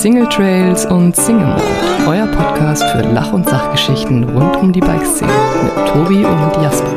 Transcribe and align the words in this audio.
Single 0.00 0.26
Trails 0.30 0.86
und 0.86 1.14
Single 1.14 1.44
Mode, 1.44 1.62
euer 2.08 2.26
Podcast 2.28 2.82
für 2.84 3.02
Lach- 3.02 3.34
und 3.34 3.46
Sachgeschichten 3.46 4.24
rund 4.24 4.56
um 4.56 4.72
die 4.72 4.80
Bikeszene 4.80 5.30
mit 5.62 5.88
Tobi 5.88 6.24
und 6.24 6.62
Jasper. 6.62 6.96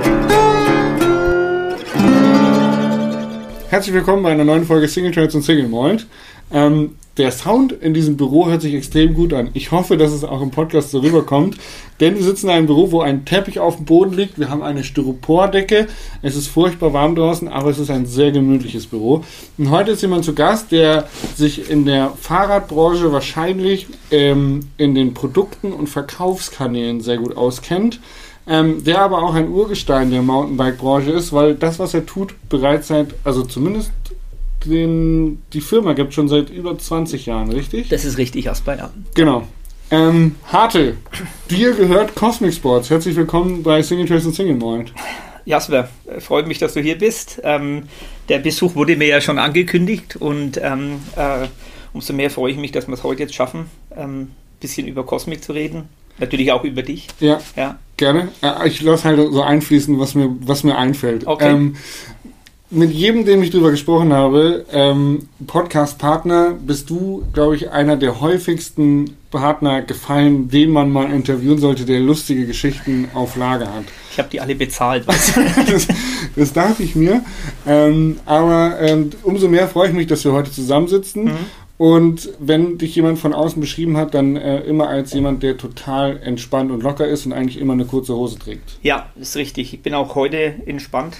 Herzlich 3.67 3.93
willkommen 3.93 4.23
bei 4.23 4.31
einer 4.31 4.45
neuen 4.45 4.63
Folge 4.63 4.87
Single 4.87 5.11
Trails 5.11 5.35
und 5.35 5.41
Single 5.41 5.67
Mold. 5.67 6.07
Ähm, 6.53 6.95
der 7.17 7.31
Sound 7.31 7.71
in 7.71 7.93
diesem 7.93 8.17
Büro 8.17 8.47
hört 8.47 8.61
sich 8.63 8.73
extrem 8.73 9.13
gut 9.13 9.33
an. 9.33 9.49
Ich 9.53 9.71
hoffe, 9.71 9.97
dass 9.97 10.11
es 10.11 10.23
auch 10.23 10.41
im 10.41 10.49
Podcast 10.49 10.89
so 10.89 10.99
rüberkommt, 10.99 11.57
denn 11.99 12.15
wir 12.15 12.23
sitzen 12.23 12.47
in 12.47 12.55
einem 12.55 12.65
Büro, 12.65 12.91
wo 12.91 13.01
ein 13.01 13.23
Teppich 13.23 13.59
auf 13.59 13.75
dem 13.75 13.85
Boden 13.85 14.13
liegt. 14.13 14.39
Wir 14.39 14.49
haben 14.49 14.63
eine 14.63 14.83
Styropordecke. 14.83 15.87
Es 16.23 16.35
ist 16.35 16.47
furchtbar 16.47 16.91
warm 16.93 17.15
draußen, 17.15 17.47
aber 17.47 17.69
es 17.69 17.77
ist 17.77 17.91
ein 17.91 18.07
sehr 18.07 18.31
gemütliches 18.31 18.87
Büro. 18.87 19.23
Und 19.59 19.69
heute 19.69 19.91
ist 19.91 20.01
jemand 20.01 20.25
zu 20.25 20.33
Gast, 20.33 20.71
der 20.71 21.07
sich 21.35 21.69
in 21.69 21.85
der 21.85 22.13
Fahrradbranche 22.19 23.11
wahrscheinlich 23.11 23.87
ähm, 24.09 24.61
in 24.77 24.95
den 24.95 25.13
Produkten 25.13 25.71
und 25.71 25.87
Verkaufskanälen 25.87 27.01
sehr 27.01 27.17
gut 27.17 27.37
auskennt. 27.37 27.99
Ähm, 28.45 28.83
der 28.83 28.99
aber 28.99 29.23
auch 29.23 29.35
ein 29.35 29.47
Urgestein 29.47 30.11
der 30.11 30.21
Mountainbike-Branche 30.21 31.11
ist, 31.11 31.31
weil 31.31 31.55
das, 31.55 31.79
was 31.79 31.93
er 31.93 32.05
tut, 32.05 32.33
bereits 32.49 32.89
seit, 32.89 33.15
also 33.23 33.43
zumindest 33.43 33.93
den, 34.65 35.41
die 35.53 35.61
Firma 35.61 35.93
gibt 35.93 36.13
schon 36.13 36.27
seit 36.27 36.49
über 36.49 36.77
20 36.77 37.25
Jahren, 37.25 37.51
richtig? 37.51 37.89
Das 37.89 38.05
ist 38.05 38.17
richtig, 38.17 38.45
Jasper, 38.45 38.77
ja. 38.77 38.89
Genau. 39.15 39.47
Ähm, 39.91 40.35
Hartel, 40.47 40.97
dir 41.49 41.73
gehört 41.73 42.15
Cosmic 42.15 42.53
Sports. 42.53 42.89
Herzlich 42.89 43.15
willkommen 43.15 43.63
bei 43.63 43.81
Single 43.81 44.07
Trace 44.07 44.25
und 44.25 44.33
Single 44.33 44.55
Mold. 44.55 44.93
Jasper, 45.45 45.89
äh, 46.07 46.19
freut 46.19 46.47
mich, 46.47 46.57
dass 46.57 46.73
du 46.73 46.81
hier 46.81 46.97
bist. 46.97 47.41
Ähm, 47.43 47.83
der 48.29 48.39
Besuch 48.39 48.75
wurde 48.75 48.95
mir 48.95 49.07
ja 49.07 49.21
schon 49.21 49.37
angekündigt 49.37 50.15
und 50.15 50.59
ähm, 50.61 50.99
äh, 51.15 51.47
umso 51.93 52.13
mehr 52.13 52.29
freue 52.29 52.51
ich 52.51 52.57
mich, 52.57 52.71
dass 52.71 52.87
wir 52.87 52.93
es 52.93 53.03
heute 53.03 53.23
jetzt 53.23 53.35
schaffen, 53.35 53.67
ein 53.91 54.03
ähm, 54.03 54.31
bisschen 54.59 54.87
über 54.87 55.05
Cosmic 55.05 55.43
zu 55.43 55.51
reden. 55.51 55.89
Natürlich 56.19 56.51
auch 56.51 56.63
über 56.63 56.83
dich. 56.83 57.07
Ja, 57.19 57.39
ja. 57.55 57.77
gerne. 57.97 58.29
Ich 58.65 58.81
lasse 58.81 59.03
halt 59.05 59.33
so 59.33 59.41
einfließen, 59.41 59.99
was 59.99 60.13
mir, 60.13 60.29
was 60.41 60.63
mir 60.63 60.77
einfällt. 60.77 61.25
Okay. 61.25 61.51
Ähm, 61.51 61.75
mit 62.73 62.91
jedem, 62.91 63.23
dem 63.25 63.43
ich 63.43 63.51
drüber 63.51 63.71
gesprochen 63.71 64.13
habe, 64.13 64.65
ähm, 64.71 65.27
Podcast-Partner, 65.45 66.55
bist 66.59 66.89
du, 66.89 67.23
glaube 67.31 67.55
ich, 67.55 67.69
einer 67.69 67.97
der 67.97 68.19
häufigsten 68.19 69.15
Partner 69.29 69.83
gefallen, 69.83 70.49
den 70.49 70.71
man 70.71 70.91
mal 70.91 71.11
interviewen 71.11 71.59
sollte, 71.59 71.85
der 71.85 71.99
lustige 71.99 72.45
Geschichten 72.47 73.09
auf 73.13 73.35
Lager 73.35 73.73
hat. 73.73 73.85
Ich 74.11 74.17
habe 74.17 74.29
die 74.29 74.41
alle 74.41 74.55
bezahlt. 74.55 75.05
das, 75.07 75.87
das 76.35 76.53
dachte 76.53 76.83
ich 76.83 76.95
mir. 76.95 77.23
Ähm, 77.67 78.19
aber 78.25 78.79
ähm, 78.81 79.11
umso 79.21 79.47
mehr 79.47 79.67
freue 79.67 79.89
ich 79.89 79.93
mich, 79.93 80.07
dass 80.07 80.25
wir 80.25 80.33
heute 80.33 80.51
zusammensitzen. 80.51 81.25
Mhm. 81.25 81.37
Und 81.77 82.29
wenn 82.39 82.77
dich 82.77 82.95
jemand 82.95 83.19
von 83.19 83.33
außen 83.33 83.59
beschrieben 83.59 83.97
hat, 83.97 84.13
dann 84.13 84.35
äh, 84.35 84.61
immer 84.61 84.87
als 84.87 85.13
jemand, 85.13 85.43
der 85.43 85.57
total 85.57 86.17
entspannt 86.23 86.71
und 86.71 86.81
locker 86.81 87.07
ist 87.07 87.25
und 87.25 87.33
eigentlich 87.33 87.59
immer 87.59 87.73
eine 87.73 87.85
kurze 87.85 88.15
Hose 88.15 88.39
trägt. 88.39 88.77
Ja, 88.81 89.09
ist 89.19 89.35
richtig. 89.35 89.73
Ich 89.73 89.81
bin 89.81 89.93
auch 89.93 90.15
heute 90.15 90.55
entspannt 90.65 91.17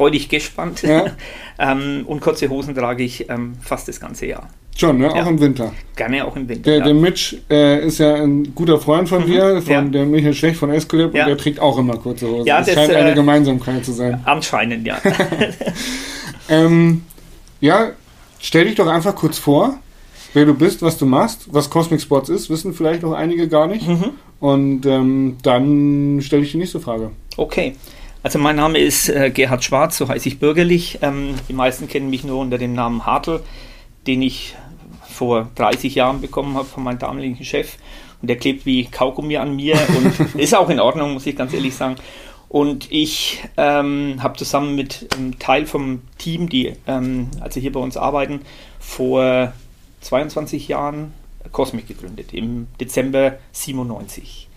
freudig 0.00 0.30
gespannt. 0.30 0.80
Ja. 0.80 1.04
ähm, 1.58 2.04
und 2.06 2.20
kurze 2.22 2.48
Hosen 2.48 2.74
trage 2.74 3.04
ich 3.04 3.28
ähm, 3.28 3.52
fast 3.60 3.86
das 3.86 4.00
ganze 4.00 4.24
Jahr. 4.24 4.48
Schon, 4.74 4.96
ne? 4.96 5.08
Ja. 5.14 5.22
Auch 5.22 5.26
im 5.26 5.38
Winter. 5.38 5.74
Gerne 5.94 6.24
auch 6.24 6.34
im 6.36 6.48
Winter. 6.48 6.62
Der, 6.62 6.78
ja. 6.78 6.84
der 6.84 6.94
Mitch 6.94 7.36
äh, 7.50 7.86
ist 7.86 7.98
ja 7.98 8.14
ein 8.14 8.54
guter 8.54 8.78
Freund 8.80 9.10
von 9.10 9.24
mhm. 9.24 9.26
dir, 9.26 9.60
von 9.60 9.72
ja. 9.72 9.82
der 9.82 10.06
Michael 10.06 10.32
Schlecht 10.32 10.56
von 10.56 10.70
Escolib, 10.70 11.08
und 11.08 11.14
der 11.14 11.36
trägt 11.36 11.60
auch 11.60 11.76
immer 11.76 11.98
kurze 11.98 12.28
Hosen. 12.28 12.46
Ja, 12.46 12.58
das, 12.58 12.68
das 12.68 12.76
scheint 12.76 12.92
äh, 12.92 12.96
eine 12.96 13.14
Gemeinsamkeit 13.14 13.84
zu 13.84 13.92
sein. 13.92 14.22
Anscheinend, 14.24 14.86
ja. 14.86 14.96
ähm, 16.48 17.02
ja, 17.60 17.90
stell 18.38 18.64
dich 18.64 18.76
doch 18.76 18.86
einfach 18.86 19.14
kurz 19.14 19.38
vor, 19.38 19.74
wer 20.32 20.46
du 20.46 20.54
bist, 20.54 20.80
was 20.80 20.96
du 20.96 21.04
machst, 21.04 21.48
was 21.52 21.68
Cosmic 21.68 22.00
Sports 22.00 22.30
ist, 22.30 22.48
wissen 22.48 22.72
vielleicht 22.72 23.04
auch 23.04 23.12
einige 23.12 23.48
gar 23.48 23.66
nicht. 23.66 23.86
Mhm. 23.86 24.12
Und 24.40 24.86
ähm, 24.86 25.36
dann 25.42 26.20
stelle 26.22 26.42
ich 26.42 26.52
die 26.52 26.56
nächste 26.56 26.80
Frage. 26.80 27.10
Okay. 27.36 27.74
Also 28.22 28.38
mein 28.38 28.56
Name 28.56 28.78
ist 28.78 29.08
äh, 29.08 29.30
Gerhard 29.30 29.64
Schwarz, 29.64 29.96
so 29.96 30.08
heiße 30.08 30.28
ich 30.28 30.38
bürgerlich. 30.38 30.98
Ähm, 31.00 31.36
die 31.48 31.54
meisten 31.54 31.88
kennen 31.88 32.10
mich 32.10 32.22
nur 32.22 32.38
unter 32.38 32.58
dem 32.58 32.74
Namen 32.74 33.06
Hartl, 33.06 33.40
den 34.06 34.20
ich 34.20 34.56
vor 35.08 35.50
30 35.54 35.94
Jahren 35.94 36.20
bekommen 36.20 36.54
habe 36.54 36.66
von 36.66 36.82
meinem 36.82 36.98
damaligen 36.98 37.42
Chef. 37.42 37.76
Und 38.20 38.28
der 38.28 38.36
klebt 38.36 38.66
wie 38.66 38.84
Kaugummi 38.84 39.38
an 39.38 39.56
mir 39.56 39.74
und 39.96 40.34
ist 40.34 40.54
auch 40.54 40.68
in 40.68 40.80
Ordnung, 40.80 41.14
muss 41.14 41.24
ich 41.24 41.34
ganz 41.34 41.54
ehrlich 41.54 41.74
sagen. 41.74 41.96
Und 42.50 42.90
ich 42.90 43.42
ähm, 43.56 44.16
habe 44.22 44.36
zusammen 44.36 44.74
mit 44.74 45.08
einem 45.16 45.38
Teil 45.38 45.64
vom 45.64 46.02
Team, 46.18 46.48
die 46.48 46.74
ähm, 46.86 47.28
also 47.40 47.58
hier 47.58 47.72
bei 47.72 47.80
uns 47.80 47.96
arbeiten, 47.96 48.40
vor 48.78 49.52
22 50.02 50.68
Jahren 50.68 51.14
Cosmic 51.52 51.88
gegründet, 51.88 52.34
im 52.34 52.66
Dezember 52.78 53.38
97. 53.52 54.49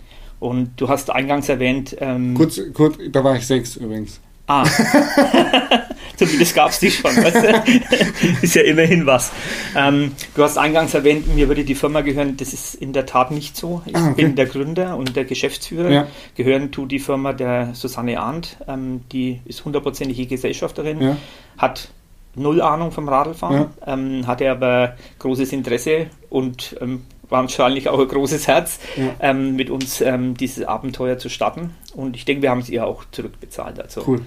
Und 0.44 0.72
du 0.76 0.90
hast 0.90 1.08
eingangs 1.08 1.48
erwähnt. 1.48 1.96
Ähm, 2.00 2.34
kurz, 2.34 2.60
kurz, 2.74 2.98
da 3.10 3.24
war 3.24 3.34
ich 3.34 3.46
sechs 3.46 3.76
übrigens. 3.76 4.20
Ah. 4.46 4.62
Zumindest 6.16 6.54
gab 6.54 6.68
es 6.68 6.80
dich 6.80 6.98
schon. 6.98 7.16
Weißt 7.16 7.36
du? 7.36 8.42
ist 8.42 8.54
ja 8.54 8.60
immerhin 8.60 9.06
was. 9.06 9.32
Ähm, 9.74 10.12
du 10.34 10.42
hast 10.42 10.58
eingangs 10.58 10.92
erwähnt, 10.92 11.34
mir 11.34 11.48
würde 11.48 11.64
die 11.64 11.74
Firma 11.74 12.02
gehören. 12.02 12.36
Das 12.36 12.52
ist 12.52 12.74
in 12.74 12.92
der 12.92 13.06
Tat 13.06 13.30
nicht 13.30 13.56
so. 13.56 13.80
Ich 13.86 13.96
ah, 13.96 14.10
okay. 14.10 14.22
bin 14.22 14.36
der 14.36 14.44
Gründer 14.44 14.98
und 14.98 15.16
der 15.16 15.24
Geschäftsführer. 15.24 15.90
Ja. 15.90 16.06
Gehören 16.34 16.72
tut 16.72 16.92
die 16.92 16.98
Firma 16.98 17.32
der 17.32 17.70
Susanne 17.72 18.20
Arndt. 18.20 18.58
Ähm, 18.68 19.00
die 19.12 19.40
ist 19.46 19.64
hundertprozentige 19.64 20.26
Gesellschafterin. 20.26 21.00
Ja. 21.00 21.16
Hat 21.56 21.88
null 22.34 22.60
Ahnung 22.60 22.92
vom 22.92 23.08
Radlfahren, 23.08 23.70
ja. 23.86 23.94
ähm, 23.94 24.26
hatte 24.26 24.50
aber 24.50 24.96
großes 25.20 25.54
Interesse 25.54 26.08
und 26.28 26.76
ähm, 26.82 27.04
wahrscheinlich 27.28 27.88
auch 27.88 27.98
ein 27.98 28.08
großes 28.08 28.48
Herz, 28.48 28.78
ja. 28.96 29.14
ähm, 29.20 29.56
mit 29.56 29.70
uns 29.70 30.00
ähm, 30.00 30.36
dieses 30.36 30.64
Abenteuer 30.64 31.18
zu 31.18 31.28
starten. 31.28 31.74
Und 31.94 32.16
ich 32.16 32.24
denke, 32.24 32.42
wir 32.42 32.50
haben 32.50 32.60
es 32.60 32.68
ihr 32.68 32.86
auch 32.86 33.04
zurückbezahlt. 33.10 33.80
Also 33.80 34.02
cool. 34.06 34.20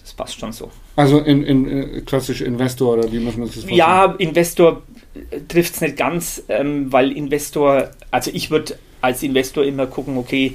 das 0.00 0.12
passt 0.14 0.38
schon 0.38 0.52
so. 0.52 0.70
Also 0.96 1.18
in, 1.18 1.42
in, 1.42 1.68
äh, 1.68 2.00
klassisch 2.02 2.40
Investor 2.40 2.94
oder 2.94 3.12
wie 3.12 3.18
muss 3.18 3.36
man 3.36 3.46
das 3.46 3.54
vorstellen? 3.54 3.76
Ja, 3.76 4.14
Investor 4.18 4.82
äh, 5.30 5.40
trifft 5.48 5.74
es 5.74 5.80
nicht 5.80 5.96
ganz, 5.96 6.42
ähm, 6.48 6.92
weil 6.92 7.12
Investor, 7.12 7.90
also 8.10 8.30
ich 8.32 8.50
würde 8.50 8.78
als 9.00 9.22
Investor 9.22 9.64
immer 9.64 9.86
gucken, 9.86 10.16
okay, 10.16 10.54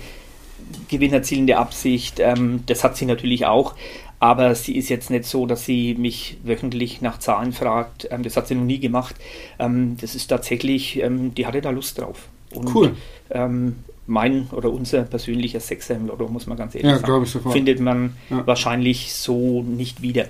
gewinnerzielende 0.87 1.57
Absicht, 1.57 2.19
ähm, 2.19 2.63
das 2.65 2.83
hat 2.83 2.97
sie 2.97 3.05
natürlich 3.05 3.45
auch. 3.45 3.75
Aber 4.19 4.53
sie 4.53 4.75
ist 4.75 4.89
jetzt 4.89 5.09
nicht 5.09 5.25
so, 5.25 5.45
dass 5.45 5.65
sie 5.65 5.95
mich 5.95 6.37
wöchentlich 6.43 7.01
nach 7.01 7.19
Zahlen 7.19 7.53
fragt. 7.53 8.07
Ähm, 8.11 8.23
das 8.23 8.35
hat 8.35 8.47
sie 8.47 8.55
noch 8.55 8.65
nie 8.65 8.79
gemacht. 8.79 9.15
Ähm, 9.59 9.97
das 9.99 10.15
ist 10.15 10.27
tatsächlich, 10.27 11.01
ähm, 11.01 11.33
die 11.35 11.45
hatte 11.45 11.61
da 11.61 11.69
Lust 11.69 11.99
drauf. 11.99 12.27
Und, 12.53 12.73
cool. 12.75 12.95
Ähm, 13.29 13.77
mein 14.07 14.47
oder 14.51 14.71
unser 14.71 15.03
persönlicher 15.03 15.59
Sechser 15.59 15.95
im 15.95 16.07
Lotto, 16.07 16.27
muss 16.27 16.47
man 16.47 16.57
ganz 16.57 16.75
ehrlich 16.75 16.91
ja, 16.91 16.99
sagen, 16.99 17.23
ich 17.23 17.29
sofort. 17.29 17.53
findet 17.53 17.79
man 17.79 18.15
ja. 18.29 18.45
wahrscheinlich 18.45 19.13
so 19.13 19.61
nicht 19.61 20.01
wieder. 20.01 20.25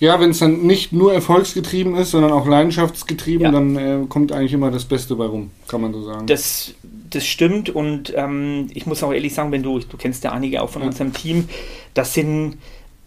Ja, 0.00 0.20
wenn 0.20 0.30
es 0.30 0.38
dann 0.38 0.62
nicht 0.62 0.92
nur 0.92 1.12
erfolgsgetrieben 1.12 1.96
ist, 1.96 2.12
sondern 2.12 2.32
auch 2.32 2.46
leidenschaftsgetrieben, 2.46 3.42
ja. 3.42 3.50
dann 3.50 3.76
äh, 3.76 4.06
kommt 4.08 4.30
eigentlich 4.32 4.52
immer 4.52 4.70
das 4.70 4.84
Beste 4.84 5.16
bei 5.16 5.26
rum, 5.26 5.50
kann 5.66 5.80
man 5.80 5.92
so 5.92 6.02
sagen. 6.02 6.26
Das, 6.26 6.74
das 7.10 7.26
stimmt 7.26 7.68
und 7.68 8.14
ähm, 8.16 8.68
ich 8.74 8.86
muss 8.86 9.02
auch 9.02 9.12
ehrlich 9.12 9.34
sagen, 9.34 9.50
wenn 9.50 9.62
du, 9.62 9.80
du 9.80 9.96
kennst 9.96 10.22
ja 10.24 10.32
einige 10.32 10.62
auch 10.62 10.70
von 10.70 10.82
unserem 10.82 11.12
Team, 11.12 11.48
das 11.94 12.14
sind 12.14 12.58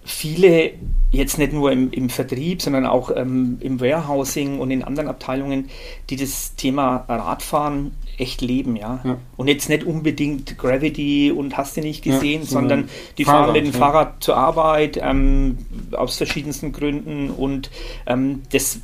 viele 0.03 0.71
jetzt 1.11 1.37
nicht 1.37 1.53
nur 1.53 1.71
im, 1.71 1.91
im 1.91 2.09
Vertrieb, 2.09 2.61
sondern 2.61 2.85
auch 2.85 3.11
ähm, 3.15 3.57
im 3.59 3.81
Warehousing 3.81 4.59
und 4.59 4.71
in 4.71 4.83
anderen 4.83 5.09
Abteilungen, 5.09 5.69
die 6.09 6.15
das 6.15 6.55
Thema 6.55 7.05
Radfahren 7.07 7.91
echt 8.17 8.41
leben, 8.41 8.75
ja. 8.75 9.01
ja. 9.03 9.17
Und 9.35 9.47
jetzt 9.47 9.67
nicht 9.67 9.83
unbedingt 9.83 10.57
Gravity 10.57 11.31
und 11.31 11.57
hast 11.57 11.75
du 11.75 11.81
nicht 11.81 12.03
gesehen, 12.03 12.41
ja, 12.41 12.47
sondern 12.47 12.89
die 13.17 13.25
Fahrrad, 13.25 13.45
fahren 13.45 13.53
mit 13.53 13.65
dem 13.65 13.73
ja. 13.73 13.79
Fahrrad 13.79 14.23
zur 14.23 14.37
Arbeit 14.37 14.99
ähm, 15.01 15.57
aus 15.91 16.17
verschiedensten 16.17 16.71
Gründen 16.71 17.29
und 17.29 17.69
ähm, 18.05 18.43
das 18.51 18.79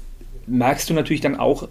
merkst 0.48 0.90
du 0.90 0.94
natürlich 0.94 1.22
dann 1.22 1.38
auch 1.38 1.68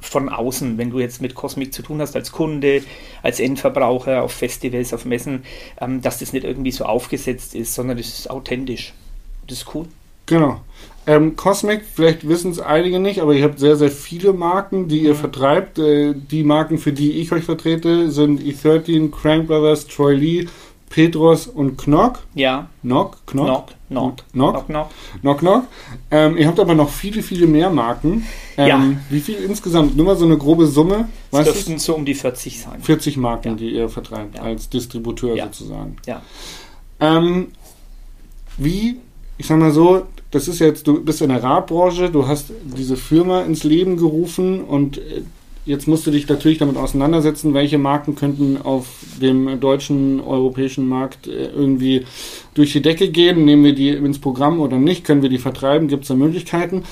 von 0.00 0.28
außen, 0.28 0.78
wenn 0.78 0.90
du 0.90 0.98
jetzt 0.98 1.20
mit 1.20 1.34
Cosmic 1.34 1.72
zu 1.72 1.82
tun 1.82 2.00
hast, 2.00 2.16
als 2.16 2.32
Kunde, 2.32 2.82
als 3.22 3.40
Endverbraucher, 3.40 4.22
auf 4.22 4.32
Festivals, 4.32 4.94
auf 4.94 5.04
Messen, 5.04 5.44
ähm, 5.80 6.00
dass 6.02 6.18
das 6.18 6.32
nicht 6.32 6.44
irgendwie 6.44 6.72
so 6.72 6.84
aufgesetzt 6.84 7.54
ist, 7.54 7.74
sondern 7.74 7.96
das 7.96 8.08
ist 8.08 8.30
authentisch. 8.30 8.94
Das 9.46 9.58
ist 9.58 9.74
cool. 9.74 9.86
Genau. 10.26 10.60
Ähm, 11.06 11.34
Cosmic, 11.34 11.82
vielleicht 11.92 12.28
wissen 12.28 12.52
es 12.52 12.60
einige 12.60 13.00
nicht, 13.00 13.20
aber 13.20 13.34
ihr 13.34 13.42
habt 13.42 13.58
sehr, 13.58 13.76
sehr 13.76 13.90
viele 13.90 14.32
Marken, 14.32 14.86
die 14.86 15.00
ihr 15.00 15.14
mhm. 15.14 15.18
vertreibt. 15.18 15.78
Äh, 15.78 16.14
die 16.14 16.44
Marken, 16.44 16.78
für 16.78 16.92
die 16.92 17.12
ich 17.20 17.32
euch 17.32 17.44
vertrete, 17.44 18.10
sind 18.10 18.40
E13, 18.40 19.10
Crank 19.10 19.48
Brothers, 19.48 19.86
Troy 19.86 20.14
Lee, 20.14 20.46
Petros 20.90 21.46
und 21.46 21.78
Knock. 21.78 22.18
Ja. 22.34 22.68
Knock, 22.82 23.24
Knock. 23.26 23.46
Knock, 23.46 23.66
Knock. 23.88 24.16
Knock, 24.32 24.66
Knock. 24.66 24.90
Knock, 25.20 25.38
Knock. 25.38 25.64
Ähm, 26.10 26.36
ihr 26.36 26.48
habt 26.48 26.58
aber 26.58 26.74
noch 26.74 26.90
viele, 26.90 27.22
viele 27.22 27.46
mehr 27.46 27.70
Marken. 27.70 28.26
Ähm, 28.56 28.68
ja. 28.68 28.82
Wie 29.08 29.20
viel 29.20 29.36
insgesamt? 29.36 29.96
Nur 29.96 30.06
mal 30.06 30.16
so 30.16 30.24
eine 30.24 30.36
grobe 30.36 30.66
Summe. 30.66 31.08
Es 31.30 31.44
dürften 31.44 31.78
so 31.78 31.94
um 31.94 32.04
die 32.04 32.14
40 32.14 32.60
sein. 32.60 32.82
40 32.82 33.16
Marken, 33.16 33.50
ja. 33.50 33.54
die 33.54 33.70
ihr 33.70 33.88
vertreibt 33.88 34.36
ja. 34.36 34.42
als 34.42 34.68
Distributeur 34.68 35.36
ja. 35.36 35.44
sozusagen. 35.44 35.96
Ja. 36.06 36.22
Ähm, 36.98 37.52
wie, 38.58 38.96
ich 39.38 39.46
sag 39.46 39.58
mal 39.58 39.70
so, 39.70 40.06
das 40.32 40.48
ist 40.48 40.58
jetzt, 40.58 40.88
du 40.88 41.04
bist 41.04 41.22
in 41.22 41.28
der 41.28 41.42
Radbranche, 41.42 42.10
du 42.10 42.26
hast 42.26 42.52
diese 42.64 42.96
Firma 42.96 43.42
ins 43.42 43.62
Leben 43.62 43.96
gerufen 43.96 44.62
und 44.62 44.98
äh, 44.98 45.22
jetzt 45.64 45.88
musst 45.88 46.06
du 46.06 46.10
dich 46.10 46.28
natürlich 46.28 46.58
damit 46.58 46.76
auseinandersetzen, 46.76 47.54
welche 47.54 47.78
Marken 47.78 48.14
könnten 48.14 48.58
auf 48.62 48.86
dem 49.20 49.60
deutschen, 49.60 50.20
europäischen 50.20 50.88
Markt 50.88 51.26
äh, 51.26 51.46
irgendwie 51.46 52.06
durch 52.54 52.72
die 52.72 52.82
Decke 52.82 53.10
gehen. 53.10 53.44
Nehmen 53.44 53.64
wir 53.64 53.74
die 53.74 53.90
ins 53.90 54.18
Programm 54.18 54.60
oder 54.60 54.78
nicht? 54.78 55.04
Können 55.04 55.22
wir 55.22 55.28
die 55.28 55.38
vertreiben? 55.38 55.88
Gibt 55.88 56.02
es 56.02 56.08
da 56.08 56.14
Möglichkeiten? 56.14 56.84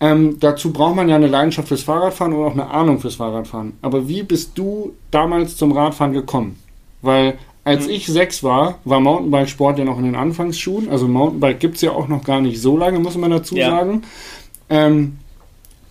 Ähm, 0.00 0.38
dazu 0.40 0.72
braucht 0.72 0.96
man 0.96 1.08
ja 1.08 1.16
eine 1.16 1.28
Leidenschaft 1.28 1.68
fürs 1.68 1.82
Fahrradfahren 1.82 2.32
und 2.32 2.44
auch 2.44 2.52
eine 2.52 2.70
Ahnung 2.70 3.00
fürs 3.00 3.14
Fahrradfahren. 3.14 3.74
Aber 3.80 4.08
wie 4.08 4.22
bist 4.22 4.52
du 4.56 4.92
damals 5.10 5.56
zum 5.56 5.72
Radfahren 5.72 6.12
gekommen? 6.12 6.58
Weil 7.00 7.38
als 7.64 7.86
mhm. 7.86 7.92
ich 7.92 8.06
sechs 8.06 8.42
war, 8.42 8.78
war 8.84 9.00
Mountainbike-Sport 9.00 9.78
ja 9.78 9.84
noch 9.84 9.98
in 9.98 10.04
den 10.04 10.16
Anfangsschuhen. 10.16 10.90
Also 10.90 11.08
Mountainbike 11.08 11.60
gibt 11.60 11.76
es 11.76 11.80
ja 11.80 11.92
auch 11.92 12.08
noch 12.08 12.24
gar 12.24 12.40
nicht 12.40 12.60
so 12.60 12.76
lange, 12.76 12.98
muss 12.98 13.16
man 13.16 13.30
dazu 13.30 13.56
ja. 13.56 13.70
sagen. 13.70 14.02
Ähm, 14.68 15.18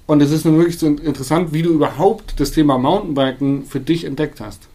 und 0.06 0.22
es 0.22 0.32
ist 0.32 0.46
nun 0.46 0.58
wirklich 0.58 0.78
so 0.78 0.88
interessant, 0.88 1.54
wie 1.54 1.62
du 1.62 1.70
überhaupt 1.70 2.40
das 2.40 2.52
Thema 2.52 2.78
Mountainbiken 2.78 3.66
für 3.66 3.80
dich 3.80 4.04
entdeckt 4.04 4.42
hast. 4.42 4.68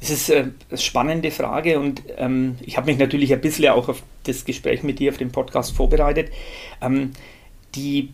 Das 0.00 0.10
ist 0.10 0.28
äh, 0.28 0.48
eine 0.68 0.78
spannende 0.78 1.30
Frage 1.30 1.80
und 1.80 2.02
ähm, 2.18 2.56
ich 2.60 2.76
habe 2.76 2.86
mich 2.86 2.98
natürlich 2.98 3.32
ein 3.32 3.40
bisschen 3.40 3.68
auch 3.68 3.88
auf 3.88 4.02
das 4.24 4.44
Gespräch 4.44 4.82
mit 4.82 4.98
dir 4.98 5.10
auf 5.10 5.16
dem 5.16 5.30
Podcast 5.30 5.74
vorbereitet. 5.74 6.30
Ähm, 6.82 7.12
die, 7.74 8.10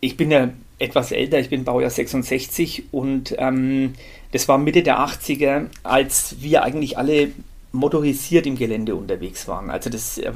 ich 0.00 0.16
bin 0.16 0.30
ja 0.30 0.50
etwas 0.78 1.12
älter, 1.12 1.38
ich 1.38 1.48
bin 1.48 1.64
Baujahr 1.64 1.90
66 1.90 2.84
und 2.90 3.34
ähm, 3.38 3.94
das 4.32 4.48
war 4.48 4.58
Mitte 4.58 4.82
der 4.82 5.00
80er, 5.00 5.66
als 5.82 6.36
wir 6.40 6.62
eigentlich 6.62 6.98
alle 6.98 7.30
motorisiert 7.72 8.46
im 8.46 8.56
Gelände 8.56 8.96
unterwegs 8.96 9.46
waren. 9.46 9.70
Also 9.70 9.90
das 9.90 10.18
äh, 10.18 10.32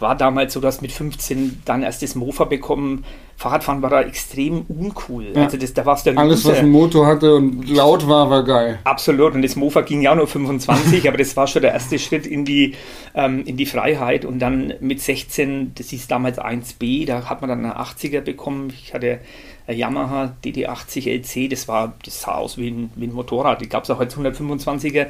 war 0.00 0.16
damals 0.16 0.52
so, 0.52 0.60
du 0.60 0.66
hast 0.66 0.82
mit 0.82 0.90
15 0.90 1.62
dann 1.64 1.82
erst 1.82 2.02
das 2.02 2.14
Mofa 2.14 2.44
bekommen. 2.44 3.04
Fahrradfahren 3.36 3.82
war 3.82 3.90
da 3.90 4.02
extrem 4.02 4.62
uncool. 4.68 5.32
Ja. 5.34 5.44
Also 5.44 5.56
das, 5.56 5.72
da 5.74 5.86
war's 5.86 6.02
der 6.02 6.18
Alles, 6.18 6.44
was 6.44 6.58
einen 6.58 6.70
Motor 6.70 7.06
hatte 7.06 7.36
und 7.36 7.68
laut 7.68 8.06
war, 8.08 8.30
war 8.30 8.44
geil. 8.44 8.80
Absolut. 8.84 9.34
Und 9.34 9.42
das 9.42 9.56
Mofa 9.56 9.82
ging 9.82 10.02
ja 10.02 10.12
auch 10.12 10.16
nur 10.16 10.26
25, 10.26 11.08
aber 11.08 11.18
das 11.18 11.36
war 11.36 11.46
schon 11.46 11.62
der 11.62 11.72
erste 11.72 11.98
Schritt 11.98 12.26
in 12.26 12.44
die, 12.44 12.74
ähm, 13.14 13.44
in 13.44 13.56
die 13.56 13.66
Freiheit. 13.66 14.24
Und 14.24 14.40
dann 14.40 14.74
mit 14.80 15.00
16, 15.00 15.72
das 15.76 15.88
hieß 15.90 16.08
damals 16.08 16.38
1B, 16.38 17.06
da 17.06 17.28
hat 17.28 17.40
man 17.40 17.50
dann 17.50 17.64
eine 17.64 17.78
80er 17.80 18.20
bekommen. 18.20 18.72
Ich 18.82 18.92
hatte 18.92 19.20
Yamaha 19.68 20.34
DD80 20.44 21.08
LC, 21.08 21.50
das 21.50 21.68
war, 21.68 21.94
das 22.04 22.22
sah 22.22 22.34
aus 22.34 22.58
wie 22.58 22.68
ein, 22.68 22.90
wie 22.96 23.06
ein 23.06 23.12
Motorrad. 23.12 23.60
Die 23.60 23.68
gab 23.68 23.84
es 23.84 23.90
auch 23.90 24.00
als 24.00 24.16
125er 24.16 25.06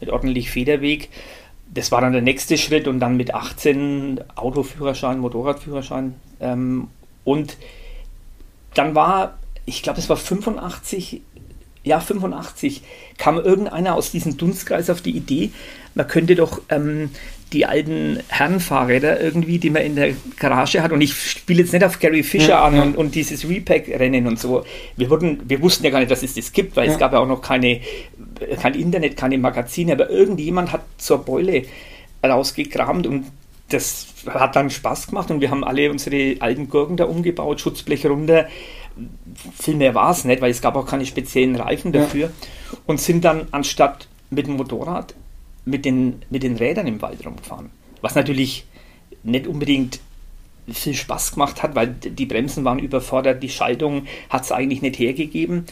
mit 0.00 0.10
ordentlich 0.10 0.50
Federweg. 0.50 1.08
Das 1.72 1.92
war 1.92 2.00
dann 2.00 2.12
der 2.12 2.22
nächste 2.22 2.58
Schritt 2.58 2.88
und 2.88 3.00
dann 3.00 3.16
mit 3.16 3.34
18 3.34 4.20
Autoführerschein, 4.34 5.18
Motorradführerschein. 5.18 6.14
Ähm, 6.40 6.88
und 7.24 7.56
dann 8.74 8.94
war, 8.94 9.38
ich 9.64 9.82
glaube, 9.82 9.98
es 9.98 10.08
war 10.08 10.16
85, 10.16 11.22
ja 11.82 12.00
85, 12.00 12.82
kam 13.18 13.38
irgendeiner 13.38 13.94
aus 13.94 14.10
diesem 14.10 14.36
Dunstkreis 14.36 14.90
auf 14.90 15.00
die 15.00 15.16
Idee, 15.16 15.50
man 15.94 16.06
könnte 16.06 16.34
doch 16.34 16.60
ähm, 16.68 17.10
die 17.52 17.64
alten 17.64 18.18
Herrenfahrräder 18.28 19.20
irgendwie, 19.20 19.58
die 19.58 19.70
man 19.70 19.82
in 19.82 19.94
der 19.94 20.14
Garage 20.38 20.82
hat. 20.82 20.92
Und 20.92 21.00
ich 21.00 21.14
spiele 21.14 21.60
jetzt 21.60 21.72
nicht 21.72 21.84
auf 21.84 22.00
Gary 22.00 22.22
Fischer 22.22 22.48
ja, 22.48 22.64
an 22.64 22.76
ja. 22.76 22.82
Und, 22.82 22.96
und, 22.96 23.14
dieses 23.14 23.48
Repack-Rennen 23.48 24.26
und 24.26 24.38
so. 24.38 24.64
Wir, 24.96 25.10
wurden, 25.10 25.40
wir 25.48 25.62
wussten 25.62 25.84
ja 25.84 25.90
gar 25.90 26.00
nicht, 26.00 26.10
dass 26.10 26.22
es 26.22 26.34
das 26.34 26.52
gibt, 26.52 26.76
weil 26.76 26.86
ja. 26.86 26.92
es 26.92 26.98
gab 26.98 27.12
ja 27.12 27.20
auch 27.20 27.26
noch 27.26 27.40
keine, 27.40 27.80
kein 28.60 28.74
Internet, 28.74 29.16
keine 29.16 29.38
Magazine. 29.38 29.92
Aber 29.92 30.10
irgendjemand 30.10 30.72
hat 30.72 30.82
zur 30.98 31.24
Beule 31.24 31.62
rausgekramt 32.24 33.06
und 33.06 33.26
das 33.68 34.08
hat 34.28 34.56
dann 34.56 34.70
Spaß 34.70 35.08
gemacht 35.08 35.30
und 35.30 35.40
wir 35.40 35.50
haben 35.50 35.64
alle 35.64 35.90
unsere 35.90 36.36
alten 36.40 36.68
Gurken 36.68 36.96
da 36.96 37.04
umgebaut, 37.04 37.60
Schutzblech 37.60 38.06
runter. 38.06 38.46
Viel 39.58 39.74
mehr 39.74 39.94
war 39.94 40.10
es 40.10 40.24
nicht, 40.24 40.40
weil 40.40 40.50
es 40.50 40.60
gab 40.60 40.76
auch 40.76 40.86
keine 40.86 41.06
speziellen 41.06 41.56
Reifen 41.56 41.92
dafür. 41.92 42.30
Und 42.86 43.00
sind 43.00 43.24
dann 43.24 43.46
anstatt 43.50 44.08
mit 44.30 44.46
dem 44.46 44.56
Motorrad 44.56 45.14
mit 45.66 45.84
den, 45.84 46.22
mit 46.30 46.42
den 46.42 46.56
Rädern 46.56 46.86
im 46.86 47.02
Wald 47.02 47.26
rumgefahren. 47.26 47.70
Was 48.00 48.14
natürlich 48.14 48.64
nicht 49.22 49.46
unbedingt 49.46 50.00
viel 50.72 50.94
Spaß 50.94 51.32
gemacht 51.32 51.62
hat, 51.62 51.74
weil 51.74 51.88
die 51.88 52.26
Bremsen 52.26 52.64
waren 52.64 52.78
überfordert, 52.78 53.42
die 53.42 53.48
Schaltung 53.48 54.06
hat 54.30 54.44
es 54.44 54.52
eigentlich 54.52 54.82
nicht 54.82 54.98
hergegeben. 54.98 55.66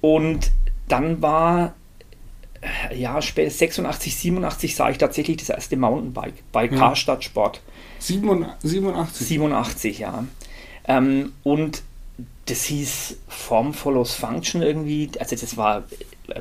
Und 0.00 0.50
dann 0.88 1.22
war, 1.22 1.74
ja, 2.94 3.22
später 3.22 3.50
86, 3.50 4.16
87 4.16 4.74
sah 4.74 4.90
ich 4.90 4.98
tatsächlich 4.98 5.38
das 5.38 5.50
erste 5.50 5.76
Mountainbike 5.76 6.42
bei 6.52 6.66
ja. 6.66 6.76
Karstadt 6.76 7.24
Sport. 7.24 7.60
87? 8.62 9.26
87, 9.26 9.98
ja. 10.00 10.24
Ähm, 10.86 11.32
und 11.42 11.82
das 12.46 12.64
hieß 12.64 13.16
Form 13.28 13.72
follows 13.72 14.14
Function 14.14 14.62
irgendwie. 14.62 15.10
Also 15.18 15.36
das 15.36 15.56
war 15.56 15.84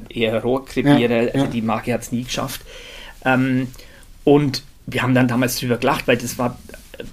eher 0.09 0.41
Rohrkrepierer, 0.41 1.23
ja, 1.23 1.31
also 1.33 1.47
die 1.47 1.61
Marke 1.61 1.93
hat 1.93 2.01
es 2.01 2.11
nie 2.11 2.23
geschafft. 2.23 2.61
Ähm, 3.25 3.67
und 4.23 4.63
wir 4.85 5.03
haben 5.03 5.13
dann 5.13 5.27
damals 5.27 5.59
drüber 5.59 5.77
gelacht, 5.77 6.07
weil 6.07 6.17
das 6.17 6.37
war, 6.37 6.57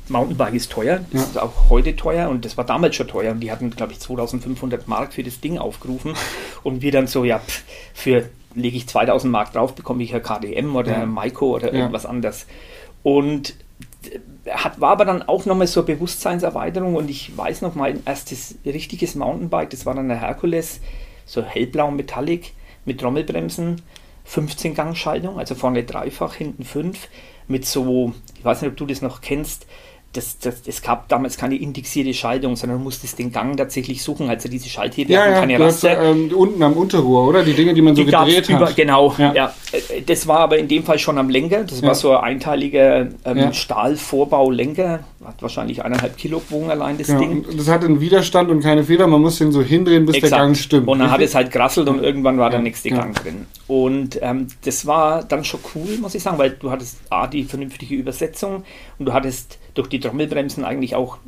Mountainbike 0.09 0.55
ist 0.55 0.73
teuer, 0.73 1.01
das 1.13 1.23
ja. 1.23 1.29
ist 1.29 1.39
auch 1.39 1.71
heute 1.71 1.95
teuer 1.95 2.29
und 2.29 2.45
das 2.45 2.57
war 2.57 2.65
damals 2.65 2.97
schon 2.97 3.09
teuer 3.09 3.33
und 3.33 3.41
die 3.41 3.53
hatten, 3.53 3.71
glaube 3.71 3.93
ich, 3.93 4.01
2500 4.01 4.89
Mark 4.89 5.13
für 5.13 5.23
das 5.23 5.41
Ding 5.41 5.59
aufgerufen 5.59 6.15
und 6.63 6.83
wir 6.83 6.93
dann 6.93 7.07
so, 7.07 7.25
ja, 7.25 7.39
pff, 7.39 7.63
für 7.95 8.29
lege 8.55 8.77
ich 8.77 8.89
2000 8.89 9.31
Mark 9.31 9.53
drauf, 9.53 9.75
bekomme 9.75 10.03
ich 10.03 10.11
ja 10.11 10.21
KDM 10.21 10.75
oder 10.75 10.93
ja. 10.93 11.07
Maiko 11.07 11.55
oder 11.55 11.73
irgendwas 11.73 12.05
ja. 12.05 12.09
anderes. 12.09 12.47
Und 13.03 13.55
hat, 14.51 14.81
war 14.81 14.93
aber 14.93 15.05
dann 15.05 15.23
auch 15.23 15.45
nochmal 15.45 15.67
so 15.67 15.81
eine 15.81 15.95
Bewusstseinserweiterung 15.95 16.95
und 16.95 17.11
ich 17.11 17.37
weiß 17.37 17.63
noch, 17.63 17.75
mein 17.75 18.03
erstes 18.05 18.57
richtiges 18.65 19.15
Mountainbike, 19.15 19.71
das 19.71 19.87
war 19.87 19.95
dann 19.95 20.09
der 20.09 20.21
Herkules, 20.21 20.81
so 21.27 21.43
hellblau 21.43 21.91
Metallic 21.91 22.53
mit 22.87 23.01
Trommelbremsen, 23.01 23.83
15-Gang-Schaltung, 24.29 25.39
also 25.39 25.55
vorne 25.55 25.85
dreifach, 25.85 26.35
hinten 26.35 26.65
fünf, 26.65 27.09
mit 27.49 27.67
so, 27.67 28.13
ich 28.39 28.45
weiß 28.45 28.63
nicht, 28.63 28.71
ob 28.71 28.77
du 28.77 28.87
das 28.87 29.03
noch 29.03 29.21
kennst, 29.21 29.67
das, 30.17 30.39
das, 30.39 30.63
es 30.67 30.83
gab 30.83 31.09
damals 31.09 31.37
keine 31.37 31.57
indexierte 31.57 32.15
Schaltung, 32.15 32.57
sondern 32.57 32.79
du 32.79 32.85
musstest 32.85 33.19
den 33.19 33.33
Gang 33.33 33.57
tatsächlich 33.57 34.03
suchen. 34.03 34.29
Also 34.29 34.49
diese 34.49 34.69
Schalthebel 34.69 35.15
ja, 35.15 35.23
hatten 35.23 35.35
keine 35.35 35.61
Raster. 35.61 36.01
ähm, 36.03 36.33
unten 36.35 36.63
am 36.63 36.73
Unterrohr, 36.73 37.29
oder? 37.29 37.45
Die 37.45 37.53
Dinge, 37.53 37.75
die 37.75 37.83
man 37.83 37.95
so 37.95 38.03
die 38.03 38.11
gedreht 38.11 38.49
über, 38.49 38.69
hat. 38.69 38.77
Genau, 38.77 39.15
ja. 39.19 39.35
ja. 39.35 39.55
Das 40.07 40.27
war 40.27 40.41
aber 40.41 40.59
in 40.59 40.69
dem 40.69 40.85
Fall 40.85 40.99
schon 40.99 41.19
am 41.19 41.29
Lenker. 41.29 41.65
Das 41.65 41.81
ja. 41.81 41.89
war 41.89 41.95
so 41.95 42.13
ein 42.13 42.25
einteiliger 42.25 43.09
ähm, 43.25 43.37
ja. 43.37 43.53
Stahlvorbau-Lenker. 43.53 45.01
Hat 45.25 45.41
wahrscheinlich 45.41 45.83
eineinhalb 45.83 46.17
Kilo 46.19 46.41
gewogen 46.41 46.71
allein 46.71 46.99
das 46.99 47.07
Ding. 47.07 47.45
das 47.57 47.69
hat 47.69 47.85
einen 47.85 48.01
Widerstand 48.01 48.51
und 48.51 48.61
keine 48.61 48.85
Feder. 48.85 49.07
Man 49.07 49.23
muss 49.23 49.39
den 49.39 49.51
so 49.51 49.63
hindrehen, 49.63 50.05
bis 50.05 50.17
Exakt. 50.17 50.33
der 50.33 50.39
Gang 50.41 50.57
stimmt. 50.57 50.89
Und 50.89 50.99
dann 50.99 51.11
hat 51.11 51.21
es 51.21 51.35
halt 51.35 51.51
grasselt 51.51 51.89
und 51.89 52.03
irgendwann 52.03 52.39
war 52.39 52.51
der 52.51 52.61
nächste 52.61 52.91
Gang 52.91 53.15
drin. 53.15 53.47
Und 53.67 54.19
ähm, 54.21 54.49
das 54.65 54.87
war 54.87 55.25
dann 55.25 55.45
schon 55.45 55.61
cool, 55.75 55.99
muss 55.99 56.15
ich 56.15 56.23
sagen, 56.23 56.39
weil 56.39 56.51
du 56.51 56.71
hattest 56.71 56.99
A, 57.11 57.27
die 57.27 57.45
vernünftige 57.45 57.95
Übersetzung 57.95 58.65
und 58.99 59.07
du 59.07 59.13
hattest 59.13 59.59
durch 59.75 59.89
die 59.89 60.01
Trommelbremsen 60.01 60.65
eigentlich 60.65 60.95
auch 60.95 61.19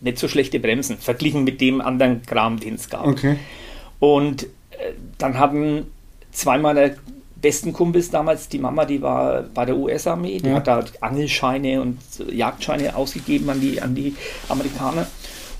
nicht 0.00 0.18
so 0.18 0.28
schlechte 0.28 0.58
Bremsen, 0.60 0.98
verglichen 0.98 1.44
mit 1.44 1.60
dem 1.60 1.80
anderen 1.80 2.22
Kram, 2.22 2.60
den 2.60 2.74
es 2.74 2.88
gab. 2.88 3.06
Okay. 3.06 3.36
Und 3.98 4.44
äh, 4.44 4.46
dann 5.18 5.38
hatten 5.38 5.86
zwei 6.30 6.58
meiner 6.58 6.90
besten 7.44 7.74
Kumpels 7.74 8.10
damals, 8.10 8.48
die 8.48 8.58
Mama, 8.58 8.86
die 8.86 9.02
war 9.02 9.42
bei 9.42 9.66
der 9.66 9.76
US-Armee, 9.76 10.38
die 10.38 10.48
ja. 10.48 10.54
hat 10.54 10.66
da 10.66 10.82
Angelscheine 11.02 11.82
und 11.82 11.98
Jagdscheine 12.32 12.96
ausgegeben 12.96 13.50
an 13.50 13.60
die, 13.60 13.82
an 13.82 13.94
die 13.94 14.16
Amerikaner. 14.48 15.06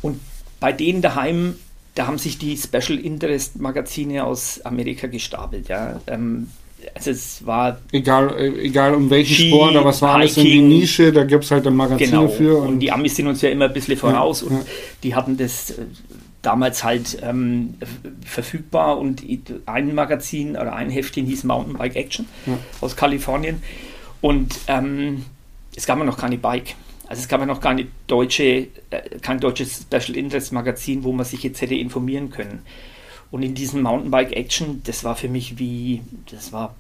Und 0.01 0.19
bei 0.61 0.73
denen 0.73 1.03
daheim, 1.03 1.57
da 1.95 2.07
haben 2.07 2.17
sich 2.17 2.39
die 2.39 2.57
Special 2.57 2.99
Interest 2.99 3.61
Magazine 3.61 4.25
aus 4.25 4.63
Amerika 4.63 5.09
gestapelt. 5.09 5.69
Ja. 5.69 6.01
Ähm, 6.07 6.49
also 6.95 7.11
es 7.11 7.45
war. 7.45 7.79
Egal, 7.93 8.35
egal 8.39 8.95
um 8.95 9.11
welchen 9.11 9.35
Ski, 9.35 9.51
Sport, 9.51 9.77
aber 9.77 9.91
es 9.91 10.01
war 10.01 10.15
alles 10.15 10.39
in 10.39 10.45
die 10.45 10.63
Nische, 10.63 11.13
da 11.13 11.25
gibt 11.25 11.45
es 11.45 11.51
halt 11.51 11.67
ein 11.67 11.77
Magazin 11.77 12.11
genau. 12.11 12.29
für. 12.29 12.57
Und, 12.63 12.69
und, 12.69 12.81
die 12.81 12.91
Amis 12.91 13.15
sind 13.15 13.27
uns 13.27 13.43
ja 13.43 13.51
immer 13.51 13.67
ein 13.67 13.75
bisschen 13.75 13.99
voraus 13.99 14.41
ja, 14.41 14.47
und 14.47 14.55
ja. 14.55 14.65
die 15.03 15.15
hatten 15.15 15.37
das 15.37 15.73
äh, 15.73 15.83
damals 16.45 16.85
halt 16.85 17.19
ähm, 17.23 17.75
verfügbar 18.25 18.99
und 18.99 19.23
ein 19.67 19.95
Magazin 19.95 20.51
oder 20.51 20.75
ein 20.75 20.91
Heftchen 20.91 21.27
hieß 21.27 21.45
Mountainbike 21.45 21.97
Action 21.97 22.27
ja. 22.47 22.59
aus 22.81 22.97
Kalifornien. 22.97 23.63
Und 24.21 24.55
ähm, 24.69 25.25
es 25.75 25.87
gab 25.87 25.99
ja 25.99 26.05
noch 26.05 26.19
keine 26.19 26.39
Bike. 26.39 26.77
Also 27.07 27.21
es 27.21 27.29
gab 27.29 27.41
ja 27.41 27.47
noch 27.47 27.61
keine 27.61 27.87
deutsche, 28.07 28.69
äh, 28.91 29.19
kein 29.21 29.41
deutsches 29.41 29.83
Special 29.83 30.17
Interest 30.17 30.53
Magazin, 30.53 31.05
wo 31.05 31.13
man 31.13 31.27
sich 31.27 31.43
jetzt 31.43 31.61
hätte 31.61 31.75
informieren 31.75 32.31
können. 32.31 32.63
Und 33.31 33.43
in 33.43 33.55
diesem 33.55 33.83
Mountainbike 33.83 34.33
Action, 34.33 34.83
das 34.85 35.05
war 35.05 35.17
für 35.17 35.29
mich 35.29 35.59
wie, 35.59 36.03
das 36.31 36.53
war 36.53 36.75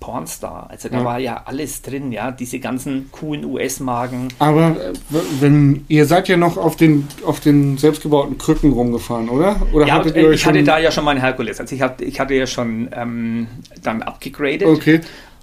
Pornstar. 0.00 0.66
Also 0.70 0.88
da 0.88 0.98
ja. 0.98 1.04
war 1.04 1.18
ja 1.18 1.42
alles 1.44 1.82
drin, 1.82 2.10
ja, 2.10 2.30
diese 2.30 2.58
ganzen 2.58 3.10
coolen 3.12 3.44
US-Marken. 3.44 4.28
Aber 4.38 4.70
äh, 4.70 4.92
wenn 5.40 5.84
ihr 5.88 6.06
seid 6.06 6.28
ja 6.28 6.36
noch 6.36 6.56
auf 6.56 6.76
den 6.76 7.06
auf 7.24 7.40
den 7.40 7.76
selbstgebauten 7.78 8.38
Krücken 8.38 8.72
rumgefahren, 8.72 9.28
oder? 9.28 9.60
Oder 9.72 9.86
ja, 9.86 9.94
hattet 9.94 10.16
ihr 10.16 10.28
euch 10.28 10.40
ich 10.40 10.46
hatte 10.46 10.64
da 10.64 10.78
ja 10.78 10.90
schon 10.90 11.04
meinen 11.04 11.20
Herkules. 11.20 11.60
Also 11.60 11.74
ich 11.74 11.82
hatte 11.82 12.04
ich 12.04 12.18
hatte 12.18 12.34
ja 12.34 12.46
schon 12.46 12.88
ähm, 12.92 13.46
dann 13.82 14.02
abgegradet. 14.02 14.66
Okay. 14.66 15.00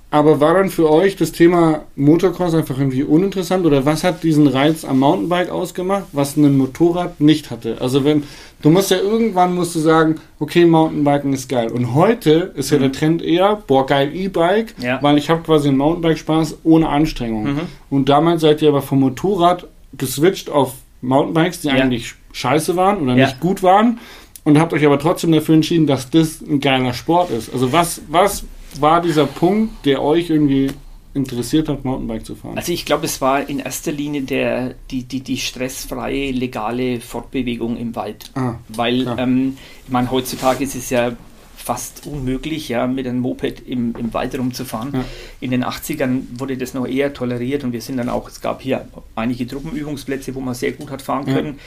Aber 0.10 0.40
war 0.40 0.54
dann 0.54 0.70
für 0.70 0.90
euch 0.90 1.18
das 1.18 1.34
Thema 1.34 1.82
Motocross 1.98 2.54
einfach 2.54 2.78
irgendwie 2.80 3.04
uninteressant 3.04 3.66
oder 3.66 3.86
was 3.86 4.06
hat 4.06 4.24
diesen 4.24 4.48
Reiz 4.48 4.86
am 4.86 5.00
Mountainbike 5.00 5.50
ausgemacht, 5.50 6.06
was 6.14 6.38
ein 6.38 6.58
Motorrad 6.58 7.20
nicht 7.20 7.52
hatte? 7.52 7.82
Also 7.82 8.06
wenn 8.06 8.24
du 8.62 8.70
musst 8.70 8.90
ja 8.90 8.98
irgendwann 8.98 9.54
musst 9.54 9.76
du 9.76 9.80
sagen, 9.80 10.16
okay, 10.40 10.66
Mountainbiken 10.66 11.34
ist 11.34 11.50
geil. 11.50 11.70
Und 11.72 11.94
heute 11.94 12.54
ist 12.56 12.70
ja 12.72 12.78
der 12.78 12.94
Trend 12.94 13.22
eher, 13.22 13.62
boah 13.68 13.86
geil 13.86 14.12
E-Bike, 14.16 14.76
Ja. 14.82 15.00
weil 15.04 15.18
ich 15.18 15.30
habe 15.30 15.42
quasi 15.44 15.68
einen 15.68 15.78
Mountainbike 15.78 16.18
Spaß 16.20 16.60
ohne 16.64 16.88
Anstrengung. 16.88 17.44
Mhm. 17.56 17.60
Und 17.90 18.08
damals 18.08 18.42
seid 18.42 18.62
ihr 18.62 18.70
aber 18.70 18.82
vom 18.82 19.02
Motorrad 19.02 19.68
geswitcht 19.98 20.50
auf 20.50 20.76
Mountainbikes, 21.02 21.62
die 21.62 21.68
Ja. 21.68 21.74
eigentlich 21.74 22.16
scheiße 22.32 22.78
waren 22.78 23.02
oder 23.02 23.16
Ja. 23.18 23.26
nicht 23.26 23.42
gut 23.42 23.62
waren 23.62 24.00
und 24.46 24.58
habt 24.58 24.72
euch 24.72 24.86
aber 24.86 25.00
trotzdem 25.00 25.34
dafür 25.34 25.56
entschieden, 25.56 25.86
dass 25.86 26.10
das 26.10 26.40
ein 26.42 26.62
geiler 26.62 26.94
Sport 26.94 27.30
ist. 27.32 27.52
Also 27.54 27.74
was, 27.74 28.02
was 28.08 28.46
war 28.80 29.02
dieser 29.02 29.26
Punkt, 29.26 29.86
der 29.86 30.02
euch 30.02 30.30
irgendwie 30.30 30.72
interessiert 31.14 31.68
hat, 31.70 31.84
Mountainbike 31.84 32.26
zu 32.26 32.36
fahren? 32.36 32.58
Also 32.58 32.72
ich 32.72 32.86
glaube, 32.86 33.06
es 33.06 33.22
war 33.22 33.48
in 33.50 33.60
erster 33.60 33.92
Linie 33.92 34.22
der, 34.22 34.76
die, 34.92 35.04
die, 35.04 35.22
die 35.22 35.38
stressfreie, 35.38 36.32
legale 36.32 37.00
Fortbewegung 37.02 37.78
im 37.78 37.96
Wald. 37.96 38.32
Ah, 38.36 38.56
Weil, 38.68 39.08
ähm, 39.18 39.58
ich 39.86 39.92
meine, 39.92 40.12
heutzutage 40.12 40.64
ist 40.64 40.76
es 40.76 40.90
ja 40.92 41.14
fast 41.56 42.06
unmöglich, 42.08 42.70
ja, 42.70 42.88
mit 42.88 43.08
einem 43.08 43.20
Moped 43.20 43.68
im, 43.68 43.94
im 43.98 44.14
Wald 44.14 44.38
rumzufahren. 44.38 44.94
Ja. 44.94 45.04
In 45.42 45.52
den 45.52 45.66
80ern 45.66 46.22
wurde 46.38 46.56
das 46.56 46.74
noch 46.74 46.86
eher 46.88 47.14
toleriert 47.14 47.64
und 47.64 47.74
wir 47.74 47.82
sind 47.82 47.98
dann 47.98 48.08
auch, 48.10 48.30
es 48.30 48.40
gab 48.40 48.62
hier 48.62 48.88
einige 49.16 49.46
Truppenübungsplätze, 49.48 50.34
wo 50.36 50.40
man 50.40 50.54
sehr 50.54 50.72
gut 50.74 50.92
hat 50.92 51.02
fahren 51.02 51.28
Ja. 51.28 51.34
können. 51.34 51.60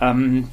Ähm, 0.00 0.48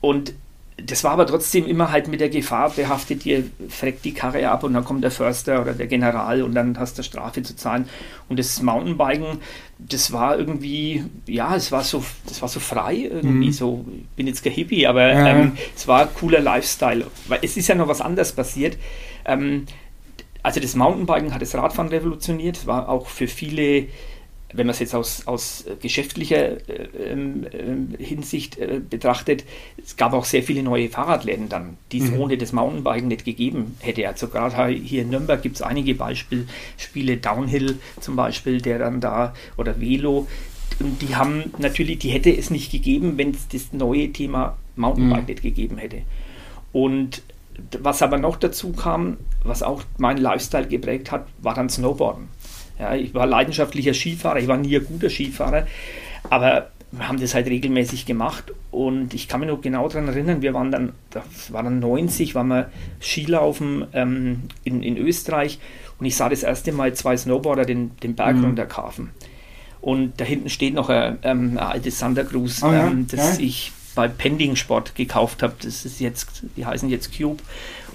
und 0.00 0.34
das 0.80 1.02
war 1.02 1.10
aber 1.10 1.26
trotzdem 1.26 1.66
immer 1.66 1.90
halt 1.90 2.06
mit 2.08 2.20
der 2.20 2.28
Gefahr 2.28 2.70
behaftet, 2.70 3.26
ihr 3.26 3.44
freckt 3.68 4.04
die 4.04 4.14
Karre 4.14 4.48
ab 4.48 4.62
und 4.62 4.74
dann 4.74 4.84
kommt 4.84 5.02
der 5.02 5.10
Förster 5.10 5.60
oder 5.60 5.72
der 5.72 5.88
General 5.88 6.40
und 6.42 6.54
dann 6.54 6.78
hast 6.78 6.96
du 6.98 7.02
Strafe 7.02 7.42
zu 7.42 7.56
zahlen. 7.56 7.88
Und 8.28 8.38
das 8.38 8.62
Mountainbiken, 8.62 9.38
das 9.78 10.12
war 10.12 10.38
irgendwie, 10.38 11.04
ja, 11.26 11.56
es 11.56 11.72
war 11.72 11.82
so, 11.82 12.04
das 12.26 12.40
war 12.42 12.48
so 12.48 12.60
frei 12.60 13.08
irgendwie, 13.10 13.48
Mhm. 13.48 13.52
so, 13.52 13.84
ich 13.88 14.06
bin 14.16 14.26
jetzt 14.28 14.44
kein 14.44 14.52
Hippie, 14.52 14.86
aber 14.86 15.08
Ja. 15.12 15.26
ähm, 15.28 15.52
es 15.74 15.88
war 15.88 16.02
ein 16.02 16.08
cooler 16.14 16.40
Lifestyle. 16.40 17.06
Weil 17.26 17.40
es 17.42 17.56
ist 17.56 17.66
ja 17.68 17.74
noch 17.74 17.88
was 17.88 18.00
anderes 18.00 18.30
passiert. 18.32 18.76
Ähm, 19.24 19.66
also 20.44 20.60
das 20.60 20.76
Mountainbiken 20.76 21.34
hat 21.34 21.42
das 21.42 21.54
Radfahren 21.56 21.88
revolutioniert, 21.90 22.56
es 22.56 22.66
war 22.68 22.88
auch 22.88 23.08
für 23.08 23.26
viele 23.26 23.86
wenn 24.54 24.66
man 24.66 24.72
es 24.72 24.78
jetzt 24.78 24.94
aus, 24.94 25.26
aus 25.26 25.66
äh, 25.66 25.76
geschäftlicher 25.80 26.52
äh, 26.68 26.88
ähm, 27.12 27.46
ähm, 27.52 27.94
Hinsicht 27.98 28.56
äh, 28.58 28.80
betrachtet, 28.80 29.44
es 29.82 29.96
gab 29.96 30.14
auch 30.14 30.24
sehr 30.24 30.42
viele 30.42 30.62
neue 30.62 30.88
Fahrradläden 30.88 31.48
dann, 31.48 31.76
die 31.92 31.98
es 31.98 32.10
Mhm. 32.10 32.20
ohne 32.20 32.38
das 32.38 32.52
Mountainbiken 32.52 33.08
nicht 33.08 33.24
gegeben 33.26 33.76
hätte. 33.80 34.08
Also 34.08 34.28
gerade 34.28 34.72
hier 34.72 35.02
in 35.02 35.10
Nürnberg 35.10 35.42
gibt 35.42 35.56
es 35.56 35.62
einige 35.62 35.94
Beispiele, 35.94 36.46
Downhill 37.18 37.78
zum 38.00 38.16
Beispiel, 38.16 38.60
der 38.62 38.78
dann 38.78 39.00
da, 39.00 39.34
oder 39.58 39.80
Velo, 39.80 40.26
und 40.80 41.02
die 41.02 41.16
haben 41.16 41.52
natürlich, 41.58 41.98
die 41.98 42.10
hätte 42.10 42.34
es 42.34 42.50
nicht 42.50 42.70
gegeben, 42.70 43.18
wenn 43.18 43.30
es 43.32 43.48
das 43.48 43.72
neue 43.72 44.12
Thema 44.12 44.56
Mountainbike 44.76 45.22
Mhm. 45.22 45.26
nicht 45.26 45.42
gegeben 45.42 45.76
hätte. 45.78 46.02
Und 46.72 47.22
was 47.80 48.02
aber 48.02 48.18
noch 48.18 48.36
dazu 48.36 48.72
kam, 48.72 49.16
was 49.42 49.62
auch 49.64 49.82
meinen 49.98 50.18
Lifestyle 50.18 50.68
geprägt 50.68 51.10
hat, 51.10 51.26
war 51.42 51.54
dann 51.54 51.68
Snowboarden. 51.68 52.28
Ja, 52.78 52.94
ich 52.94 53.12
war 53.14 53.26
leidenschaftlicher 53.26 53.94
Skifahrer, 53.94 54.38
ich 54.38 54.48
war 54.48 54.56
nie 54.56 54.76
ein 54.76 54.84
guter 54.84 55.10
Skifahrer, 55.10 55.66
aber 56.30 56.70
wir 56.90 57.06
haben 57.08 57.20
das 57.20 57.34
halt 57.34 57.46
regelmäßig 57.48 58.06
gemacht 58.06 58.52
und 58.70 59.12
ich 59.14 59.28
kann 59.28 59.40
mich 59.40 59.48
noch 59.50 59.60
genau 59.60 59.88
daran 59.88 60.08
erinnern, 60.08 60.40
wir 60.42 60.54
waren 60.54 60.70
dann, 60.70 60.92
das 61.10 61.52
war 61.52 61.62
dann 61.62 61.80
90, 61.80 62.34
waren 62.34 62.48
wir 62.48 62.70
Skilaufen 63.00 63.86
ähm, 63.92 64.44
in, 64.64 64.82
in 64.82 64.96
Österreich 64.96 65.58
und 65.98 66.06
ich 66.06 66.16
sah 66.16 66.28
das 66.28 66.42
erste 66.44 66.72
Mal 66.72 66.94
zwei 66.94 67.16
Snowboarder 67.16 67.64
den, 67.64 67.90
den 68.02 68.14
Berg 68.14 68.36
Mhm. 68.36 68.44
runterkarfen. 68.44 69.10
Und 69.80 70.20
da 70.20 70.24
hinten 70.24 70.48
steht 70.48 70.74
noch 70.74 70.88
ein, 70.88 71.18
ähm, 71.22 71.52
ein 71.52 71.58
altes 71.58 71.98
Santa 71.98 72.24
Cruz, 72.24 72.62
Oh 72.62 72.72
ja, 72.72 72.86
ähm, 72.88 73.06
das 73.10 73.36
geil. 73.36 73.46
ich 73.46 73.72
bei 73.98 74.06
Pending 74.06 74.54
Sport 74.54 74.94
gekauft 74.94 75.42
habe. 75.42 75.54
Das 75.60 75.84
ist 75.84 75.98
jetzt, 75.98 76.44
die 76.56 76.64
heißen 76.64 76.88
jetzt 76.88 77.18
Cube. 77.18 77.42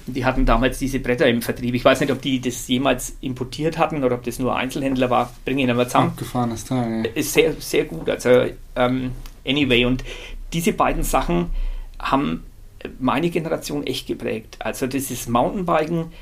Und 0.06 0.14
die 0.14 0.26
hatten 0.26 0.44
damals 0.44 0.78
diese 0.78 0.98
Bretter 0.98 1.26
im 1.26 1.40
Vertrieb. 1.40 1.74
Ich 1.74 1.82
weiß 1.82 2.00
nicht, 2.00 2.12
ob 2.12 2.20
die 2.20 2.42
das 2.42 2.68
jemals 2.68 3.16
importiert 3.22 3.78
hatten 3.78 4.04
oder 4.04 4.16
ob 4.16 4.22
das 4.22 4.38
nur 4.38 4.54
Einzelhändler 4.54 5.08
war. 5.08 5.32
Bringe 5.46 5.62
ihn 5.62 5.70
aber 5.70 5.86
zusammen. 5.86 6.10
Abgefahrenes 6.10 6.66
Teil, 6.66 7.06
ey. 7.06 7.18
Ist 7.18 7.32
sehr, 7.32 7.54
sehr 7.58 7.84
gut. 7.86 8.10
Also, 8.10 8.44
ähm, 8.76 9.12
anyway, 9.46 9.86
und 9.86 10.04
diese 10.52 10.74
beiden 10.74 11.04
Sachen 11.04 11.46
haben 11.98 12.44
meine 12.98 13.30
Generation 13.30 13.86
echt 13.86 14.06
geprägt. 14.06 14.58
Also, 14.58 14.86
dieses 14.86 15.26
Mountainbiken, 15.26 16.12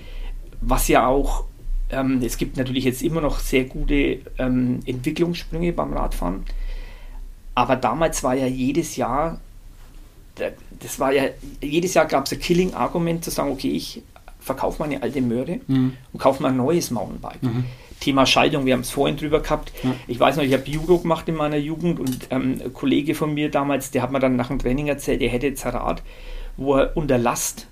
was 0.60 0.86
ja 0.86 1.08
auch, 1.08 1.42
ähm, 1.90 2.22
es 2.24 2.36
gibt 2.36 2.56
natürlich 2.56 2.84
jetzt 2.84 3.02
immer 3.02 3.20
noch 3.20 3.40
sehr 3.40 3.64
gute 3.64 4.20
ähm, 4.38 4.78
Entwicklungssprünge 4.86 5.72
beim 5.72 5.92
Radfahren. 5.92 6.44
Aber 7.56 7.74
damals 7.74 8.22
war 8.22 8.34
ja 8.34 8.46
jedes 8.46 8.94
Jahr, 8.94 9.40
das 10.80 10.98
war 10.98 11.12
ja, 11.12 11.24
jedes 11.62 11.94
Jahr 11.94 12.06
gab 12.06 12.26
es 12.26 12.32
ein 12.32 12.40
Killing-Argument 12.40 13.24
zu 13.24 13.30
sagen, 13.30 13.50
okay, 13.52 13.70
ich 13.70 14.02
verkaufe 14.40 14.82
meine 14.82 15.02
alte 15.02 15.20
Möhre 15.20 15.60
Mhm. 15.68 15.92
und 16.12 16.18
kaufe 16.20 16.42
mir 16.42 16.48
ein 16.48 16.56
neues 16.56 16.90
Mountainbike. 16.90 17.42
Mhm. 17.42 17.64
Thema 18.00 18.26
Schaltung, 18.26 18.66
wir 18.66 18.72
haben 18.74 18.80
es 18.80 18.90
vorhin 18.90 19.16
drüber 19.16 19.38
gehabt. 19.40 19.72
Ja. 19.84 19.94
Ich 20.08 20.18
weiß 20.18 20.36
noch, 20.36 20.42
ich 20.42 20.52
habe 20.52 20.68
Judo 20.68 20.98
gemacht 20.98 21.28
in 21.28 21.36
meiner 21.36 21.56
Jugend 21.56 22.00
und 22.00 22.26
ähm, 22.30 22.60
ein 22.64 22.72
Kollege 22.72 23.14
von 23.14 23.32
mir 23.32 23.48
damals, 23.50 23.92
der 23.92 24.02
hat 24.02 24.10
mir 24.10 24.18
dann 24.18 24.34
nach 24.34 24.48
dem 24.48 24.58
Training 24.58 24.88
erzählt, 24.88 25.22
er 25.22 25.28
hätte 25.28 25.46
jetzt 25.46 25.64
Rad, 25.64 26.02
wo 26.56 26.74
er 26.76 26.96
unter 26.96 27.16
Last 27.18 27.68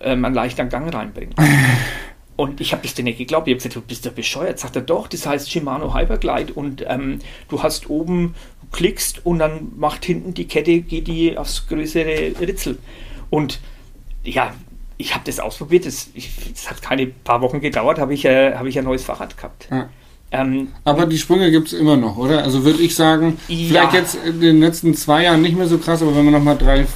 ähm, 0.00 0.24
einen 0.26 0.34
leichteren 0.34 0.68
Gang 0.68 0.92
reinbringt. 0.94 1.34
Und 2.36 2.60
ich 2.60 2.72
habe 2.72 2.82
das 2.82 2.94
dir 2.94 3.04
nicht 3.04 3.18
geglaubt. 3.18 3.46
Ich 3.46 3.52
habe 3.52 3.58
gesagt, 3.58 3.76
du 3.76 3.80
bist 3.80 4.04
ja 4.04 4.10
bescheuert. 4.10 4.58
Sagt 4.58 4.74
er 4.76 4.82
doch, 4.82 5.06
das 5.06 5.24
heißt 5.26 5.50
Shimano 5.50 5.94
Hyperglide 5.94 6.52
und 6.52 6.84
ähm, 6.88 7.20
du 7.48 7.62
hast 7.62 7.88
oben, 7.88 8.34
du 8.60 8.76
klickst 8.76 9.24
und 9.24 9.38
dann 9.38 9.72
macht 9.76 10.04
hinten 10.04 10.34
die 10.34 10.46
Kette, 10.46 10.80
geht 10.80 11.06
die 11.06 11.38
aufs 11.38 11.68
größere 11.68 12.32
Ritzel. 12.40 12.78
Und 13.30 13.60
ja, 14.24 14.52
ich 14.96 15.14
habe 15.14 15.24
das 15.26 15.38
ausprobiert. 15.38 15.86
Das 15.86 16.08
hat 16.68 16.82
keine 16.82 17.06
paar 17.06 17.40
Wochen 17.40 17.60
gedauert, 17.60 17.98
habe 17.98 18.14
ich, 18.14 18.24
äh, 18.24 18.54
hab 18.54 18.66
ich 18.66 18.76
ein 18.78 18.84
neues 18.84 19.04
Fahrrad 19.04 19.36
gehabt. 19.36 19.68
Ja. 19.70 19.88
Ähm, 20.32 20.68
Aber 20.82 21.06
die 21.06 21.18
Sprünge 21.18 21.52
gibt 21.52 21.68
es 21.68 21.72
immer 21.74 21.96
noch, 21.96 22.16
oder? 22.16 22.42
Also 22.42 22.64
würde 22.64 22.82
ich 22.82 22.96
sagen, 22.96 23.38
Ja. 23.46 23.68
vielleicht 23.68 23.92
jetzt 23.92 24.18
in 24.26 24.40
den 24.40 24.58
letzten 24.60 24.94
zwei 24.94 25.22
Jahren 25.24 25.42
nicht 25.42 25.56
mehr 25.56 25.68
so 25.68 25.78
krass, 25.78 26.02
aber 26.02 26.16
wenn 26.16 26.24
man 26.24 26.34
nochmal 26.34 26.58
drei, 26.58 26.86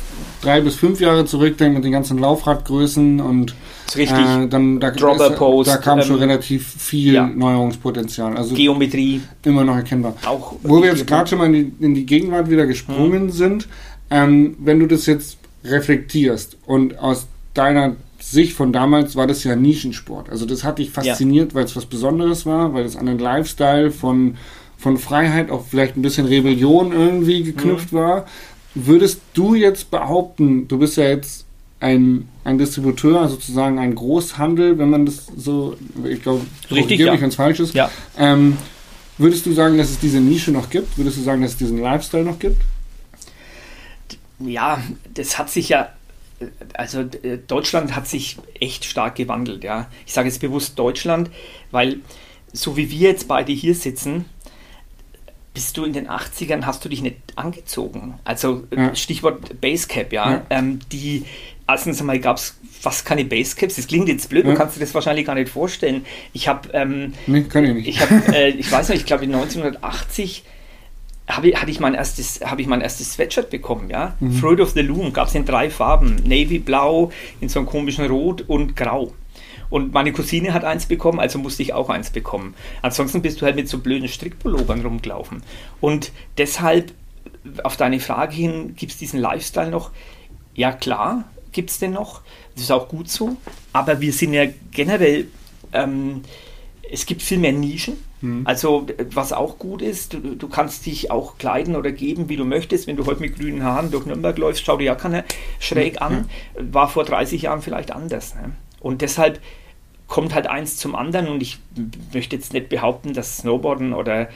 drei 0.42 0.60
bis 0.60 0.74
fünf 0.74 1.00
Jahre 1.00 1.24
zurückdenkt 1.26 1.76
mit 1.76 1.84
den 1.84 1.92
ganzen 1.92 2.18
Laufradgrößen 2.18 3.20
und 3.20 3.54
richtig. 3.96 4.18
äh, 4.18 4.46
dann 4.48 4.80
da, 4.80 4.90
Dropper 4.90 5.30
Post, 5.30 5.70
da 5.70 5.76
kam 5.78 6.02
schon 6.02 6.16
ähm, 6.16 6.22
relativ 6.28 6.66
viel 6.66 7.14
ja. 7.14 7.26
Neuerungspotenzial. 7.26 8.36
Also 8.36 8.54
Geometrie 8.54 9.20
immer 9.44 9.64
noch 9.64 9.76
erkennbar. 9.76 10.14
auch. 10.26 10.54
Wo 10.62 10.82
wir 10.82 10.90
jetzt 10.90 11.06
gerade 11.06 11.28
schon 11.28 11.38
mal 11.38 11.46
in 11.46 11.52
die, 11.78 11.84
in 11.84 11.94
die 11.94 12.06
Gegenwart 12.06 12.50
wieder 12.50 12.66
gesprungen 12.66 13.24
Mhm. 13.26 13.30
sind, 13.30 13.68
ähm, 14.10 14.56
wenn 14.60 14.78
du 14.80 14.86
das 14.86 15.06
jetzt 15.06 15.38
reflektierst 15.64 16.56
und 16.66 16.98
aus 16.98 17.26
deiner 17.54 17.96
Sicht 18.20 18.52
von 18.52 18.72
damals 18.72 19.16
war 19.16 19.26
das 19.26 19.44
ja 19.44 19.56
Nischensport. 19.56 20.28
Also 20.30 20.44
das 20.44 20.64
hat 20.64 20.78
dich 20.78 20.90
fasziniert, 20.90 21.54
weil 21.54 21.64
es 21.64 21.76
was 21.76 21.86
Besonderes 21.86 22.46
war, 22.46 22.74
weil 22.74 22.84
es 22.84 22.96
an 22.96 23.06
den 23.06 23.18
Lifestyle 23.18 23.90
von, 23.90 24.36
von 24.76 24.98
Freiheit 24.98 25.50
auf 25.50 25.68
vielleicht 25.68 25.96
ein 25.96 26.02
bisschen 26.02 26.26
Rebellion 26.26 26.92
irgendwie 26.92 27.42
geknüpft 27.42 27.92
Mhm. 27.92 27.96
war. 27.96 28.26
Würdest 28.74 29.20
du 29.34 29.54
jetzt 29.54 29.90
behaupten, 29.90 30.68
du 30.68 30.78
bist 30.78 30.96
ja 30.96 31.04
jetzt 31.04 31.46
ein, 31.80 32.28
ein 32.44 32.58
Distributeur, 32.58 33.28
sozusagen 33.28 33.78
ein 33.78 33.94
Großhandel, 33.94 34.78
wenn 34.78 34.90
man 34.90 35.06
das 35.06 35.26
so, 35.36 35.76
ich 36.04 36.22
glaube, 36.22 36.44
Richtig, 36.70 37.00
ja. 37.00 37.20
wenn 37.20 37.28
es 37.28 37.36
falsch 37.36 37.60
ist, 37.60 37.74
Ja. 37.74 37.90
ähm, 38.18 38.56
würdest 39.16 39.46
du 39.46 39.52
sagen, 39.52 39.78
dass 39.78 39.90
es 39.90 39.98
diese 39.98 40.20
Nische 40.20 40.50
noch 40.50 40.70
gibt? 40.70 40.98
Würdest 40.98 41.18
du 41.18 41.22
sagen, 41.22 41.42
dass 41.42 41.52
es 41.52 41.56
diesen 41.58 41.78
Lifestyle 41.80 42.24
noch 42.24 42.38
gibt? 42.38 42.60
Ja, 44.40 44.82
das 45.14 45.38
hat 45.38 45.50
sich 45.50 45.68
ja, 45.70 45.88
also 46.74 47.00
äh, 47.00 47.38
Deutschland 47.46 47.96
hat 47.96 48.06
sich 48.06 48.38
echt 48.60 48.84
stark 48.84 49.16
gewandelt, 49.16 49.64
ja. 49.64 49.88
Ich 50.06 50.12
sage 50.12 50.28
jetzt 50.28 50.40
bewusst 50.40 50.78
Deutschland, 50.78 51.30
weil 51.70 51.98
so 52.52 52.76
wie 52.76 52.90
wir 52.90 53.08
jetzt 53.10 53.28
beide 53.28 53.52
hier 53.52 53.74
sitzen, 53.74 54.24
bist 55.54 55.76
du 55.76 55.84
in 55.84 55.92
den 55.92 56.08
80ern, 56.08 56.62
hast 56.66 56.84
du 56.84 56.88
dich 56.88 57.02
nicht 57.02 57.16
angezogen. 57.34 58.14
Also 58.24 58.64
Ja. 58.74 58.94
Stichwort 58.94 59.60
Basecap, 59.60 60.12
ja. 60.12 60.30
Ja. 60.32 60.42
Ähm, 60.50 60.78
die, 60.92 61.24
erstens 61.68 62.00
einmal 62.00 62.18
gab 62.18 62.38
es 62.38 62.56
fast 62.80 63.04
keine 63.04 63.24
Basecaps. 63.24 63.76
Das 63.76 63.86
klingt 63.86 64.08
jetzt 64.08 64.28
blöd, 64.28 64.44
Ja. 64.44 64.52
du 64.52 64.56
kannst 64.56 64.76
dir 64.76 64.80
das 64.80 64.94
wahrscheinlich 64.94 65.26
gar 65.26 65.34
nicht 65.34 65.50
vorstellen. 65.50 66.04
Ich 66.32 66.48
habe 66.48 66.68
ähm, 66.72 67.12
Nee, 67.26 67.42
kann 67.42 67.64
ich 67.64 67.74
nicht. 67.74 67.88
ich 67.88 68.00
habe, 68.00 68.34
äh, 68.34 68.48
ich 68.50 68.70
weiß 68.70 68.88
nicht, 68.88 69.00
ich 69.00 69.06
glaube 69.06 69.24
1980 69.24 70.44
habe 71.28 71.50
ich, 71.50 71.56
hatte 71.60 71.70
ich 71.70 71.78
mein 71.78 71.94
erstes, 71.94 72.40
habe 72.42 72.62
ich 72.62 72.66
mein 72.68 72.80
erstes 72.80 73.12
Sweatshirt 73.12 73.50
bekommen, 73.50 73.90
ja. 73.90 74.16
Mhm. 74.18 74.32
Fruit 74.32 74.60
of 74.60 74.70
the 74.70 74.80
Loom 74.80 75.12
gab 75.12 75.28
es 75.28 75.34
in 75.34 75.44
drei 75.44 75.68
Farben, 75.68 76.16
Navy, 76.24 76.58
Blau, 76.58 77.12
in 77.40 77.48
so 77.50 77.58
einem 77.58 77.68
komischen 77.68 78.06
Rot 78.06 78.42
und 78.48 78.74
Grau. 78.76 79.12
Und 79.68 79.92
meine 79.92 80.12
Cousine 80.12 80.54
hat 80.54 80.64
eins 80.64 80.86
bekommen, 80.86 81.20
also 81.20 81.38
musste 81.38 81.62
ich 81.62 81.74
auch 81.74 81.90
eins 81.90 82.08
bekommen. 82.08 82.54
Ansonsten 82.80 83.20
bist 83.20 83.42
du 83.42 83.44
halt 83.44 83.56
mit 83.56 83.68
so 83.68 83.78
blöden 83.80 84.08
Strickpullovern 84.08 84.80
rumgelaufen. 84.80 85.42
Und 85.82 86.12
deshalb, 86.38 86.92
auf 87.62 87.76
deine 87.76 88.00
Frage 88.00 88.34
hin, 88.34 88.74
gibt 88.76 88.92
es 88.92 88.98
diesen 88.98 89.20
Lifestyle 89.20 89.70
noch? 89.70 89.90
Ja, 90.54 90.72
klar, 90.72 91.24
gibt 91.58 91.70
es 91.70 91.80
den 91.80 91.90
noch. 91.90 92.20
Das 92.54 92.62
ist 92.62 92.70
auch 92.70 92.86
gut 92.86 93.10
so. 93.10 93.36
Aber 93.72 94.00
wir 94.00 94.12
sind 94.12 94.32
ja 94.32 94.44
generell 94.70 95.26
ähm, 95.72 96.22
Es 96.88 97.04
gibt 97.04 97.20
viel 97.20 97.38
mehr 97.38 97.52
Nischen. 97.52 97.96
Mhm. 98.20 98.42
Also, 98.44 98.86
was 99.12 99.32
auch 99.32 99.58
gut 99.58 99.82
ist, 99.82 100.12
du, 100.12 100.36
du, 100.36 100.48
kannst 100.48 100.86
dich 100.86 101.10
auch 101.10 101.36
kleiden 101.36 101.74
oder 101.74 101.90
geben, 101.90 102.28
wie 102.28 102.36
du 102.36 102.44
möchtest. 102.44 102.86
Wenn 102.86 102.94
du 102.94 103.06
heute 103.06 103.20
mit 103.20 103.36
grünen 103.36 103.64
Haaren 103.64 103.90
durch 103.90 104.06
Nürnberg 104.06 104.38
läufst, 104.38 104.64
schau 104.64 104.76
dir 104.76 104.84
ja 104.84 104.94
keiner 104.94 105.24
schräg 105.58 105.94
mhm. 105.94 106.02
an. 106.02 106.30
War 106.60 106.88
vor 106.88 107.04
30 107.04 107.42
Jahren 107.42 107.60
vielleicht 107.60 107.90
anders. 107.90 108.36
Ne? 108.36 108.52
Und 108.78 109.02
deshalb 109.02 109.40
kommt 110.06 110.36
halt 110.36 110.46
eins 110.46 110.76
zum 110.76 110.94
anderen. 110.94 111.26
Und 111.26 111.42
ich 111.42 111.58
möchte 112.14 112.36
jetzt 112.36 112.52
nicht 112.52 112.68
behaupten, 112.68 113.14
dass 113.14 113.38
Snowboarden 113.38 113.94
oder 113.94 114.28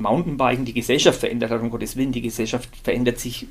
Mountainbiken 0.00 0.64
die 0.64 0.72
Gesellschaft 0.72 1.20
verändert 1.20 1.50
hat, 1.50 1.60
um 1.60 1.70
Gottes 1.70 1.96
Willen, 1.96 2.12
die 2.12 2.22
Gesellschaft 2.22 2.68
verändert 2.82 3.18
sich 3.20 3.46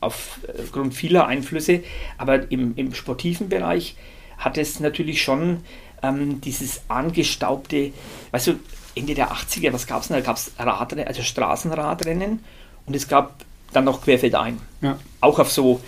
aufgrund 0.00 0.94
vieler 0.94 1.26
Einflüsse, 1.26 1.82
aber 2.18 2.50
im, 2.50 2.74
im 2.76 2.94
sportiven 2.94 3.48
Bereich 3.48 3.96
hat 4.38 4.58
es 4.58 4.80
natürlich 4.80 5.22
schon 5.22 5.60
ähm, 6.02 6.40
dieses 6.40 6.82
angestaubte, 6.88 7.92
weißt 8.30 8.48
du, 8.48 8.54
Ende 8.94 9.14
der 9.14 9.32
80er, 9.32 9.72
was 9.72 9.86
gab 9.86 10.02
es 10.02 10.08
denn? 10.08 10.16
Da 10.16 10.22
gab 10.22 10.36
es 10.36 10.52
Radrennen, 10.58 11.08
also 11.08 11.22
Straßenradrennen 11.22 12.40
und 12.86 12.94
es 12.94 13.08
gab 13.08 13.44
dann 13.72 13.84
noch 13.84 14.02
Querfeldein. 14.02 14.60
Ja. 14.82 14.98
Auch 15.20 15.38
auf 15.38 15.50
so 15.50 15.80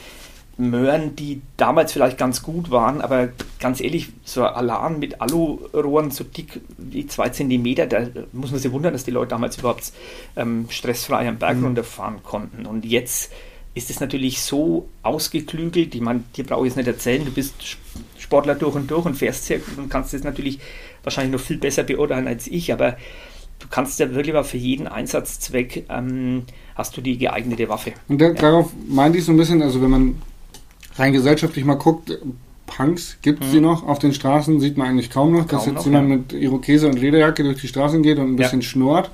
Möhren, 0.58 1.16
die 1.16 1.42
damals 1.58 1.92
vielleicht 1.92 2.16
ganz 2.16 2.42
gut 2.42 2.70
waren, 2.70 3.02
aber 3.02 3.28
ganz 3.60 3.80
ehrlich, 3.80 4.08
so 4.24 4.44
Alarm 4.44 4.98
mit 4.98 5.20
Alurohren 5.20 6.10
so 6.10 6.24
dick 6.24 6.60
wie 6.78 7.06
zwei 7.06 7.28
Zentimeter, 7.28 7.86
da 7.86 8.06
muss 8.32 8.52
man 8.52 8.60
sich 8.60 8.72
wundern, 8.72 8.94
dass 8.94 9.04
die 9.04 9.10
Leute 9.10 9.30
damals 9.30 9.58
überhaupt 9.58 9.92
ähm, 10.34 10.66
stressfrei 10.70 11.28
am 11.28 11.36
Berg 11.36 11.58
mhm. 11.58 11.64
runterfahren 11.66 12.22
konnten. 12.22 12.64
Und 12.64 12.86
jetzt 12.86 13.32
ist 13.74 13.90
es 13.90 14.00
natürlich 14.00 14.40
so 14.40 14.88
ausgeklügelt, 15.02 15.94
ich 15.94 16.00
meine, 16.00 16.22
dir 16.34 16.44
brauche 16.44 16.66
ich 16.66 16.70
es 16.70 16.76
nicht 16.76 16.88
erzählen, 16.88 17.26
du 17.26 17.30
bist 17.30 17.76
Sportler 18.16 18.54
durch 18.54 18.74
und 18.74 18.90
durch 18.90 19.04
und 19.04 19.14
fährst 19.14 19.44
sehr 19.44 19.58
gut 19.58 19.76
und 19.76 19.90
kannst 19.90 20.14
es 20.14 20.24
natürlich 20.24 20.58
wahrscheinlich 21.02 21.38
noch 21.38 21.46
viel 21.46 21.58
besser 21.58 21.82
beurteilen 21.82 22.26
als 22.26 22.46
ich, 22.46 22.72
aber 22.72 22.96
du 23.58 23.68
kannst 23.68 24.00
ja 24.00 24.14
wirklich 24.14 24.32
mal 24.32 24.44
für 24.44 24.56
jeden 24.56 24.86
Einsatzzweck 24.86 25.84
ähm, 25.90 26.44
hast 26.74 26.96
du 26.96 27.02
die 27.02 27.18
geeignete 27.18 27.68
Waffe. 27.68 27.92
Und 28.08 28.22
da, 28.22 28.28
ja. 28.28 28.32
darauf 28.32 28.72
meinte 28.88 29.18
ich 29.18 29.24
so 29.26 29.32
ein 29.32 29.36
bisschen, 29.36 29.60
also 29.60 29.82
wenn 29.82 29.90
man 29.90 30.22
rein 30.98 31.12
gesellschaftlich 31.12 31.64
mal 31.64 31.74
guckt, 31.74 32.18
Punks 32.66 33.18
gibt 33.22 33.42
es 33.42 33.48
mhm. 33.48 33.52
sie 33.52 33.60
noch 33.60 33.86
auf 33.86 33.98
den 33.98 34.12
Straßen, 34.12 34.60
sieht 34.60 34.76
man 34.76 34.88
eigentlich 34.88 35.10
kaum 35.10 35.32
noch, 35.32 35.46
kaum 35.46 35.58
dass 35.58 35.66
jetzt 35.66 35.76
noch, 35.76 35.84
jemand 35.86 36.08
ja. 36.10 36.16
mit 36.16 36.32
Irokese 36.32 36.88
und 36.88 36.98
Lederjacke 36.98 37.44
durch 37.44 37.60
die 37.60 37.68
Straßen 37.68 38.02
geht 38.02 38.18
und 38.18 38.32
ein 38.32 38.36
bisschen 38.36 38.60
ja. 38.60 38.66
schnurrt. 38.66 39.10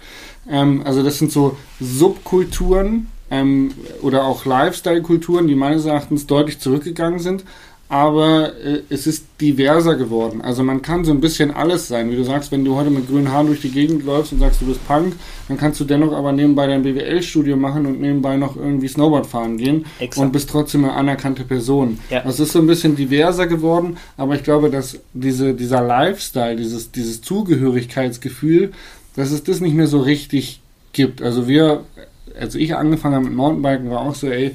Ähm, 0.48 0.82
also 0.84 1.02
das 1.02 1.18
sind 1.18 1.30
so 1.30 1.56
Subkulturen 1.80 3.08
ähm, 3.30 3.72
oder 4.00 4.24
auch 4.24 4.44
Lifestyle-Kulturen, 4.46 5.46
die 5.46 5.54
meines 5.54 5.84
Erachtens 5.84 6.26
deutlich 6.26 6.58
zurückgegangen 6.58 7.20
sind 7.20 7.44
aber 7.92 8.54
äh, 8.64 8.80
es 8.88 9.06
ist 9.06 9.26
diverser 9.38 9.96
geworden. 9.96 10.40
Also 10.40 10.64
man 10.64 10.80
kann 10.80 11.04
so 11.04 11.12
ein 11.12 11.20
bisschen 11.20 11.50
alles 11.50 11.88
sein. 11.88 12.10
Wie 12.10 12.16
du 12.16 12.24
sagst, 12.24 12.50
wenn 12.50 12.64
du 12.64 12.74
heute 12.74 12.88
mit 12.88 13.06
grünen 13.06 13.30
Haaren 13.30 13.48
durch 13.48 13.60
die 13.60 13.70
Gegend 13.70 14.06
läufst 14.06 14.32
und 14.32 14.38
sagst, 14.38 14.62
du 14.62 14.64
bist 14.64 14.82
Punk, 14.88 15.12
dann 15.46 15.58
kannst 15.58 15.78
du 15.78 15.84
dennoch 15.84 16.14
aber 16.14 16.32
nebenbei 16.32 16.66
dein 16.66 16.84
BWL-Studio 16.84 17.54
machen 17.54 17.84
und 17.84 18.00
nebenbei 18.00 18.38
noch 18.38 18.56
irgendwie 18.56 18.88
Snowboard 18.88 19.26
fahren 19.26 19.58
gehen 19.58 19.84
Exakt. 19.98 20.24
und 20.24 20.32
bist 20.32 20.48
trotzdem 20.48 20.84
eine 20.84 20.94
anerkannte 20.94 21.44
Person. 21.44 21.98
Ja. 22.08 22.20
Also 22.20 22.44
es 22.44 22.48
ist 22.48 22.52
so 22.54 22.60
ein 22.60 22.66
bisschen 22.66 22.96
diverser 22.96 23.46
geworden, 23.46 23.98
aber 24.16 24.36
ich 24.36 24.42
glaube, 24.42 24.70
dass 24.70 24.98
diese, 25.12 25.52
dieser 25.52 25.82
Lifestyle, 25.82 26.56
dieses, 26.56 26.92
dieses 26.92 27.20
Zugehörigkeitsgefühl, 27.20 28.72
dass 29.16 29.32
es 29.32 29.44
das 29.44 29.60
nicht 29.60 29.74
mehr 29.74 29.86
so 29.86 30.00
richtig 30.00 30.62
gibt. 30.94 31.20
Also 31.20 31.46
wir, 31.46 31.84
als 32.40 32.54
ich 32.54 32.74
angefangen 32.74 33.16
habe 33.16 33.26
mit 33.26 33.34
Mountainbiken, 33.34 33.90
war 33.90 34.00
auch 34.00 34.14
so, 34.14 34.28
ey, 34.28 34.54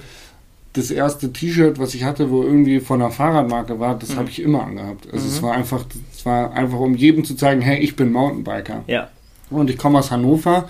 das 0.78 0.92
erste 0.92 1.34
T-Shirt, 1.34 1.80
was 1.80 1.94
ich 1.94 2.04
hatte, 2.04 2.30
wo 2.30 2.44
irgendwie 2.44 2.80
von 2.80 3.02
einer 3.02 3.12
Fahrradmarke 3.12 3.80
war, 3.80 3.98
das 3.98 4.12
mhm. 4.14 4.18
habe 4.18 4.30
ich 4.30 4.42
immer 4.42 4.64
angehabt. 4.64 5.08
Also 5.12 5.26
mhm. 5.26 5.32
es 5.32 5.42
war 5.42 5.54
einfach, 5.54 5.86
es 6.14 6.26
war 6.26 6.54
einfach, 6.54 6.80
um 6.80 6.96
jedem 6.96 7.24
zu 7.24 7.36
zeigen, 7.36 7.62
hey, 7.62 7.80
ich 7.80 7.96
bin 7.96 8.12
Mountainbiker. 8.12 8.84
Ja. 8.88 9.10
Und 9.50 9.70
ich 9.70 9.78
komme 9.78 10.00
aus 10.00 10.12
Hannover. 10.12 10.70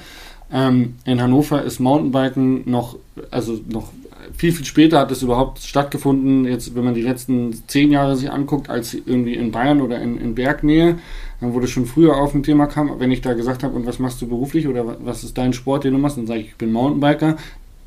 Ähm, 0.52 0.96
in 1.06 1.22
Hannover 1.22 1.64
ist 1.64 1.80
Mountainbiken 1.80 2.70
noch, 2.70 2.98
also 3.32 3.60
noch 3.68 3.90
viel, 4.36 4.52
viel 4.52 4.66
später 4.66 5.00
hat 5.00 5.12
es 5.12 5.22
überhaupt 5.22 5.60
stattgefunden, 5.60 6.46
jetzt 6.46 6.76
wenn 6.76 6.84
man 6.84 6.94
die 6.94 7.02
letzten 7.02 7.54
zehn 7.68 7.92
Jahre 7.92 8.16
sich 8.16 8.32
anguckt, 8.32 8.70
als 8.70 8.94
irgendwie 8.94 9.34
in 9.34 9.52
Bayern 9.52 9.82
oder 9.82 10.02
in, 10.02 10.20
in 10.20 10.36
Bergnähe, 10.36 11.00
dann 11.40 11.54
wurde 11.54 11.68
schon 11.68 11.86
früher 11.86 12.18
auf 12.18 12.34
ein 12.34 12.44
Thema 12.44 12.68
kam, 12.68 13.00
wenn 13.00 13.12
ich 13.12 13.22
da 13.22 13.34
gesagt 13.34 13.64
habe, 13.64 13.76
und 13.76 13.86
was 13.86 14.00
machst 14.00 14.22
du 14.22 14.28
beruflich 14.28 14.68
oder 14.68 14.98
was 15.04 15.24
ist 15.24 15.38
dein 15.38 15.54
Sport, 15.54 15.84
den 15.84 15.94
du 15.94 16.00
machst, 16.00 16.18
dann 16.18 16.28
sage 16.28 16.42
ich, 16.42 16.48
ich 16.48 16.56
bin 16.56 16.72
Mountainbiker, 16.72 17.38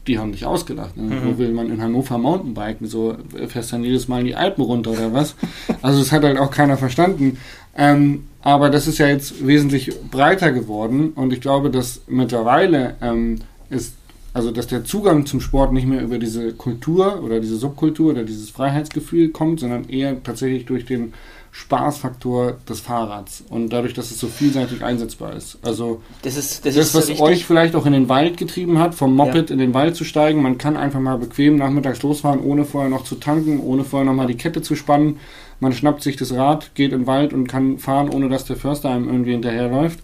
die 0.06 0.18
haben 0.18 0.32
dich 0.32 0.46
ausgedacht. 0.46 0.96
Ne? 0.96 1.14
Mhm. 1.14 1.20
Wo 1.24 1.38
will 1.38 1.52
man 1.52 1.70
in 1.70 1.82
Hannover 1.82 2.18
Mountainbiken? 2.18 2.86
So 2.86 3.16
fährst 3.48 3.72
dann 3.72 3.84
jedes 3.84 4.08
Mal 4.08 4.20
in 4.20 4.26
die 4.26 4.34
Alpen 4.34 4.62
runter 4.62 4.92
oder 4.92 5.12
was? 5.12 5.34
also 5.82 5.98
das 5.98 6.12
hat 6.12 6.24
halt 6.24 6.38
auch 6.38 6.50
keiner 6.50 6.76
verstanden. 6.76 7.38
Ähm, 7.76 8.24
aber 8.42 8.70
das 8.70 8.86
ist 8.86 8.98
ja 8.98 9.06
jetzt 9.06 9.46
wesentlich 9.46 9.92
breiter 10.10 10.52
geworden 10.52 11.10
und 11.14 11.32
ich 11.32 11.40
glaube, 11.40 11.70
dass 11.70 12.02
mittlerweile 12.08 12.96
ähm, 13.02 13.40
ist, 13.68 13.94
also 14.32 14.50
dass 14.50 14.66
der 14.66 14.84
Zugang 14.84 15.26
zum 15.26 15.40
Sport 15.40 15.72
nicht 15.72 15.86
mehr 15.86 16.02
über 16.02 16.18
diese 16.18 16.52
Kultur 16.54 17.22
oder 17.22 17.40
diese 17.40 17.56
Subkultur 17.56 18.12
oder 18.12 18.24
dieses 18.24 18.50
Freiheitsgefühl 18.50 19.28
kommt, 19.28 19.60
sondern 19.60 19.88
eher 19.88 20.22
tatsächlich 20.22 20.64
durch 20.64 20.86
den 20.86 21.12
Spaßfaktor 21.52 22.58
des 22.68 22.80
Fahrrads 22.80 23.42
und 23.48 23.70
dadurch, 23.70 23.92
dass 23.92 24.10
es 24.10 24.20
so 24.20 24.28
vielseitig 24.28 24.84
einsetzbar 24.84 25.34
ist. 25.34 25.58
Also 25.62 26.00
das, 26.22 26.36
ist, 26.36 26.64
das, 26.64 26.76
das 26.76 26.94
was 26.94 27.08
richtig. 27.08 27.20
euch 27.20 27.44
vielleicht 27.44 27.74
auch 27.74 27.86
in 27.86 27.92
den 27.92 28.08
Wald 28.08 28.36
getrieben 28.36 28.78
hat, 28.78 28.94
vom 28.94 29.14
Moped 29.16 29.50
ja. 29.50 29.54
in 29.54 29.58
den 29.58 29.74
Wald 29.74 29.96
zu 29.96 30.04
steigen. 30.04 30.42
Man 30.42 30.58
kann 30.58 30.76
einfach 30.76 31.00
mal 31.00 31.18
bequem 31.18 31.56
nachmittags 31.56 32.02
losfahren, 32.02 32.40
ohne 32.40 32.64
vorher 32.64 32.88
noch 32.88 33.02
zu 33.02 33.16
tanken, 33.16 33.58
ohne 33.58 33.82
vorher 33.82 34.06
noch 34.06 34.14
mal 34.14 34.28
die 34.28 34.36
Kette 34.36 34.62
zu 34.62 34.76
spannen. 34.76 35.18
Man 35.58 35.72
schnappt 35.72 36.02
sich 36.02 36.16
das 36.16 36.32
Rad, 36.32 36.74
geht 36.74 36.92
in 36.92 37.00
den 37.00 37.06
Wald 37.06 37.32
und 37.32 37.48
kann 37.48 37.78
fahren, 37.78 38.10
ohne 38.10 38.28
dass 38.28 38.44
der 38.44 38.56
Förster 38.56 38.90
einem 38.90 39.08
irgendwie 39.08 39.32
hinterherläuft, 39.32 39.98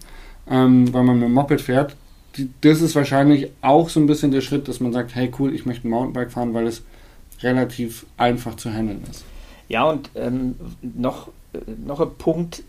ähm, 0.49 0.93
weil 0.93 1.03
man 1.03 1.19
mit 1.19 1.29
dem 1.29 1.33
Moped 1.33 1.61
fährt. 1.61 1.95
Das 2.61 2.81
ist 2.81 2.93
wahrscheinlich 2.95 3.49
auch 3.61 3.89
so 3.89 3.99
ein 4.01 4.05
bisschen 4.05 4.31
der 4.31 4.41
Schritt, 4.41 4.67
dass 4.67 4.81
man 4.81 4.91
sagt, 4.91 5.15
hey 5.15 5.31
cool, 5.39 5.55
ich 5.55 5.65
möchte 5.65 5.87
ein 5.87 5.91
Mountainbike 5.91 6.31
fahren, 6.31 6.53
weil 6.53 6.67
es 6.67 6.83
relativ 7.41 8.05
einfach 8.17 8.55
zu 8.55 8.71
handeln 8.71 9.01
ist. 9.09 9.23
Ja, 9.69 9.83
und 9.83 10.09
ähm, 10.15 10.55
noch 10.81 11.29
noch 11.85 11.99
ein 11.99 12.13
Punkt, 12.17 12.63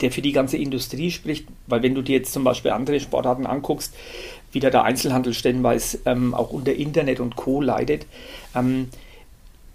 der 0.00 0.10
für 0.10 0.22
die 0.22 0.32
ganze 0.32 0.56
Industrie 0.56 1.10
spricht, 1.10 1.46
weil 1.66 1.82
wenn 1.82 1.94
du 1.94 2.02
dir 2.02 2.16
jetzt 2.16 2.32
zum 2.32 2.44
Beispiel 2.44 2.70
andere 2.70 3.00
Sportarten 3.00 3.46
anguckst, 3.46 3.94
wie 4.52 4.60
da 4.60 4.70
der 4.70 4.84
Einzelhandel 4.84 5.34
stellenweise 5.34 5.98
ähm, 6.06 6.34
auch 6.34 6.50
unter 6.50 6.72
Internet 6.72 7.20
und 7.20 7.36
Co. 7.36 7.60
leidet, 7.60 8.06
ähm, 8.54 8.88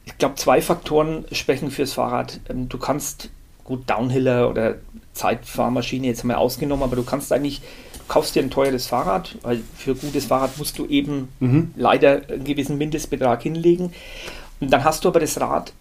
ich 0.06 0.18
glaube, 0.18 0.36
zwei 0.36 0.62
Faktoren 0.62 1.26
sprechen 1.32 1.72
fürs 1.72 1.94
Fahrrad. 1.94 2.40
Ähm, 2.50 2.70
du 2.70 2.78
kannst, 2.78 3.30
gut, 3.64 3.90
Downhiller 3.90 4.50
oder 4.50 4.76
Zeitfahrmaschine 5.14 6.08
jetzt 6.08 6.24
mal 6.24 6.36
ausgenommen, 6.36 6.84
aber 6.84 6.96
du 6.96 7.04
kannst 7.04 7.32
eigentlich, 7.32 7.62
du 7.94 8.00
kaufst 8.08 8.36
dir 8.36 8.44
ein 8.44 8.52
teures 8.52 8.88
Fahrrad, 8.88 9.38
weil 9.42 9.62
für 9.76 9.92
ein 9.92 10.00
gutes 10.00 10.26
Fahrrad 10.26 10.58
musst 10.58 10.78
du 10.78 10.86
eben 10.88 11.30
mhm. 11.40 11.74
leider 11.76 12.22
einen 12.30 12.44
gewissen 12.44 12.78
Mindestbetrag 12.78 13.42
hinlegen. 13.42 13.94
Und 14.60 14.72
dann 14.72 14.84
hast 14.84 15.04
du 15.04 15.10
aber 15.10 15.20
das 15.20 15.40
Rad 15.40 15.74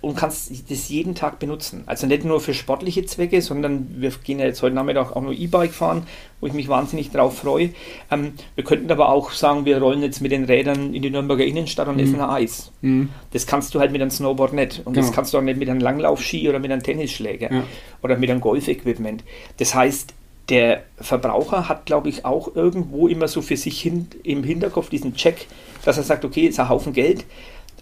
und 0.00 0.16
kannst 0.16 0.50
das 0.70 0.88
jeden 0.88 1.14
Tag 1.14 1.38
benutzen. 1.38 1.82
Also 1.86 2.06
nicht 2.06 2.24
nur 2.24 2.40
für 2.40 2.54
sportliche 2.54 3.04
Zwecke, 3.04 3.40
sondern 3.42 3.88
wir 3.98 4.10
gehen 4.10 4.38
ja 4.38 4.46
jetzt 4.46 4.62
heute 4.62 4.74
Nachmittag 4.74 5.16
auch 5.16 5.22
nur 5.22 5.32
E-Bike 5.32 5.72
fahren, 5.72 6.06
wo 6.40 6.46
ich 6.46 6.52
mich 6.52 6.68
wahnsinnig 6.68 7.10
drauf 7.10 7.38
freue. 7.38 7.70
Ähm, 8.10 8.34
wir 8.54 8.64
könnten 8.64 8.90
aber 8.90 9.08
auch 9.08 9.30
sagen, 9.30 9.64
wir 9.64 9.78
rollen 9.78 10.02
jetzt 10.02 10.20
mit 10.20 10.32
den 10.32 10.44
Rädern 10.44 10.94
in 10.94 11.02
die 11.02 11.10
Nürnberger 11.10 11.44
Innenstadt 11.44 11.88
und 11.88 11.96
mhm. 11.96 12.02
essen 12.02 12.20
ein 12.20 12.30
Eis. 12.30 12.72
Mhm. 12.80 13.10
Das 13.32 13.46
kannst 13.46 13.74
du 13.74 13.80
halt 13.80 13.92
mit 13.92 14.00
einem 14.00 14.10
Snowboard 14.10 14.52
nicht. 14.52 14.82
Und 14.84 14.92
genau. 14.92 15.06
das 15.06 15.14
kannst 15.14 15.34
du 15.34 15.38
auch 15.38 15.42
nicht 15.42 15.58
mit 15.58 15.68
einem 15.68 15.80
Langlaufski 15.80 16.48
oder 16.48 16.58
mit 16.58 16.70
einem 16.70 16.82
Tennisschläger 16.82 17.52
ja. 17.52 17.64
oder 18.02 18.16
mit 18.16 18.30
einem 18.30 18.40
Golfequipment. 18.40 19.24
Das 19.58 19.74
heißt, 19.74 20.14
der 20.48 20.82
Verbraucher 20.98 21.68
hat, 21.68 21.86
glaube 21.86 22.08
ich, 22.08 22.24
auch 22.24 22.54
irgendwo 22.54 23.08
immer 23.08 23.28
so 23.28 23.42
für 23.42 23.56
sich 23.56 23.80
hin, 23.80 24.08
im 24.22 24.44
Hinterkopf 24.44 24.90
diesen 24.90 25.14
Check, 25.14 25.46
dass 25.84 25.96
er 25.96 26.02
sagt, 26.02 26.24
okay, 26.24 26.46
ist 26.46 26.58
ein 26.58 26.68
Haufen 26.68 26.92
Geld, 26.92 27.24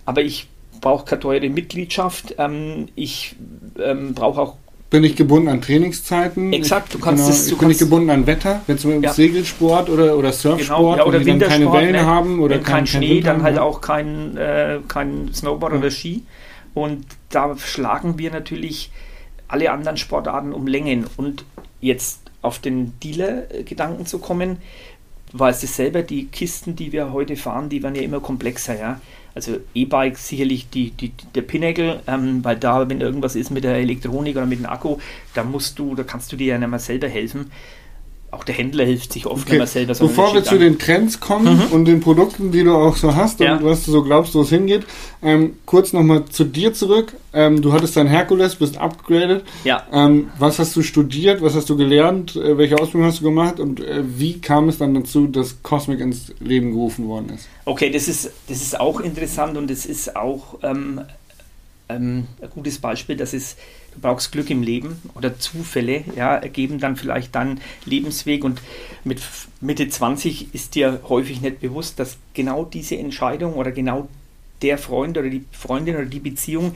aber 0.05 0.23
ich 0.23 0.47
brauche 0.81 1.05
keine 1.05 1.21
teure 1.21 1.49
Mitgliedschaft. 1.49 2.35
Ähm, 2.39 2.89
ich 2.95 3.37
ähm, 3.79 4.15
brauche 4.15 4.41
auch 4.41 4.57
bin 4.91 5.05
ich 5.05 5.15
gebunden 5.15 5.49
an 5.49 5.61
Trainingszeiten. 5.63 6.53
Exakt, 6.53 6.93
du 6.93 6.99
kannst 6.99 7.23
genau, 7.23 7.33
es. 7.33 7.45
Du 7.45 7.51
bin 7.51 7.59
kannst, 7.61 7.75
ich 7.75 7.87
gebunden 7.87 8.11
an 8.11 8.27
Wetter, 8.27 8.61
wenn 8.67 8.77
zum 8.77 8.91
Beispiel 8.91 9.05
ja. 9.05 9.13
Segelsport 9.13 9.89
oder, 9.89 10.19
oder 10.19 10.33
Surfsport, 10.33 10.79
genau, 10.79 10.97
ja, 10.97 11.05
oder 11.07 11.25
wenn 11.25 11.35
die 11.35 11.39
dann 11.39 11.49
keine 11.49 11.73
Wellen 11.73 11.93
ne? 11.93 12.07
haben 12.07 12.41
oder 12.41 12.57
wenn 12.57 12.65
kein, 12.65 12.75
kein 12.75 12.87
Schnee, 12.89 13.15
Wind 13.17 13.27
dann 13.27 13.43
halt 13.45 13.59
auch 13.59 13.81
kein, 13.81 14.37
äh, 14.37 14.81
kein 14.89 15.33
Snowboard 15.33 15.75
ja. 15.75 15.79
oder 15.79 15.91
Ski. 15.93 16.25
Und 16.75 17.07
da 17.29 17.57
schlagen 17.57 18.19
wir 18.19 18.33
natürlich 18.33 18.91
alle 19.47 19.71
anderen 19.71 19.97
Sportarten 19.97 20.53
um 20.53 20.67
Längen. 20.67 21.07
Und 21.17 21.45
jetzt 21.81 22.23
auf 22.43 22.59
den 22.59 22.99
Dealer-Gedanken 23.01 24.07
zu 24.07 24.19
kommen, 24.19 24.59
war 25.33 25.51
es 25.51 25.61
selber, 25.61 26.03
die 26.03 26.27
Kisten, 26.27 26.75
die 26.75 26.91
wir 26.91 27.13
heute 27.13 27.37
fahren, 27.37 27.69
die 27.69 27.83
werden 27.83 27.95
ja 27.95 28.03
immer 28.03 28.19
komplexer, 28.19 28.77
ja. 28.77 29.01
Also 29.35 29.59
E-Bike 29.75 30.19
sicherlich 30.19 30.71
die, 30.71 30.91
die, 30.91 31.13
der 31.35 31.43
Pinnacle, 31.43 32.01
ähm, 32.07 32.45
weil 32.45 32.57
da, 32.57 32.89
wenn 32.89 33.01
irgendwas 33.01 33.37
ist 33.37 33.51
mit 33.51 33.65
der 33.65 33.77
Elektronik 33.77 34.37
oder 34.37 34.47
mit 34.47 34.59
dem 34.59 34.67
Akku, 34.67 34.99
da 35.35 35.45
musst 35.45 35.79
du, 35.79 35.95
da 35.95 36.03
kannst 36.03 36.33
du 36.33 36.37
dir 36.37 36.49
ja 36.49 36.59
nicht 36.59 36.69
mehr 36.69 36.79
selber 36.79 37.09
helfen. 37.09 37.51
Auch 38.33 38.45
der 38.45 38.55
Händler 38.55 38.85
hilft 38.85 39.13
sich 39.13 39.27
oft, 39.27 39.43
Okay. 39.43 39.53
wenn 39.53 39.59
man 39.59 39.67
selber 39.67 39.95
so 39.95 40.07
Bevor 40.07 40.33
wir 40.35 40.45
zu 40.45 40.57
den 40.59 40.79
Trends 40.79 41.19
kommen 41.19 41.57
Mhm. 41.57 41.73
und 41.73 41.85
den 41.87 42.01
Produkten, 42.01 42.53
die 42.53 42.63
du 42.63 42.73
auch 42.75 42.97
so 42.97 43.15
hast 43.17 43.41
Ja. 43.41 43.57
und 43.57 43.65
was 43.65 43.85
du 43.85 43.91
so 43.91 44.03
glaubst, 44.05 44.35
wo 44.37 44.43
es 44.43 44.51
hingeht, 44.51 44.85
ähm, 45.23 45.55
kurz 45.67 45.93
nochmal 45.93 46.25
zu 46.27 46.45
dir 46.45 46.73
zurück. 46.73 47.15
Ähm, 47.33 47.61
du 47.61 47.73
hattest 47.73 47.97
dein 47.97 48.07
Herkules, 48.07 48.55
bist 48.57 48.77
upgraded. 48.79 49.43
Ja, 49.65 49.85
Ähm, 49.93 50.31
was 50.39 50.59
hast 50.61 50.77
du 50.77 50.83
studiert? 50.83 51.43
Was 51.43 51.55
hast 51.55 51.69
du 51.71 51.77
gelernt? 51.77 52.37
Äh, 52.37 52.57
welche 52.57 52.77
Ausbildung 52.79 53.09
hast 53.09 53.21
du 53.21 53.25
gemacht? 53.25 53.59
Und 53.59 53.81
äh, 53.81 54.03
wie 54.17 54.41
kam 54.41 54.69
es 54.69 54.79
dann 54.79 54.95
dazu, 54.95 55.27
dass 55.27 55.63
Cosmic 55.63 55.99
ins 56.01 56.33
Leben 56.41 56.71
gerufen 56.71 57.09
worden 57.09 57.31
ist? 57.35 57.49
okay, 57.65 57.91
das 57.91 58.09
ist, 58.09 58.31
das 58.49 58.63
ist 58.63 58.79
auch 58.79 59.01
interessant 59.01 59.57
und 59.57 59.71
das 59.71 59.87
ist 59.87 60.15
auch 60.17 60.59
ähm, 60.63 61.01
ähm, 61.89 62.27
ein 62.41 62.51
gutes 62.51 62.79
Beispiel, 62.79 63.17
dass 63.17 63.33
es, 63.33 63.57
du 63.95 64.01
brauchst 64.01 64.33
Glück 64.33 64.51
im 64.51 64.63
Leben 64.63 65.01
oder 65.15 65.39
Zufälle, 65.39 66.05
ja, 66.17 66.37
ergeben 66.37 66.79
dann 66.79 66.97
vielleicht 66.97 67.35
deinen 67.35 67.61
Lebensweg 67.85 68.45
und 68.45 68.61
mit 69.05 69.21
Mitte 69.61 69.89
20 69.89 70.55
ist 70.55 70.75
dir 70.75 71.01
häufig 71.09 71.41
nicht 71.41 71.61
bewusst, 71.61 71.99
dass 71.99 72.17
genau 72.35 72.65
diese 72.65 72.97
Entscheidung 72.97 73.55
oder 73.55 73.73
genau 73.73 74.09
der 74.63 74.79
Freund 74.79 75.17
oder 75.17 75.29
die 75.31 75.45
Freundin 75.53 75.97
oder 75.97 76.05
die 76.07 76.21
Beziehung 76.21 76.75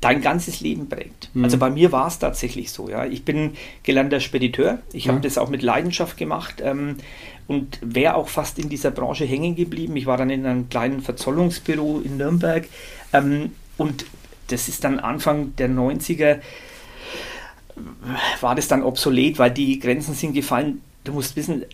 dein 0.00 0.20
ganzes 0.20 0.60
Leben 0.60 0.88
prägt. 0.88 1.30
Mhm. 1.32 1.44
Also 1.44 1.58
bei 1.58 1.70
mir 1.70 1.92
war 1.92 2.08
es 2.08 2.18
tatsächlich 2.18 2.72
so. 2.72 2.88
Ja. 2.90 3.06
Ich 3.06 3.24
bin 3.24 3.52
gelernter 3.84 4.18
Spediteur. 4.20 4.78
Ich 4.92 5.06
habe 5.08 5.18
Ja. 5.18 5.22
das 5.22 5.38
auch 5.38 5.48
mit 5.48 5.62
Leidenschaft 5.62 6.16
gemacht 6.16 6.56
ähm, 6.60 6.96
und 7.46 7.78
wäre 7.82 8.16
auch 8.16 8.28
fast 8.28 8.58
in 8.58 8.68
dieser 8.68 8.90
Branche 8.90 9.24
hängen 9.24 9.54
geblieben. 9.54 9.96
Ich 9.96 10.06
war 10.06 10.16
dann 10.16 10.30
in 10.30 10.44
einem 10.44 10.68
kleinen 10.68 11.02
Verzollungsbüro 11.02 12.00
in 12.04 12.16
Nürnberg 12.16 12.66
ähm, 13.12 13.52
und 13.78 14.04
das 14.52 14.68
ist 14.68 14.84
dann 14.84 15.00
Anfang 15.00 15.56
der 15.56 15.70
90er 15.70 16.40
war 18.40 18.54
das 18.54 18.68
dann 18.68 18.82
obsolet, 18.82 19.38
weil 19.38 19.50
die 19.50 19.78
Grenzen 19.78 20.14
sind 20.14 20.34
gefallen. 20.34 20.82
Du 21.04 21.12
musst 21.12 21.36
wissen, 21.36 21.62
äh, 21.62 21.66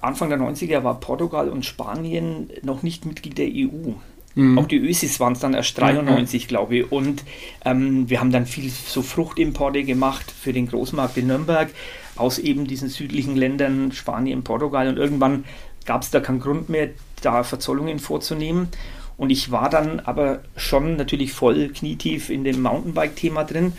Anfang 0.00 0.30
der 0.30 0.38
90er 0.38 0.84
war 0.84 1.00
Portugal 1.00 1.48
und 1.48 1.64
Spanien 1.64 2.50
noch 2.62 2.82
nicht 2.82 3.04
Mitglied 3.04 3.38
der 3.38 3.48
EU. 3.48 3.92
Mhm. 4.34 4.58
Auch 4.58 4.66
die 4.66 4.78
Ösis 4.78 5.20
waren 5.20 5.34
es 5.34 5.40
dann 5.40 5.54
erst 5.54 5.78
93, 5.78 6.48
glaube 6.48 6.76
ich. 6.76 6.92
Und 6.92 7.22
ähm, 7.64 8.08
wir 8.08 8.20
haben 8.20 8.32
dann 8.32 8.46
viel 8.46 8.70
so 8.70 9.02
Fruchtimporte 9.02 9.84
gemacht 9.84 10.30
für 10.30 10.52
den 10.52 10.66
Großmarkt 10.66 11.16
in 11.18 11.28
Nürnberg 11.28 11.70
aus 12.16 12.38
eben 12.38 12.66
diesen 12.66 12.88
südlichen 12.88 13.36
Ländern, 13.36 13.92
Spanien, 13.92 14.42
Portugal. 14.42 14.88
Und 14.88 14.96
irgendwann 14.96 15.44
gab 15.84 16.02
es 16.02 16.10
da 16.10 16.20
keinen 16.20 16.40
Grund 16.40 16.68
mehr, 16.68 16.90
da 17.22 17.44
Verzollungen 17.44 17.98
vorzunehmen. 17.98 18.68
Und 19.16 19.30
ich 19.30 19.50
war 19.50 19.70
dann 19.70 20.00
aber 20.00 20.40
schon 20.56 20.96
natürlich 20.96 21.32
voll 21.32 21.68
knietief 21.68 22.30
in 22.30 22.44
dem 22.44 22.62
Mountainbike-Thema 22.62 23.44
drin. 23.44 23.72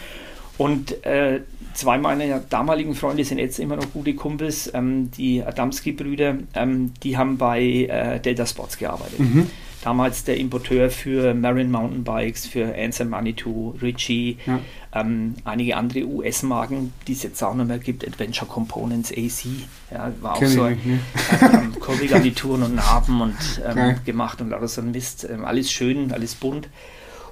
Und 0.58 1.06
äh, 1.06 1.42
zwei 1.74 1.98
meiner 1.98 2.40
damaligen 2.40 2.96
Freunde 2.96 3.24
sind 3.26 3.40
jetzt 3.40 3.60
immer 3.60 3.76
noch 3.76 3.92
gute 3.92 4.14
Kumpels, 4.16 4.72
ähm, 4.74 5.12
die 5.12 5.44
Adamski-Brüder, 5.44 6.36
ähm, 6.54 6.94
die 7.04 7.18
haben 7.18 7.38
bei 7.38 7.62
äh, 7.62 8.20
Delta 8.20 8.46
Sports 8.46 8.78
gearbeitet. 8.78 9.20
Mhm. 9.20 9.48
Damals 9.84 10.24
der 10.24 10.38
Importeur 10.38 10.90
für 10.90 11.36
Marin 11.36 11.70
Mountainbikes, 11.70 12.48
für 12.48 12.74
Ansem 12.76 13.10
Manitou, 13.10 13.76
Ritchie, 13.82 14.38
Ja. 14.48 14.60
Ähm, 14.96 15.36
einige 15.44 15.76
andere 15.76 16.06
US-Marken, 16.06 16.94
die 17.06 17.12
es 17.12 17.24
jetzt 17.24 17.44
auch 17.44 17.54
noch 17.54 17.66
mehr 17.66 17.80
gibt, 17.80 18.08
Adventure 18.08 18.50
Components, 18.50 19.12
AC, 19.12 19.46
ja, 19.92 20.12
war 20.22 20.36
auch 20.36 20.40
Kenn 20.40 20.48
so 20.48 20.64
nicht, 20.70 20.86
ne? 20.86 21.00
ähm, 21.42 21.80
Korrigarnituren 21.80 22.64
und 22.64 22.76
Narben 22.76 23.20
und 23.22 23.36
ähm, 23.68 23.98
gemacht 24.06 24.40
und 24.42 24.54
alles 24.54 24.76
so 24.76 24.82
ein 24.82 24.92
Mist. 24.92 25.28
Ähm, 25.30 25.44
alles 25.44 25.70
schön, 25.70 26.14
alles 26.14 26.36
bunt. 26.36 26.70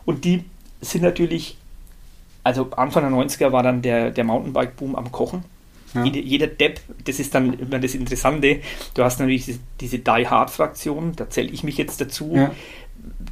Und 0.04 0.26
die 0.26 0.44
sind 0.82 1.04
natürlich, 1.04 1.58
also 2.44 2.70
Anfang 2.72 3.04
der 3.04 3.12
90er 3.18 3.54
war 3.54 3.64
dann 3.64 3.82
der, 3.82 4.12
der 4.12 4.26
Mountainbike-Boom 4.26 4.96
am 4.98 5.12
Kochen. 5.14 5.46
Ja. 5.94 6.04
Jeder, 6.04 6.20
jeder 6.20 6.48
Depp, 6.48 6.82
das 7.06 7.20
ist 7.20 7.34
dann 7.34 7.54
immer 7.54 7.80
das 7.80 7.94
Interessante, 7.96 8.60
du 8.96 9.04
hast 9.04 9.20
natürlich 9.20 9.46
diese, 9.46 9.60
diese 9.80 10.00
Die-Hard-Fraktion, 10.00 11.16
da 11.16 11.30
zähle 11.30 11.50
ich 11.50 11.64
mich 11.64 11.78
jetzt 11.78 12.02
dazu, 12.02 12.34
Ja. 12.36 12.52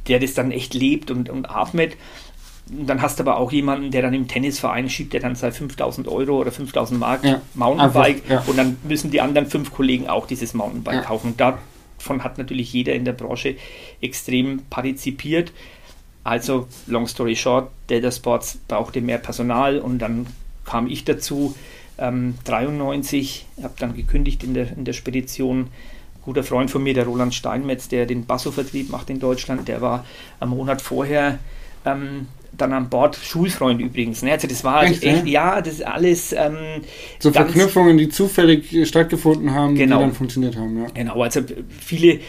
der 0.08 0.20
das 0.20 0.32
dann 0.34 0.52
echt 0.52 0.72
lebt 0.72 1.10
und, 1.10 1.28
und 1.28 1.50
atmet. 1.50 1.96
Und 2.70 2.86
dann 2.86 3.02
hast 3.02 3.18
du 3.18 3.24
aber 3.24 3.38
auch 3.38 3.52
jemanden, 3.52 3.90
der 3.90 4.02
dann 4.02 4.14
im 4.14 4.28
Tennisverein 4.28 4.88
schiebt, 4.88 5.12
der 5.12 5.20
dann 5.20 5.34
seine 5.34 5.52
5000 5.52 6.08
Euro 6.08 6.38
oder 6.40 6.52
5000 6.52 6.98
Mark 6.98 7.24
Ja. 7.24 7.40
Mountainbike 7.54 8.22
Einfach, 8.24 8.30
ja. 8.30 8.50
und 8.50 8.56
dann 8.56 8.76
müssen 8.84 9.10
die 9.10 9.20
anderen 9.20 9.46
fünf 9.48 9.72
Kollegen 9.72 10.08
auch 10.08 10.26
dieses 10.26 10.54
Mountainbike 10.54 10.94
Ja. 10.94 11.00
kaufen. 11.02 11.28
Und 11.32 11.40
davon 11.40 12.24
hat 12.24 12.38
natürlich 12.38 12.72
jeder 12.72 12.94
in 12.94 13.04
der 13.04 13.12
Branche 13.12 13.56
extrem 14.00 14.62
partizipiert. 14.70 15.52
Also, 16.24 16.68
long 16.86 17.08
story 17.08 17.34
short, 17.34 17.70
Delta 17.90 18.12
Sports 18.12 18.58
brauchte 18.68 19.00
mehr 19.00 19.18
Personal 19.18 19.78
und 19.80 19.98
dann 19.98 20.26
kam 20.64 20.86
ich 20.86 21.04
dazu, 21.04 21.56
ähm, 21.98 22.34
93, 22.44 23.46
habe 23.62 23.74
dann 23.78 23.94
gekündigt 23.96 24.44
in 24.44 24.54
der, 24.54 24.70
in 24.76 24.84
der 24.84 24.92
Spedition. 24.92 25.62
Ein 25.62 26.22
guter 26.24 26.44
Freund 26.44 26.70
von 26.70 26.82
mir, 26.82 26.94
der 26.94 27.04
Roland 27.06 27.34
Steinmetz, 27.34 27.88
der 27.88 28.06
den 28.06 28.24
Basso-Vertrieb 28.24 28.88
macht 28.88 29.10
in 29.10 29.18
Deutschland, 29.18 29.66
der 29.66 29.80
war 29.80 30.06
am 30.38 30.50
Monat 30.50 30.80
vorher 30.80 31.40
ähm, 31.84 32.28
dann 32.56 32.72
an 32.72 32.88
Bord, 32.88 33.16
Schulfreund 33.16 33.80
übrigens. 33.80 34.22
Ne? 34.22 34.32
Also 34.32 34.46
das 34.46 34.62
war 34.62 34.84
Echt, 34.84 35.02
echt, 35.02 35.26
ja? 35.26 35.54
ja, 35.54 35.60
das 35.62 35.74
ist 35.74 35.86
alles 35.86 36.32
ähm, 36.32 36.82
So 37.18 37.32
Verknüpfungen, 37.32 37.96
die 37.98 38.08
zufällig 38.08 38.72
äh, 38.74 38.84
stattgefunden 38.86 39.52
haben, 39.54 39.74
Genau. 39.74 39.98
die 39.98 40.02
dann 40.04 40.12
funktioniert 40.12 40.56
haben. 40.56 40.82
Ja. 40.82 40.86
Genau, 40.94 41.22
also 41.22 41.40
viele, 41.80 42.20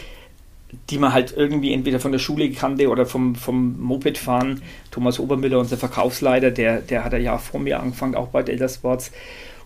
die 0.90 0.98
man 0.98 1.12
halt 1.12 1.34
irgendwie 1.36 1.72
entweder 1.72 2.00
von 2.00 2.12
der 2.12 2.18
Schule 2.18 2.50
kannte 2.50 2.88
oder 2.88 3.06
vom, 3.06 3.34
vom 3.34 3.80
Moped 3.80 4.18
fahren. 4.18 4.62
Thomas 4.90 5.20
Obermüller, 5.20 5.58
unser 5.58 5.76
Verkaufsleiter, 5.76 6.50
der, 6.50 6.80
der 6.80 7.04
hat 7.04 7.12
Jahr 7.20 7.38
vor 7.38 7.60
mir 7.60 7.80
angefangen, 7.80 8.14
auch 8.14 8.28
bei 8.28 8.42
Delta 8.42 8.68
Sports. 8.68 9.12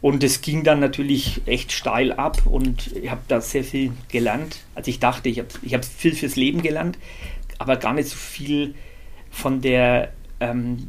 Und 0.00 0.22
es 0.22 0.42
ging 0.42 0.62
dann 0.62 0.78
natürlich 0.80 1.40
echt 1.46 1.72
steil 1.72 2.12
ab 2.12 2.42
und 2.46 2.96
ich 2.96 3.10
habe 3.10 3.20
da 3.26 3.40
sehr 3.40 3.64
viel 3.64 3.92
gelernt. 4.10 4.58
Also 4.74 4.90
ich 4.90 5.00
dachte, 5.00 5.28
ich 5.28 5.38
habe 5.38 5.48
ich 5.62 5.74
hab 5.74 5.84
viel 5.84 6.14
fürs 6.14 6.36
Leben 6.36 6.62
gelernt, 6.62 6.98
aber 7.58 7.76
gar 7.76 7.94
nicht 7.94 8.08
so 8.08 8.16
viel 8.16 8.74
von 9.30 9.60
der, 9.60 10.12
ähm, 10.40 10.88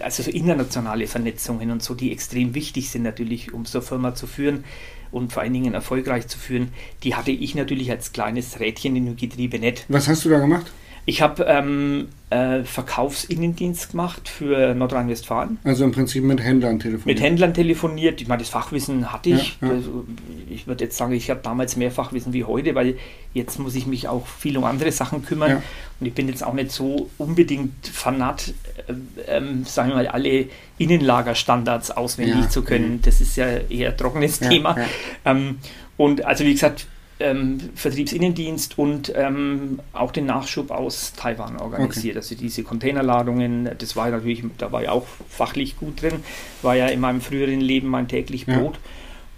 also 0.00 0.22
so 0.22 0.30
internationale 0.30 1.06
Vernetzungen 1.06 1.70
und 1.70 1.82
so, 1.82 1.94
die 1.94 2.12
extrem 2.12 2.54
wichtig 2.54 2.90
sind 2.90 3.02
natürlich, 3.02 3.54
um 3.54 3.64
so 3.64 3.78
eine 3.78 3.86
Firma 3.86 4.14
zu 4.14 4.26
führen 4.26 4.64
und 5.10 5.32
vor 5.32 5.42
allen 5.42 5.52
Dingen 5.52 5.74
erfolgreich 5.74 6.26
zu 6.26 6.38
führen. 6.38 6.72
Die 7.02 7.14
hatte 7.14 7.30
ich 7.30 7.54
natürlich 7.54 7.90
als 7.90 8.12
kleines 8.12 8.60
Rädchen 8.60 8.96
in 8.96 9.06
dem 9.06 9.16
Getriebe 9.16 9.58
nicht. 9.58 9.86
Was 9.88 10.08
hast 10.08 10.24
du 10.24 10.28
da 10.28 10.40
gemacht? 10.40 10.70
Ich 11.06 11.20
habe 11.20 11.44
ähm, 11.44 12.08
äh, 12.30 12.64
Verkaufsinnendienst 12.64 13.90
gemacht 13.90 14.28
für 14.28 14.74
Nordrhein-Westfalen. 14.74 15.58
Also 15.62 15.84
im 15.84 15.92
Prinzip 15.92 16.24
mit 16.24 16.42
Händlern 16.42 16.78
telefoniert. 16.78 17.06
Mit 17.06 17.20
Händlern 17.20 17.52
telefoniert. 17.52 18.20
Ich 18.22 18.28
meine, 18.28 18.40
das 18.40 18.48
Fachwissen 18.48 19.12
hatte 19.12 19.30
ich. 19.30 19.58
Ja, 19.60 19.68
ja. 19.68 19.74
Also, 19.74 20.06
ich 20.48 20.66
würde 20.66 20.84
jetzt 20.84 20.96
sagen, 20.96 21.12
ich 21.12 21.28
habe 21.28 21.40
damals 21.42 21.76
mehr 21.76 21.90
Fachwissen 21.90 22.32
wie 22.32 22.44
heute, 22.44 22.74
weil 22.74 22.96
jetzt 23.34 23.58
muss 23.58 23.74
ich 23.74 23.86
mich 23.86 24.08
auch 24.08 24.26
viel 24.26 24.56
um 24.56 24.64
andere 24.64 24.92
Sachen 24.92 25.24
kümmern. 25.24 25.50
Ja. 25.50 25.62
Und 26.00 26.06
ich 26.06 26.14
bin 26.14 26.28
jetzt 26.28 26.42
auch 26.42 26.54
nicht 26.54 26.72
so 26.72 27.10
unbedingt 27.18 27.86
fanat, 27.86 28.54
äh, 28.86 28.94
ähm, 29.36 29.64
sagen 29.64 29.90
wir 29.90 29.96
mal, 29.96 30.08
alle 30.08 30.46
Innenlagerstandards 30.78 31.90
auswendig 31.90 32.48
zu 32.48 32.62
können. 32.62 33.00
Das 33.02 33.20
ist 33.20 33.36
ja 33.36 33.46
eher 33.68 33.90
ein 33.90 33.96
trockenes 33.96 34.40
Thema. 34.40 34.76
Ähm, 35.24 35.58
und 35.96 36.24
also 36.24 36.44
wie 36.44 36.52
gesagt, 36.52 36.86
ähm, 37.20 37.60
Vertriebsinnendienst 37.74 38.78
und 38.78 39.12
ähm, 39.14 39.80
auch 39.92 40.10
den 40.10 40.26
Nachschub 40.26 40.70
aus 40.70 41.12
Taiwan 41.14 41.56
organisiert. 41.58 42.16
Also 42.16 42.34
diese 42.34 42.62
Containerladungen, 42.64 43.70
das 43.78 43.94
war 43.96 44.06
ja 44.08 44.16
natürlich, 44.16 44.42
da 44.58 44.72
war 44.72 44.82
ich 44.82 44.88
auch 44.88 45.06
fachlich 45.28 45.76
gut 45.76 46.02
drin, 46.02 46.24
war 46.62 46.74
ja 46.74 46.86
in 46.86 47.00
meinem 47.00 47.20
früheren 47.20 47.60
Leben 47.60 47.88
mein 47.88 48.08
täglich 48.08 48.46
Ja. 48.46 48.58
Brot. 48.58 48.78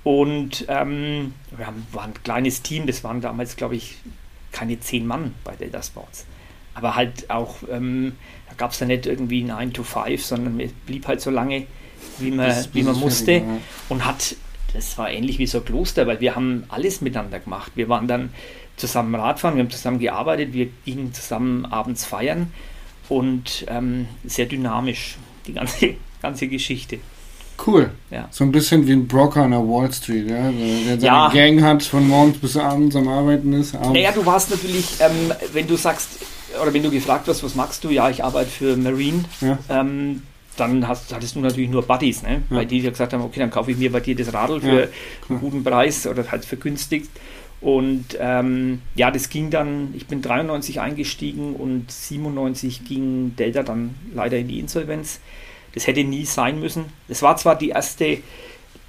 Und 0.04 0.66
ähm, 0.68 1.34
wir 1.56 1.66
haben, 1.66 1.86
waren 1.92 2.10
ein 2.10 2.22
kleines 2.22 2.62
Team, 2.62 2.86
das 2.86 3.02
waren 3.02 3.20
damals, 3.20 3.56
glaube 3.56 3.74
ich, 3.74 3.96
keine 4.52 4.78
zehn 4.78 5.04
Mann 5.06 5.34
bei 5.42 5.56
Delta 5.56 5.82
Sports. 5.82 6.26
Aber 6.74 6.94
halt 6.94 7.28
auch, 7.28 7.56
ähm, 7.70 8.12
da 8.48 8.54
gab 8.54 8.70
es 8.70 8.80
ja 8.80 8.86
nicht 8.86 9.06
irgendwie 9.06 9.42
9 9.42 9.72
to 9.72 9.82
5, 9.82 10.24
sondern 10.24 10.60
es 10.60 10.70
blieb 10.86 11.08
halt 11.08 11.20
so 11.20 11.30
lange, 11.30 11.66
wie 12.18 12.30
man, 12.30 12.54
wie 12.72 12.82
man 12.82 12.98
musste 13.00 13.24
fertig 13.24 13.48
ja. 13.48 13.58
und 13.88 14.04
hat, 14.04 14.36
das 14.76 14.96
war 14.98 15.10
ähnlich 15.10 15.38
wie 15.38 15.46
so 15.46 15.58
ein 15.58 15.64
Kloster, 15.64 16.06
weil 16.06 16.20
wir 16.20 16.36
haben 16.36 16.64
alles 16.68 17.00
miteinander 17.00 17.38
gemacht. 17.40 17.72
Wir 17.74 17.88
waren 17.88 18.06
dann 18.06 18.30
zusammen 18.76 19.14
Radfahren, 19.14 19.56
wir 19.56 19.64
haben 19.64 19.70
zusammen 19.70 19.98
gearbeitet, 19.98 20.52
wir 20.52 20.68
gingen 20.84 21.12
zusammen 21.14 21.64
abends 21.64 22.04
feiern 22.04 22.52
und 23.08 23.64
ähm, 23.68 24.06
sehr 24.24 24.46
dynamisch, 24.46 25.16
die 25.46 25.54
ganze, 25.54 25.94
ganze 26.22 26.46
Geschichte. 26.48 26.98
Cool. 27.66 27.90
Ja. 28.10 28.28
So 28.30 28.44
ein 28.44 28.52
bisschen 28.52 28.86
wie 28.86 28.92
ein 28.92 29.08
Broker 29.08 29.42
an 29.44 29.52
der 29.52 29.60
Wall 29.60 29.90
Street, 29.90 30.28
ja? 30.28 30.50
So, 30.52 30.58
der 30.58 31.00
seine 31.00 31.02
Ja. 31.06 31.28
Gang 31.30 31.62
hat, 31.62 31.82
von 31.82 32.06
morgens 32.06 32.36
bis 32.36 32.56
abends 32.58 32.94
am 32.96 33.08
Arbeiten 33.08 33.52
ist. 33.54 33.74
Abends. 33.74 33.92
Naja, 33.94 34.12
du 34.12 34.26
warst 34.26 34.50
natürlich, 34.50 34.96
ähm, 35.00 35.32
wenn 35.54 35.66
du 35.66 35.76
sagst, 35.76 36.18
oder 36.60 36.72
wenn 36.74 36.82
du 36.82 36.90
gefragt 36.90 37.26
wirst, 37.26 37.42
was 37.42 37.54
magst 37.54 37.82
du, 37.82 37.88
ja, 37.88 38.10
ich 38.10 38.22
arbeite 38.22 38.50
für 38.50 38.76
Marine, 38.76 39.24
Ja. 39.40 39.58
ähm, 39.70 40.22
dann 40.56 40.86
hast, 40.88 41.14
hattest 41.14 41.36
du 41.36 41.40
natürlich 41.40 41.70
nur 41.70 41.82
Buddies, 41.82 42.22
ne? 42.22 42.42
Ja. 42.50 42.56
weil 42.56 42.66
die 42.66 42.80
dir 42.80 42.90
gesagt 42.90 43.12
haben, 43.12 43.22
okay, 43.22 43.40
dann 43.40 43.50
kaufe 43.50 43.70
ich 43.70 43.76
mir 43.76 43.92
bei 43.92 44.00
dir 44.00 44.16
das 44.16 44.32
Radl 44.32 44.60
für 44.60 44.80
Ja, 44.82 44.88
einen 45.28 45.40
guten 45.40 45.64
Preis 45.64 46.06
oder 46.06 46.30
halt 46.30 46.44
vergünstigt. 46.44 47.10
Und 47.60 48.16
ähm, 48.20 48.82
ja, 48.94 49.10
das 49.10 49.28
ging 49.28 49.50
dann, 49.50 49.94
ich 49.96 50.06
bin 50.06 50.20
93 50.20 50.80
eingestiegen 50.80 51.54
und 51.54 51.90
97 51.90 52.84
ging 52.84 53.34
Delta 53.36 53.62
dann 53.62 53.94
leider 54.14 54.36
in 54.36 54.48
die 54.48 54.60
Insolvenz. 54.60 55.20
Das 55.74 55.86
hätte 55.86 56.04
nie 56.04 56.24
sein 56.24 56.60
müssen. 56.60 56.86
Es 57.08 57.22
war 57.22 57.36
zwar 57.36 57.56
die 57.56 57.70
erste 57.70 58.18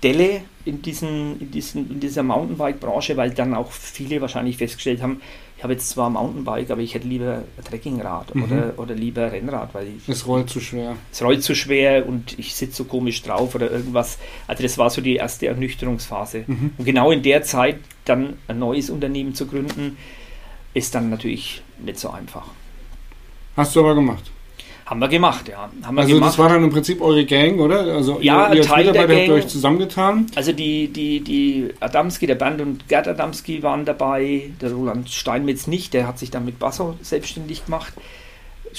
Delle 0.04 0.42
in, 0.66 0.82
diesen, 0.82 1.40
in, 1.40 1.52
diesen, 1.52 1.90
in 1.92 2.00
dieser 2.00 2.24
Mountainbike-Branche, 2.24 3.18
weil 3.18 3.32
dann 3.32 3.56
auch 3.56 3.72
viele 3.72 4.22
wahrscheinlich 4.22 4.58
festgestellt 4.58 5.02
haben, 5.02 5.22
ich 5.58 5.64
habe 5.64 5.74
jetzt 5.74 5.90
zwar 5.90 6.12
Mountainbike, 6.12 6.70
aber 6.70 6.82
ich 6.82 6.94
hätte 6.94 7.08
lieber 7.08 7.44
ein 7.58 7.64
Trekkingrad 7.64 8.36
mhm. 8.36 8.44
oder, 8.44 8.74
oder 8.78 8.94
lieber 8.94 9.32
Rennrad, 9.32 9.74
weil 9.74 9.88
ich, 9.88 10.08
es 10.08 10.28
rollt 10.28 10.52
zu 10.52 10.60
schwer. 10.60 10.96
Es 11.12 11.24
rollt 11.24 11.44
zu 11.44 11.56
schwer 11.56 12.08
und 12.08 12.38
ich 12.38 12.54
sitze 12.54 12.76
so 12.76 12.84
komisch 12.84 13.24
drauf 13.24 13.56
oder 13.56 13.72
irgendwas. 13.72 14.20
Also 14.46 14.62
das 14.62 14.78
war 14.78 14.92
so 14.92 15.02
die 15.02 15.16
erste 15.16 15.48
Ernüchterungsphase. 15.48 16.44
Mhm. 16.46 16.72
Und 16.78 16.86
genau 16.86 17.10
in 17.10 17.24
der 17.24 17.42
Zeit 17.42 17.80
dann 18.06 18.38
ein 18.48 18.60
neues 18.60 18.92
Unternehmen 18.92 19.34
zu 19.34 19.48
gründen, 19.48 19.98
ist 20.76 20.94
dann 20.94 21.10
natürlich 21.10 21.64
nicht 21.80 21.98
so 21.98 22.12
einfach. 22.12 22.46
Hast 23.56 23.76
du 23.76 23.80
aber 23.80 23.96
gemacht. 23.96 24.30
Haben 24.88 25.02
wir 25.02 25.10
gemacht, 25.10 25.50
ja. 25.50 25.70
Haben 25.84 25.96
wir 25.96 26.02
also 26.04 26.14
gemacht. 26.14 26.30
das 26.30 26.40
war 26.40 26.48
dann 26.48 26.64
im 26.64 26.70
Prinzip 26.70 27.02
eure 27.02 27.26
Gang, 27.26 27.60
oder? 27.60 27.82
Also 27.82 28.20
ja, 28.22 28.48
ihr, 28.48 28.56
ihr 28.56 28.62
Teil 28.62 28.86
der 28.86 29.06
Gang. 29.06 29.20
habt 29.20 29.30
euch 29.32 29.48
zusammengetan. 29.48 30.28
Also 30.34 30.54
die, 30.54 30.88
die, 30.88 31.20
die 31.20 31.74
Adamski, 31.82 32.26
der 32.26 32.36
Band 32.36 32.62
und 32.62 32.88
Gerd 32.88 33.06
Adamski 33.06 33.62
waren 33.64 33.84
dabei, 33.84 34.50
der 34.62 34.72
Roland 34.72 35.10
Steinmetz 35.10 35.68
nicht, 35.68 35.94
der 35.94 36.08
hat 36.08 36.18
sich 36.18 36.32
dann 36.32 36.46
mit 36.46 36.58
Basso 36.58 36.96
selbstständig 37.02 37.66
gemacht 37.66 37.94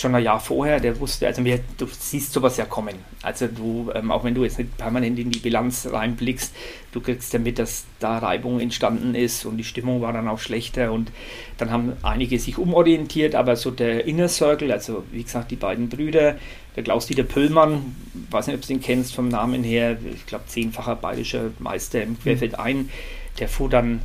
schon 0.01 0.15
ein 0.15 0.23
Jahr 0.23 0.41
vorher, 0.41 0.81
der 0.81 0.99
wusste, 1.01 1.27
also 1.27 1.43
mir, 1.43 1.61
du 1.77 1.87
siehst 1.87 2.33
sowas 2.33 2.57
ja 2.57 2.65
kommen. 2.65 2.97
Also 3.23 3.47
du, 3.47 3.91
ähm, 3.95 4.11
auch 4.11 4.25
wenn 4.25 4.35
du 4.35 4.45
jetzt 4.45 4.59
nicht 4.59 4.77
permanent 4.77 5.19
in 5.19 5.31
die 5.31 5.39
Bilanz 5.39 5.89
reinblickst, 5.91 6.55
du 6.93 7.01
kriegst 7.01 7.33
ja 7.33 7.39
mit, 7.39 7.59
dass 7.59 7.85
da 7.99 8.19
Reibung 8.19 8.61
entstanden 8.61 9.15
ist 9.15 9.45
und 9.45 9.57
die 9.57 9.65
Stimmung 9.65 10.01
war 10.01 10.13
dann 10.13 10.29
auch 10.29 10.39
schlechter 10.39 10.93
und 10.93 11.11
dann 11.57 11.71
haben 11.71 11.93
einige 12.03 12.39
sich 12.39 12.59
umorientiert, 12.59 13.35
aber 13.35 13.57
so 13.57 13.71
der 13.71 14.07
Inner 14.07 14.29
Circle, 14.29 14.73
also 14.73 15.05
wie 15.13 15.23
gesagt, 15.23 15.51
die 15.51 15.57
beiden 15.57 15.89
Brüder, 15.89 16.37
der 16.77 16.85
Klaus-Dieter 16.85 17.25
Pöllmann, 17.25 17.97
weiß 18.31 18.47
nicht, 18.47 18.57
ob 18.57 18.63
du 18.63 18.69
den 18.69 18.81
kennst 18.81 19.15
vom 19.15 19.29
Namen 19.29 19.65
her, 19.65 19.99
ich 20.15 20.27
glaube 20.27 20.45
zehnfacher 20.47 20.97
bayerischer 20.97 21.51
Meister 21.59 22.03
im 22.03 22.19
Querfeld 22.21 22.59
ein, 22.59 22.91
der 23.39 23.49
fuhr 23.49 23.69
dann 23.69 24.01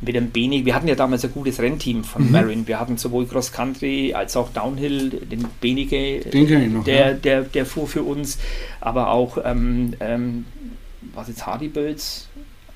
mit 0.00 0.14
dem 0.14 0.30
Beni, 0.30 0.64
wir 0.64 0.74
hatten 0.74 0.88
ja 0.88 0.94
damals 0.94 1.24
ein 1.24 1.32
gutes 1.32 1.60
Rennteam 1.60 2.04
von 2.04 2.26
mhm. 2.26 2.32
Marin. 2.32 2.68
Wir 2.68 2.78
hatten 2.78 2.96
sowohl 2.96 3.26
Cross 3.26 3.52
Country 3.52 4.14
als 4.14 4.36
auch 4.36 4.50
Downhill, 4.50 5.10
den 5.10 5.46
Benige, 5.60 6.20
den 6.20 6.84
der, 6.84 7.08
ja. 7.08 7.12
der, 7.14 7.42
der 7.42 7.66
fuhr 7.66 7.88
für 7.88 8.02
uns, 8.02 8.38
aber 8.80 9.10
auch, 9.10 9.38
ähm, 9.44 9.94
ähm, 10.00 10.44
was 11.14 11.28
jetzt 11.28 11.46
Hardy 11.46 11.68
Bölz, 11.68 12.28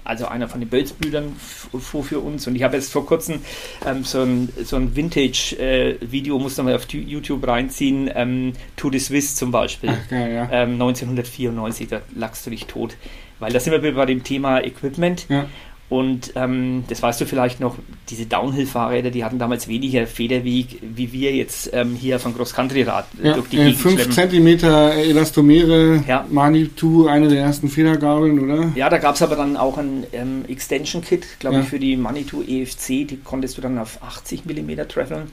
also 0.05 0.27
einer 0.27 0.49
von 0.49 0.59
den 0.59 0.69
Bölz-Brüdern 0.69 1.37
fuhr 1.37 2.03
für 2.03 2.19
uns. 2.19 2.47
Und 2.49 2.57
ich 2.57 2.65
habe 2.65 2.77
jetzt 2.77 2.93
vor 2.93 3.07
kurzem 3.07 3.41
ähm, 3.87 4.03
so 4.03 4.23
ein, 4.23 4.49
so 4.65 4.75
ein 4.75 4.97
Vintage-Video, 4.97 6.37
äh, 6.37 6.41
muss 6.41 6.57
man 6.57 6.67
mal 6.67 6.75
auf 6.75 6.89
YouTube 6.91 7.47
reinziehen, 7.47 8.11
ähm, 8.13 8.53
To 8.77 8.91
the 8.91 8.99
Swiss 8.99 9.37
zum 9.37 9.53
Beispiel. 9.53 9.91
Ach, 9.93 10.09
geil, 10.09 10.33
ja. 10.33 10.49
ähm, 10.51 10.73
1994, 10.73 11.89
da 11.89 12.01
lagst 12.17 12.45
du 12.47 12.51
dich 12.51 12.67
tot. 12.67 12.97
Weil 13.39 13.53
da 13.53 13.61
sind 13.61 13.81
wir 13.81 13.95
bei 13.95 14.07
dem 14.07 14.25
Thema 14.25 14.61
Equipment. 14.61 15.27
Ja. 15.29 15.47
Und 15.92 16.33
ähm, 16.37 16.85
das 16.88 17.02
weißt 17.02 17.20
du 17.20 17.26
vielleicht 17.26 17.61
noch, 17.61 17.76
diese 18.09 18.24
Downhill-Fahrräder, 18.24 19.11
die 19.11 19.26
hatten 19.26 19.38
damals 19.38 19.68
weniger 19.68 20.07
Federweg, 20.07 20.78
wie 20.81 21.12
wir 21.12 21.33
jetzt 21.33 21.68
ähm, 21.74 21.94
hier 21.94 22.18
von 22.18 22.35
Cross-Country-Rad 22.35 23.05
ja, 23.22 23.35
durch 23.35 23.50
die 23.50 23.59
äh, 23.59 23.74
5 23.74 24.09
cm 24.09 24.46
Elastomere, 24.46 26.02
ja. 26.09 26.24
Manitou, 26.31 27.09
eine 27.09 27.28
der 27.28 27.42
ersten 27.42 27.68
Federgabeln, 27.68 28.40
oder? 28.40 28.72
Ja, 28.74 28.88
da 28.88 28.96
gab 28.96 29.16
es 29.16 29.22
aber 29.22 29.37
dann 29.37 29.59
auch 29.59 29.76
ein 29.76 30.07
ähm, 30.14 30.46
Extension-Kit, 30.48 31.26
glaube 31.40 31.57
ja. 31.57 31.62
ich, 31.62 31.68
für 31.68 31.78
die 31.78 31.98
Manitou 31.98 32.40
EFC, 32.40 33.07
die 33.07 33.18
konntest 33.22 33.59
du 33.59 33.61
dann 33.61 33.78
auf 33.78 34.02
80 34.02 34.46
mm 34.46 34.88
traveln. 34.88 35.31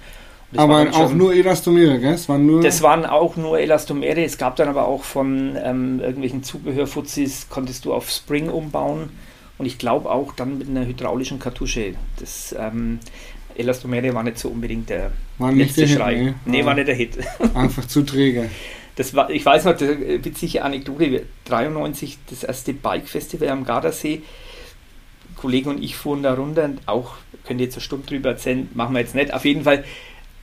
aber 0.57 0.87
auch 0.91 1.13
nur 1.13 1.33
Elastomere, 1.33 1.99
gell? 1.99 2.11
Das 2.11 2.27
waren, 2.27 2.45
nur 2.45 2.61
das 2.61 2.81
waren 2.81 3.05
auch 3.05 3.37
nur 3.37 3.59
Elastomere. 3.59 4.25
Es 4.25 4.37
gab 4.37 4.57
dann 4.57 4.67
aber 4.67 4.89
auch 4.89 5.05
von 5.05 5.55
ähm, 5.63 6.01
irgendwelchen 6.01 6.43
Zubehörfuzis, 6.43 7.47
konntest 7.49 7.85
du 7.85 7.93
auf 7.93 8.09
Spring 8.09 8.49
umbauen. 8.49 9.09
Und 9.59 9.65
ich 9.65 9.77
glaube 9.77 10.09
auch 10.09 10.33
dann 10.33 10.57
mit 10.57 10.69
einer 10.69 10.85
hydraulischen 10.87 11.37
Kartusche. 11.37 11.93
Das 12.17 12.55
ähm, 12.57 12.99
Elastomere 13.55 14.13
war 14.15 14.23
nicht 14.23 14.39
so 14.39 14.49
unbedingt 14.49 14.89
der 14.89 15.11
war 15.37 15.51
letzte 15.51 15.81
der 15.81 15.87
Schrei. 15.87 16.15
Hit, 16.15 16.35
nee, 16.45 16.57
nee, 16.57 16.65
war 16.65 16.73
nicht 16.73 16.87
der 16.87 16.95
Hit. 16.95 17.17
Einfach 17.53 17.85
zu 17.85 18.03
träge. 18.03 18.49
Das 18.95 19.13
war, 19.13 19.29
ich 19.29 19.45
weiß 19.45 19.65
noch, 19.65 19.79
eine 19.79 20.25
witzige 20.25 20.63
Anekdote, 20.63 21.23
93 21.45 22.17
das 22.29 22.43
erste 22.43 22.73
Bike-Festival 22.73 23.49
am 23.49 23.63
Gardasee. 23.63 24.23
Kollegen 25.35 25.69
und 25.69 25.83
ich 25.83 25.95
fuhren 25.95 26.23
da 26.23 26.33
runter, 26.33 26.71
auch 26.85 27.13
könnt 27.45 27.61
ihr 27.61 27.65
jetzt 27.67 27.75
eine 27.75 27.81
Stunde 27.81 28.07
drüber 28.07 28.29
erzählen, 28.29 28.67
machen 28.73 28.93
wir 28.93 28.99
jetzt 28.99 29.15
nicht. 29.15 29.33
Auf 29.33 29.45
jeden 29.45 29.63
Fall 29.63 29.85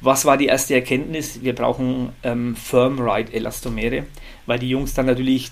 was 0.00 0.24
war 0.24 0.36
die 0.36 0.46
erste 0.46 0.74
Erkenntnis? 0.74 1.42
Wir 1.42 1.54
brauchen 1.54 2.10
ähm, 2.22 2.54
Firm 2.54 3.00
Ride 3.00 3.32
Elastomere, 3.32 4.04
weil 4.46 4.58
die 4.58 4.68
Jungs 4.68 4.94
dann 4.94 5.06
natürlich 5.06 5.50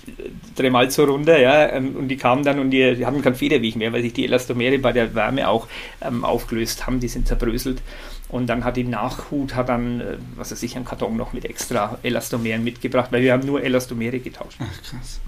dreimal 0.57 0.91
so 0.91 1.05
runter, 1.05 1.39
ja, 1.39 1.69
ähm, 1.71 1.97
und 1.97 2.09
die 2.09 2.17
kamen 2.17 2.45
dann 2.45 2.59
und 2.59 2.71
die, 2.71 2.95
die, 2.95 3.07
hatten 3.07 3.23
keinen 3.23 3.35
Federweg 3.35 3.77
mehr, 3.77 3.93
weil 3.93 4.03
sich 4.03 4.13
die 4.13 4.25
Elastomere 4.25 4.79
bei 4.79 4.93
der 4.93 5.15
Wärme 5.15 5.49
auch 5.49 5.67
ähm, 6.01 6.25
aufgelöst 6.25 6.87
haben, 6.87 7.01
die 7.01 7.09
sind 7.09 7.27
zerbröselt. 7.27 7.83
Und 8.29 8.47
dann 8.47 8.65
hat 8.65 8.77
die 8.77 8.85
Nachhut, 8.85 9.55
hat 9.55 9.69
dann, 9.69 10.01
äh, 10.01 10.17
was 10.37 10.51
weiß 10.51 10.63
ich, 10.63 10.77
einen 10.77 10.85
Karton 10.85 11.17
noch 11.17 11.33
mit 11.33 11.45
extra 11.45 11.99
Elastomeren 12.03 12.65
mitgebracht, 12.65 13.13
weil 13.13 13.23
wir 13.23 13.33
haben 13.33 13.47
nur 13.47 13.63
Elastomere 13.63 14.19
getauscht. 14.19 14.59
Ach 14.61 14.83
krass. 14.83 15.21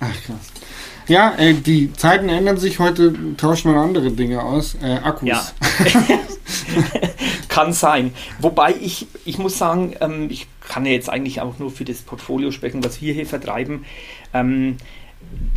Ach 0.00 0.22
krass. 0.26 0.52
Ja, 1.06 1.34
äh, 1.36 1.54
die 1.54 1.92
Zeiten 1.92 2.28
ändern 2.28 2.56
sich. 2.56 2.78
Heute 2.78 3.14
tauscht 3.36 3.66
man 3.66 3.76
andere 3.76 4.10
Dinge 4.10 4.42
aus. 4.42 4.76
Äh, 4.82 5.00
Akkus. 5.02 5.28
Ja. 5.28 5.46
Kann 7.48 7.72
sein. 7.72 8.14
Wobei 8.40 8.74
ich, 8.80 9.06
ich 9.24 9.38
muss 9.38 9.58
sagen, 9.58 9.94
ähm, 10.00 10.28
ich 10.30 10.46
kann 10.68 10.86
ja 10.86 10.92
jetzt 10.92 11.10
eigentlich 11.10 11.40
auch 11.40 11.58
nur 11.58 11.70
für 11.70 11.84
das 11.84 12.02
Portfolio 12.02 12.50
sprechen, 12.50 12.84
was 12.84 13.00
wir 13.00 13.12
hier 13.14 13.26
vertreiben. 13.26 13.84
Ähm, 14.32 14.76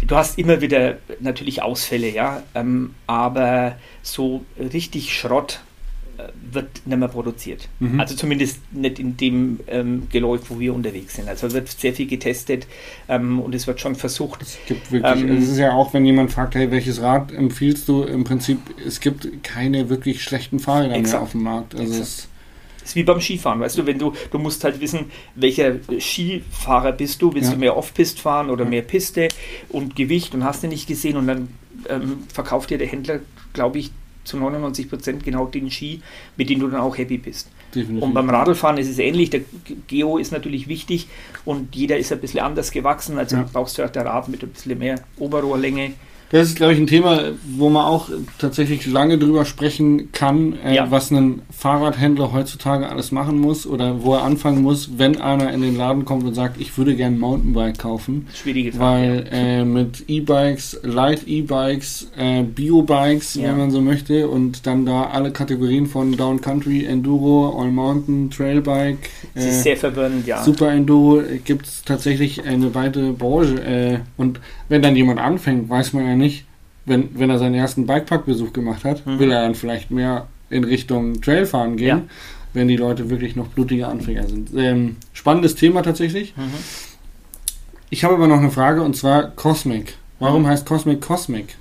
du 0.05 0.15
hast 0.15 0.37
immer 0.37 0.61
wieder 0.61 0.97
natürlich 1.19 1.61
Ausfälle, 1.61 2.09
ja, 2.09 2.43
ähm, 2.55 2.95
aber 3.05 3.77
so 4.01 4.45
richtig 4.57 5.17
Schrott 5.17 5.61
wird 6.51 6.85
nicht 6.85 6.97
mehr 6.97 7.07
produziert. 7.07 7.67
Mhm. 7.79 7.99
Also 7.99 8.15
zumindest 8.15 8.59
nicht 8.73 8.99
in 8.99 9.17
dem 9.17 9.59
ähm, 9.67 10.07
Geläuf, 10.11 10.49
wo 10.49 10.59
wir 10.59 10.73
unterwegs 10.73 11.15
sind. 11.15 11.27
Also 11.27 11.51
wird 11.53 11.69
sehr 11.69 11.93
viel 11.93 12.07
getestet 12.07 12.67
ähm, 13.07 13.39
und 13.39 13.53
es 13.53 13.67
wird 13.67 13.79
schon 13.79 13.95
versucht. 13.95 14.41
Es 14.41 14.57
gibt 14.67 14.91
wirklich, 14.91 15.23
ähm, 15.23 15.37
es 15.37 15.49
ist 15.49 15.57
ja 15.57 15.73
auch, 15.73 15.93
wenn 15.93 16.05
jemand 16.05 16.31
fragt, 16.31 16.55
hey, 16.55 16.71
welches 16.71 17.01
Rad 17.01 17.31
empfiehlst 17.31 17.87
du? 17.87 18.03
Im 18.03 18.23
Prinzip, 18.23 18.59
es 18.85 18.99
gibt 18.99 19.43
keine 19.43 19.89
wirklich 19.89 20.23
schlechten 20.23 20.59
Fahrräder 20.59 20.97
mehr 20.97 21.21
auf 21.21 21.31
dem 21.31 21.43
Markt. 21.43 21.75
Also 21.75 22.01
es 22.01 22.27
ist 22.89 22.95
wie 22.95 23.03
beim 23.03 23.21
Skifahren, 23.21 23.59
weißt 23.59 23.77
du, 23.77 23.85
wenn 23.85 23.99
du, 23.99 24.13
du 24.31 24.39
musst 24.39 24.63
halt 24.63 24.79
wissen, 24.79 25.11
welcher 25.35 25.75
Skifahrer 25.99 26.91
bist 26.91 27.21
du, 27.21 27.33
willst 27.33 27.49
ja. 27.49 27.53
du 27.53 27.59
mehr 27.59 27.77
Off-Pist 27.77 28.19
fahren 28.19 28.49
oder 28.49 28.65
mehr 28.65 28.81
Piste 28.81 29.27
und 29.69 29.95
Gewicht 29.95 30.33
und 30.33 30.43
hast 30.43 30.63
du 30.63 30.67
nicht 30.67 30.87
gesehen 30.87 31.17
und 31.17 31.27
dann 31.27 31.49
ähm, 31.89 32.19
verkauft 32.33 32.69
dir 32.69 32.77
der 32.77 32.87
Händler, 32.87 33.19
glaube 33.53 33.79
ich, 33.79 33.91
zu 34.23 34.37
99 34.37 34.89
Prozent 34.89 35.23
genau 35.23 35.45
den 35.45 35.71
Ski, 35.71 36.01
mit 36.35 36.49
dem 36.49 36.59
du 36.59 36.67
dann 36.67 36.81
auch 36.81 36.97
happy 36.97 37.17
bist. 37.17 37.49
Definitiv. 37.73 38.03
Und 38.03 38.13
beim 38.13 38.29
Radlfahren 38.29 38.77
ist 38.77 38.89
es 38.89 38.99
ähnlich. 38.99 39.29
Der 39.29 39.41
Geo 39.87 40.17
ist 40.17 40.31
natürlich 40.31 40.67
wichtig 40.67 41.07
und 41.45 41.75
jeder 41.75 41.97
ist 41.97 42.11
ein 42.11 42.19
bisschen 42.19 42.41
anders 42.41 42.71
gewachsen. 42.71 43.17
Also 43.17 43.37
ja. 43.37 43.49
brauchst 43.51 43.77
du 43.77 43.83
auch 43.83 43.89
der 43.89 44.05
Rad 44.05 44.27
mit 44.27 44.43
ein 44.43 44.49
bisschen 44.49 44.77
mehr 44.77 45.01
Oberrohrlänge 45.17 45.93
das 46.29 46.49
ist, 46.49 46.57
glaube 46.57 46.73
ich, 46.73 46.79
ein 46.79 46.87
Thema, 46.87 47.31
wo 47.55 47.69
man 47.69 47.85
auch 47.85 48.09
tatsächlich 48.37 48.85
lange 48.85 49.17
drüber 49.17 49.45
sprechen 49.45 50.11
kann, 50.11 50.57
äh, 50.65 50.75
ja. 50.75 50.91
was 50.91 51.09
ein 51.09 51.41
Fahrradhändler 51.49 52.33
heutzutage 52.33 52.89
alles 52.89 53.11
machen 53.11 53.39
muss 53.39 53.65
oder 53.65 54.03
wo 54.03 54.13
er 54.15 54.23
anfangen 54.23 54.61
muss, 54.61 54.97
wenn 54.97 55.21
einer 55.21 55.53
in 55.53 55.61
den 55.61 55.77
Laden 55.77 56.03
kommt 56.03 56.25
und 56.25 56.33
sagt, 56.33 56.59
ich 56.59 56.77
würde 56.77 56.95
gerne 56.95 57.15
ein 57.15 57.19
Mountainbike 57.19 57.77
kaufen. 57.77 58.27
Schwierige 58.33 58.73
Frage. 58.73 58.87
Weil 58.87 59.27
äh, 59.31 59.63
mit 59.63 60.03
E-Bikes, 60.09 60.81
Light 60.83 61.25
E-Bikes, 61.27 62.11
äh, 62.17 62.43
Bio-Bikes, 62.43 63.35
ja. 63.35 63.43
wenn 63.43 63.57
man 63.57 63.71
so 63.71 63.79
möchte, 63.79 64.27
und 64.27 64.67
dann 64.67 64.85
da 64.85 65.03
alle 65.03 65.31
Kategorien 65.31 65.87
von 65.87 66.11
Down 66.17 66.41
Country, 66.41 66.85
Enduro, 66.85 67.57
All 67.57 67.71
Mountain, 67.71 68.29
Trailbike. 68.29 69.09
Das 69.33 69.45
ist 69.45 69.59
äh, 69.59 69.61
sehr 69.61 69.77
verwirrend, 69.77 70.27
ja. 70.27 70.43
Super 70.43 70.71
Enduro, 70.71 71.23
gibt 71.45 71.67
es 71.67 71.83
tatsächlich 71.83 72.43
eine 72.45 72.75
weite 72.75 73.13
Branche. 73.13 73.63
Äh, 73.63 73.99
und 74.17 74.41
wenn 74.67 74.81
dann 74.81 74.95
jemand 74.95 75.19
anfängt, 75.19 75.69
weiß 75.69 75.93
man 75.93 76.05
ja 76.05 76.16
nicht, 76.17 76.45
wenn, 76.85 77.19
wenn 77.19 77.29
er 77.29 77.39
seinen 77.39 77.55
ersten 77.55 77.85
Bikepark-Besuch 77.85 78.53
gemacht 78.53 78.83
hat, 78.83 79.05
mhm. 79.05 79.19
will 79.19 79.31
er 79.31 79.41
dann 79.41 79.55
vielleicht 79.55 79.91
mehr 79.91 80.27
in 80.49 80.63
Richtung 80.63 81.21
Trailfahren 81.21 81.75
gehen, 81.77 81.87
ja. 81.87 82.03
wenn 82.53 82.67
die 82.67 82.77
Leute 82.77 83.09
wirklich 83.09 83.35
noch 83.35 83.47
blutige 83.47 83.87
Anfänger 83.87 84.27
sind. 84.27 84.49
Ähm, 84.55 84.95
spannendes 85.13 85.55
Thema 85.55 85.83
tatsächlich. 85.83 86.35
Mhm. 86.37 86.53
Ich 87.89 88.03
habe 88.03 88.15
aber 88.15 88.27
noch 88.27 88.39
eine 88.39 88.51
Frage 88.51 88.81
und 88.81 88.95
zwar 88.95 89.31
Cosmic. 89.31 89.95
Warum 90.19 90.43
mhm. 90.43 90.47
heißt 90.47 90.65
Cosmic 90.65 91.01
Cosmic? 91.01 91.55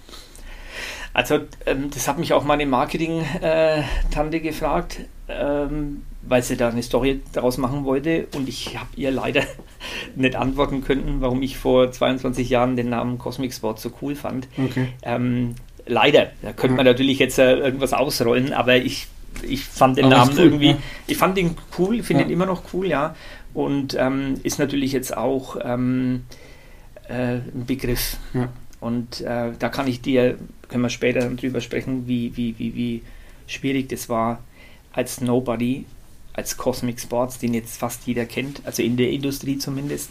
Also, 1.12 1.40
ähm, 1.64 1.90
das 1.92 2.08
hat 2.08 2.18
mich 2.18 2.32
auch 2.32 2.44
meine 2.44 2.66
Marketing-Tante 2.66 4.36
äh, 4.36 4.40
gefragt. 4.40 5.00
Ähm, 5.28 6.02
weil 6.28 6.42
sie 6.42 6.56
da 6.56 6.68
eine 6.68 6.82
Story 6.82 7.20
daraus 7.32 7.58
machen 7.58 7.84
wollte 7.84 8.26
und 8.34 8.48
ich 8.48 8.76
habe 8.76 8.88
ihr 8.96 9.10
leider 9.10 9.42
nicht 10.16 10.36
antworten 10.36 10.82
können, 10.82 11.16
warum 11.20 11.42
ich 11.42 11.56
vor 11.56 11.90
22 11.90 12.48
Jahren 12.48 12.76
den 12.76 12.88
Namen 12.88 13.18
Cosmic 13.18 13.52
Sport 13.52 13.80
so 13.80 13.90
cool 14.02 14.14
fand. 14.14 14.48
Okay. 14.56 14.88
Ähm, 15.02 15.54
leider, 15.86 16.30
da 16.42 16.52
könnte 16.52 16.76
man 16.76 16.86
natürlich 16.86 17.18
jetzt 17.18 17.38
äh, 17.38 17.56
irgendwas 17.56 17.92
ausrollen, 17.92 18.52
aber 18.52 18.76
ich, 18.76 19.06
ich 19.42 19.64
fand 19.64 19.98
den 19.98 20.06
aber 20.06 20.16
Namen 20.16 20.32
cool, 20.32 20.44
irgendwie, 20.44 20.70
ja. 20.70 20.78
ich 21.06 21.16
fand 21.16 21.38
ihn 21.38 21.56
cool, 21.78 22.02
finde 22.02 22.22
ja. 22.22 22.28
ihn 22.28 22.32
immer 22.32 22.46
noch 22.46 22.62
cool, 22.72 22.86
ja. 22.86 23.14
Und 23.54 23.96
ähm, 23.98 24.34
ist 24.42 24.58
natürlich 24.58 24.92
jetzt 24.92 25.16
auch 25.16 25.56
ähm, 25.64 26.24
äh, 27.08 27.36
ein 27.36 27.64
Begriff. 27.66 28.18
Ja. 28.34 28.48
Und 28.80 29.22
äh, 29.22 29.52
da 29.58 29.68
kann 29.68 29.86
ich 29.86 30.02
dir, 30.02 30.36
können 30.68 30.82
wir 30.82 30.90
später 30.90 31.28
drüber 31.30 31.60
sprechen, 31.60 32.06
wie, 32.06 32.36
wie, 32.36 32.58
wie, 32.58 32.74
wie 32.74 33.02
schwierig 33.46 33.88
das 33.88 34.08
war, 34.08 34.42
als 34.92 35.20
Nobody, 35.20 35.86
als 36.36 36.56
Cosmic 36.56 37.00
Sports, 37.00 37.38
den 37.38 37.54
jetzt 37.54 37.76
fast 37.78 38.06
jeder 38.06 38.26
kennt, 38.26 38.60
also 38.64 38.82
in 38.82 38.96
der 38.96 39.10
Industrie 39.10 39.58
zumindest, 39.58 40.10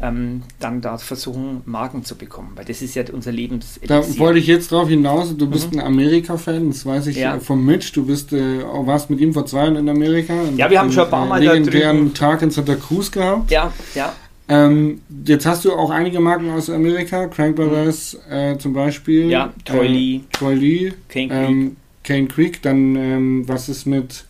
ähm, 0.00 0.42
dann 0.60 0.80
da 0.80 0.98
versuchen, 0.98 1.62
Marken 1.66 2.04
zu 2.04 2.16
bekommen, 2.16 2.52
weil 2.56 2.64
das 2.64 2.82
ist 2.82 2.94
ja 2.94 3.04
unser 3.12 3.32
Lebens. 3.32 3.80
Da 3.86 4.02
wollte 4.18 4.38
ich 4.38 4.46
jetzt 4.46 4.72
drauf 4.72 4.88
hinaus, 4.88 5.36
du 5.36 5.48
bist 5.48 5.72
mhm. 5.72 5.80
ein 5.80 5.86
Amerika-Fan, 5.86 6.68
das 6.68 6.84
weiß 6.84 7.06
ich 7.08 7.16
ja. 7.16 7.38
vom 7.38 7.64
Mitch, 7.64 7.92
du 7.92 8.04
bist, 8.04 8.32
äh, 8.32 8.62
warst 8.62 9.10
mit 9.10 9.20
ihm 9.20 9.32
vor 9.32 9.46
zwei 9.46 9.64
Jahren 9.64 9.76
in 9.76 9.88
Amerika. 9.88 10.34
Ja, 10.56 10.70
wir 10.70 10.80
haben 10.80 10.90
schon 10.90 11.04
ein 11.04 11.10
paar 11.10 11.26
Mal 11.26 11.42
äh, 11.42 11.46
legendären 11.46 12.12
Tag 12.14 12.42
in 12.42 12.50
Santa 12.50 12.74
Cruz 12.74 13.10
gehabt. 13.10 13.50
Ja, 13.50 13.72
ja. 13.94 14.12
Ähm, 14.46 15.00
jetzt 15.26 15.46
hast 15.46 15.64
du 15.64 15.72
auch 15.72 15.90
einige 15.90 16.20
Marken 16.20 16.50
aus 16.50 16.68
Amerika, 16.68 17.26
Crank 17.28 17.56
Brothers 17.56 18.18
mhm. 18.28 18.34
äh, 18.34 18.58
zum 18.58 18.72
Beispiel. 18.72 19.30
Ja, 19.30 19.52
Troy 19.64 19.86
Lee. 19.86 20.16
Äh, 20.16 20.20
Troy 20.32 20.54
Lee. 20.54 20.92
Kane 21.08 21.28
Creek. 21.28 21.48
Ähm, 21.48 21.76
Kane 22.02 22.26
Creek. 22.26 22.62
Dann, 22.62 22.96
ähm, 22.96 23.48
was 23.48 23.68
ist 23.68 23.86
mit 23.86 24.24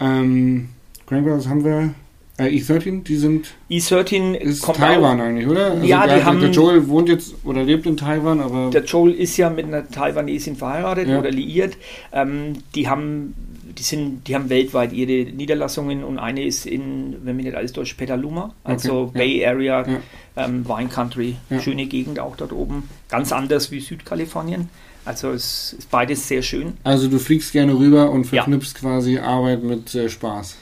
ähm, 0.00 0.68
Crank 1.06 1.24
Brothers 1.24 1.48
haben 1.48 1.64
wir? 1.64 1.94
Äh, 2.38 2.56
E13, 2.56 3.02
die 3.02 3.16
sind. 3.16 3.54
E13 3.68 4.34
ist 4.34 4.64
Taiwan 4.64 5.20
auch. 5.20 5.24
eigentlich, 5.24 5.48
oder? 5.48 5.72
Also 5.72 5.84
ja, 5.84 6.06
der, 6.06 6.18
die 6.18 6.24
haben. 6.24 6.40
Der 6.40 6.50
Joel 6.50 6.86
wohnt 6.88 7.08
jetzt 7.08 7.34
oder 7.44 7.64
lebt 7.64 7.84
in 7.86 7.96
Taiwan, 7.96 8.40
aber. 8.40 8.70
Der 8.70 8.84
Joel 8.84 9.12
ist 9.12 9.36
ja 9.36 9.50
mit 9.50 9.66
einer 9.66 9.88
Taiwanesin 9.88 10.54
verheiratet 10.54 11.08
Ja. 11.08 11.18
oder 11.18 11.30
liiert. 11.30 11.76
Ähm, 12.12 12.52
die 12.74 12.88
haben. 12.88 13.34
Die, 13.76 13.82
sind, 13.84 14.26
die 14.26 14.34
haben 14.34 14.48
weltweit 14.50 14.92
ihre 14.92 15.30
Niederlassungen 15.30 16.02
und 16.02 16.18
eine 16.18 16.42
ist 16.44 16.66
in, 16.66 17.14
wenn 17.22 17.36
mich 17.36 17.44
nicht 17.44 17.54
alles 17.56 17.72
täuscht, 17.72 17.96
Petaluma, 17.96 18.52
also 18.64 19.02
Okay, 19.02 19.12
ja. 19.12 19.18
Bay 19.18 19.46
Area, 19.46 19.86
Ja. 19.86 20.00
ähm, 20.44 20.66
Wine 20.66 20.88
Country, 20.88 21.36
Ja. 21.48 21.60
schöne 21.60 21.86
Gegend 21.86 22.18
auch 22.18 22.34
dort 22.36 22.52
oben. 22.52 22.88
Ganz 23.08 23.30
anders 23.30 23.70
wie 23.70 23.78
Südkalifornien. 23.78 24.68
Also 25.08 25.30
es 25.32 25.72
ist 25.78 25.90
beides 25.90 26.28
sehr 26.28 26.42
schön. 26.42 26.74
Also 26.84 27.08
du 27.08 27.18
fliegst 27.18 27.52
gerne 27.52 27.72
rüber 27.74 28.10
und 28.10 28.24
Ja. 28.30 28.42
verknüpfst 28.42 28.74
quasi 28.74 29.18
Arbeit 29.18 29.62
mit 29.62 29.94
äh, 29.94 30.08
Spaß. 30.10 30.56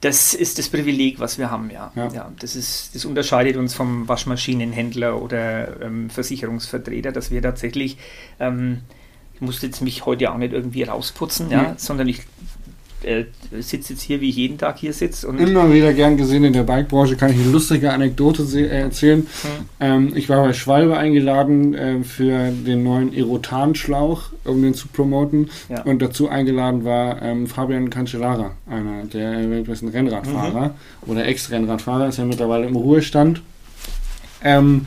Das 0.00 0.32
ist 0.34 0.58
das 0.58 0.68
Privileg, 0.70 1.20
was 1.20 1.38
wir 1.38 1.50
haben, 1.50 1.70
ja. 1.70 1.92
Ja. 1.94 2.32
das, 2.40 2.56
ist, 2.56 2.94
das 2.94 3.04
unterscheidet 3.04 3.56
uns 3.56 3.74
vom 3.74 4.08
Waschmaschinenhändler 4.08 5.20
oder 5.22 5.80
ähm, 5.82 6.08
Versicherungsvertreter, 6.10 7.12
dass 7.12 7.30
wir 7.30 7.40
tatsächlich, 7.42 7.98
ähm, 8.40 8.80
ich 9.34 9.42
musste 9.42 9.66
jetzt 9.66 9.80
mich 9.82 10.06
heute 10.06 10.32
auch 10.32 10.38
nicht 10.38 10.52
irgendwie 10.54 10.82
rausputzen, 10.84 11.50
ja, 11.50 11.62
Mhm. 11.62 11.74
sondern 11.76 12.08
ich 12.08 12.22
äh, 13.04 13.24
sitze 13.60 13.92
jetzt 13.92 14.02
hier, 14.02 14.20
wie 14.20 14.28
ich 14.28 14.36
jeden 14.36 14.58
Tag 14.58 14.78
hier 14.78 14.92
sitze 14.92 15.28
Immer 15.28 15.72
wieder 15.72 15.92
gern 15.92 16.16
gesehen 16.16 16.44
in 16.44 16.52
der 16.52 16.62
Bikebranche, 16.62 17.16
kann 17.16 17.30
ich 17.30 17.40
eine 17.40 17.50
lustige 17.50 17.92
Anekdote 17.92 18.42
äh, 18.58 18.80
erzählen. 18.80 19.20
Hm. 19.20 19.50
Ähm, 19.80 20.12
ich 20.14 20.28
war 20.28 20.44
bei 20.44 20.52
Schwalbe 20.52 20.96
eingeladen 20.96 21.74
äh, 21.74 22.04
für 22.04 22.50
den 22.50 22.82
neuen 22.82 23.14
Erotan-Schlauch, 23.14 24.30
um 24.44 24.62
den 24.62 24.74
zu 24.74 24.88
promoten. 24.88 25.50
Ja. 25.68 25.82
Und 25.82 26.02
dazu 26.02 26.28
eingeladen 26.28 26.84
war 26.84 27.20
ähm, 27.22 27.46
Fabian 27.46 27.90
Cancellara, 27.90 28.52
einer 28.66 29.04
der 29.04 29.50
weltbesten 29.50 29.88
Rennradfahrer 29.88 30.68
Mhm. 30.68 31.10
oder 31.10 31.26
Ex-Rennradfahrer, 31.26 32.08
ist 32.08 32.18
ja 32.18 32.24
mittlerweile 32.24 32.66
im 32.66 32.76
Ruhestand. 32.76 33.42
Ähm, 34.44 34.86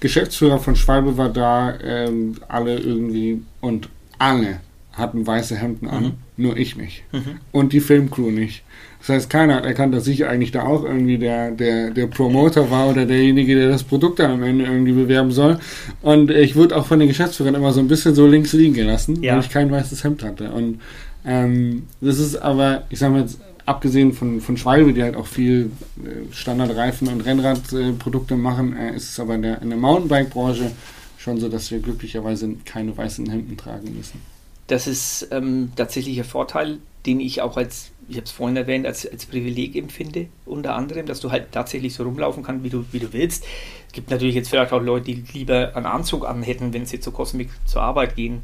Geschäftsführer 0.00 0.58
von 0.58 0.76
Schwalbe 0.76 1.16
war 1.16 1.30
da, 1.30 1.74
ähm, 1.82 2.36
alle 2.48 2.78
irgendwie 2.78 3.42
und 3.60 3.88
alle 4.18 4.60
hatten 4.96 5.26
weiße 5.26 5.56
Hemden 5.56 5.88
an, 5.88 6.02
Mhm. 6.04 6.12
nur 6.36 6.56
ich 6.56 6.76
nicht. 6.76 7.02
Mhm. 7.12 7.38
Und 7.52 7.72
die 7.72 7.80
Filmcrew 7.80 8.30
nicht. 8.30 8.62
Das 9.00 9.10
heißt, 9.10 9.30
keiner 9.30 9.56
hat 9.56 9.64
erkannt, 9.66 9.94
dass 9.94 10.06
ich 10.08 10.26
eigentlich 10.26 10.50
da 10.52 10.62
auch 10.64 10.82
irgendwie 10.84 11.18
der, 11.18 11.50
der, 11.52 11.90
der 11.90 12.06
Promoter 12.08 12.70
war 12.70 12.88
oder 12.88 13.04
derjenige, 13.06 13.54
der 13.54 13.68
das 13.68 13.84
Produkt 13.84 14.18
dann 14.18 14.30
am 14.32 14.42
Ende 14.42 14.64
irgendwie 14.64 14.92
bewerben 14.92 15.30
soll. 15.30 15.58
Und 16.02 16.30
ich 16.30 16.56
wurde 16.56 16.76
auch 16.76 16.86
von 16.86 16.98
den 16.98 17.06
Geschäftsführern 17.08 17.54
immer 17.54 17.72
so 17.72 17.80
ein 17.80 17.88
bisschen 17.88 18.14
so 18.14 18.26
links 18.26 18.52
liegen 18.52 18.74
gelassen, 18.74 19.22
Ja. 19.22 19.34
weil 19.34 19.40
ich 19.42 19.50
kein 19.50 19.70
weißes 19.70 20.02
Hemd 20.02 20.24
hatte. 20.24 20.50
Und 20.50 20.80
ähm, 21.24 21.84
das 22.00 22.18
ist 22.18 22.36
aber, 22.36 22.84
ich 22.90 22.98
sag 22.98 23.12
mal 23.12 23.20
jetzt, 23.20 23.38
abgesehen 23.66 24.12
von, 24.12 24.40
von 24.40 24.56
Schwalbe, 24.56 24.92
die 24.92 25.02
halt 25.02 25.16
auch 25.16 25.26
viel 25.26 25.70
äh, 26.04 26.32
Standardreifen 26.32 27.08
und 27.08 27.20
Rennradprodukte 27.26 28.36
machen, 28.36 28.76
äh, 28.76 28.94
ist 28.96 29.10
es 29.10 29.20
aber 29.20 29.34
in 29.34 29.42
der, 29.42 29.60
in 29.62 29.68
der 29.70 29.78
Mountainbike-Branche 29.78 30.70
schon 31.18 31.38
so, 31.38 31.48
dass 31.48 31.70
wir 31.70 31.80
glücklicherweise 31.80 32.48
keine 32.64 32.96
weißen 32.96 33.28
Hemden 33.28 33.56
tragen 33.56 33.94
müssen. 33.96 34.20
Das 34.66 34.86
ist 34.86 35.28
ähm, 35.30 35.72
tatsächlich 35.76 36.18
ein 36.18 36.24
Vorteil, 36.24 36.78
den 37.06 37.20
ich 37.20 37.40
auch 37.40 37.56
als, 37.56 37.92
ich 38.08 38.16
habe 38.16 38.24
es 38.24 38.32
vorhin 38.32 38.56
erwähnt, 38.56 38.86
als, 38.86 39.10
als 39.10 39.26
Privileg 39.26 39.76
empfinde, 39.76 40.28
unter 40.44 40.74
anderem, 40.74 41.06
dass 41.06 41.20
du 41.20 41.30
halt 41.30 41.52
tatsächlich 41.52 41.94
so 41.94 42.02
rumlaufen 42.02 42.42
kannst, 42.42 42.64
wie 42.64 42.70
du, 42.70 42.84
wie 42.90 42.98
du 42.98 43.12
willst. 43.12 43.44
Es 43.86 43.92
gibt 43.92 44.10
natürlich 44.10 44.34
jetzt 44.34 44.48
vielleicht 44.48 44.72
auch 44.72 44.82
Leute, 44.82 45.06
die 45.06 45.24
lieber 45.32 45.76
einen 45.76 45.86
Anzug 45.86 46.26
anhätten, 46.26 46.72
wenn 46.72 46.86
sie 46.86 47.00
zur 47.00 47.12
Kosmik 47.12 47.50
zur 47.64 47.82
Arbeit 47.82 48.16
gehen. 48.16 48.42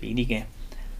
Wenige. 0.00 0.44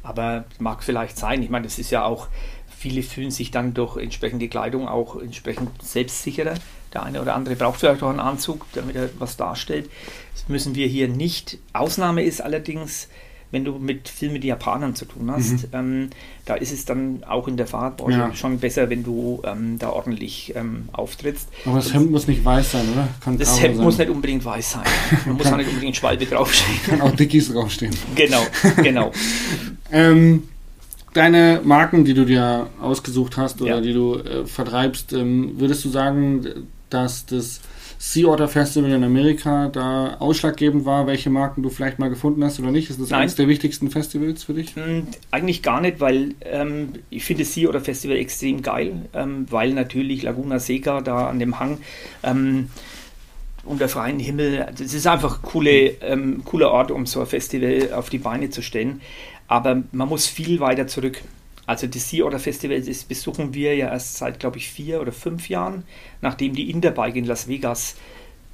Aber 0.02 0.44
mag 0.58 0.82
vielleicht 0.82 1.16
sein. 1.16 1.42
Ich 1.42 1.50
meine, 1.50 1.64
das 1.64 1.78
ist 1.78 1.90
ja 1.90 2.04
auch, 2.04 2.28
viele 2.76 3.02
fühlen 3.02 3.30
sich 3.30 3.50
dann 3.50 3.72
durch 3.74 3.96
entsprechende 3.96 4.48
Kleidung 4.48 4.88
auch 4.88 5.20
entsprechend 5.20 5.82
selbstsicherer. 5.82 6.54
Der 6.92 7.02
eine 7.04 7.22
oder 7.22 7.34
andere 7.34 7.56
braucht 7.56 7.80
vielleicht 7.80 8.02
auch 8.02 8.10
einen 8.10 8.20
Anzug, 8.20 8.66
damit 8.74 8.96
er 8.96 9.08
was 9.18 9.36
darstellt. 9.36 9.88
Das 10.34 10.48
müssen 10.48 10.74
wir 10.74 10.86
hier 10.86 11.08
nicht. 11.08 11.58
Ausnahme 11.72 12.22
ist 12.24 12.42
allerdings, 12.42 13.08
wenn 13.54 13.64
du 13.64 13.72
mit 13.78 14.08
viel 14.10 14.30
mit 14.30 14.44
Japanern 14.44 14.94
zu 14.94 15.06
tun 15.06 15.30
hast, 15.30 15.68
ähm, 15.72 16.10
da 16.44 16.54
ist 16.56 16.72
es 16.72 16.84
dann 16.84 17.24
auch 17.26 17.48
in 17.48 17.56
der 17.56 17.66
Fahrradbranche 17.66 18.18
Ja. 18.18 18.34
schon 18.34 18.58
besser, 18.58 18.90
wenn 18.90 19.02
du 19.02 19.40
ähm, 19.44 19.78
da 19.78 19.88
ordentlich 19.88 20.52
ähm, 20.54 20.90
auftrittst. 20.92 21.48
Aber 21.64 21.76
das 21.76 21.94
Hemd 21.94 22.10
muss 22.10 22.26
nicht 22.28 22.44
weiß 22.44 22.72
sein, 22.72 22.84
oder? 22.92 23.08
Kann 23.22 23.38
Das 23.38 23.58
Hemd 23.62 23.76
sein. 23.76 23.84
muss 23.84 23.96
nicht 23.96 24.10
unbedingt 24.10 24.44
weiß 24.44 24.72
sein. 24.72 24.82
Man 25.26 25.36
muss 25.36 25.46
auch 25.46 25.56
nicht 25.56 25.68
unbedingt 25.70 25.96
Schwalbe 25.96 26.26
draufstehen. 26.26 26.78
Kann 26.86 27.00
auch 27.00 27.16
Dickies 27.16 27.50
draufstehen. 27.50 27.94
genau, 28.14 28.42
genau. 28.82 29.10
Ähm, 29.92 30.44
deine 31.12 31.60
Marken, 31.62 32.04
die 32.04 32.14
du 32.14 32.24
dir 32.24 32.68
ausgesucht 32.80 33.36
hast 33.36 33.60
oder 33.62 33.76
Ja. 33.76 33.80
die 33.80 33.92
du 33.92 34.16
äh, 34.16 34.44
vertreibst, 34.46 35.12
ähm, 35.12 35.52
würdest 35.58 35.84
du 35.84 35.88
sagen, 35.90 36.66
dass 36.90 37.26
das 37.26 37.60
Sea 38.06 38.26
Otter 38.26 38.48
Festival 38.48 38.92
in 38.92 39.02
Amerika 39.02 39.68
da 39.68 40.16
ausschlaggebend 40.18 40.84
war, 40.84 41.06
welche 41.06 41.30
Marken 41.30 41.62
du 41.62 41.70
vielleicht 41.70 41.98
mal 41.98 42.10
gefunden 42.10 42.44
hast 42.44 42.60
oder 42.60 42.70
nicht? 42.70 42.90
Ist 42.90 43.00
das 43.00 43.08
Nein. 43.08 43.22
eines 43.22 43.34
der 43.34 43.48
wichtigsten 43.48 43.90
Festivals 43.90 44.44
für 44.44 44.52
dich? 44.52 44.76
Hm, 44.76 45.08
Eigentlich 45.30 45.62
gar 45.62 45.80
nicht, 45.80 46.00
weil 46.00 46.34
ähm, 46.42 46.90
ich 47.08 47.24
finde 47.24 47.46
Sea 47.46 47.66
oder 47.66 47.80
Festival 47.80 48.18
extrem 48.18 48.60
geil, 48.60 49.06
ähm, 49.14 49.46
weil 49.48 49.72
natürlich 49.72 50.22
Laguna 50.22 50.58
Seca 50.58 51.00
da 51.00 51.28
an 51.28 51.38
dem 51.38 51.58
Hang 51.58 51.78
ähm, 52.22 52.68
unter 53.64 53.88
freiem 53.88 54.18
Himmel, 54.18 54.66
das 54.78 54.92
ist 54.92 55.06
einfach 55.06 55.38
ein 55.38 55.42
coole, 55.42 55.70
ähm, 56.02 56.42
cooler 56.44 56.72
Ort, 56.72 56.90
um 56.90 57.06
so 57.06 57.20
ein 57.20 57.26
Festival 57.26 57.90
auf 57.94 58.10
die 58.10 58.18
Beine 58.18 58.50
zu 58.50 58.60
stellen. 58.60 59.00
Aber 59.48 59.82
man 59.92 60.10
muss 60.10 60.26
viel 60.26 60.60
weiter 60.60 60.86
zurück. 60.86 61.22
Also 61.66 61.86
das 61.86 62.08
Sea 62.10 62.24
Otter 62.24 62.38
Festival, 62.38 62.80
das 62.80 63.04
besuchen 63.04 63.54
wir 63.54 63.74
ja 63.74 63.88
erst 63.88 64.18
seit, 64.18 64.38
glaube 64.38 64.58
ich, 64.58 64.68
vier 64.68 65.00
oder 65.00 65.12
fünf 65.12 65.48
Jahren, 65.48 65.84
nachdem 66.20 66.54
die 66.54 66.70
Interbike 66.70 67.16
in 67.16 67.24
Las 67.24 67.48
Vegas 67.48 67.96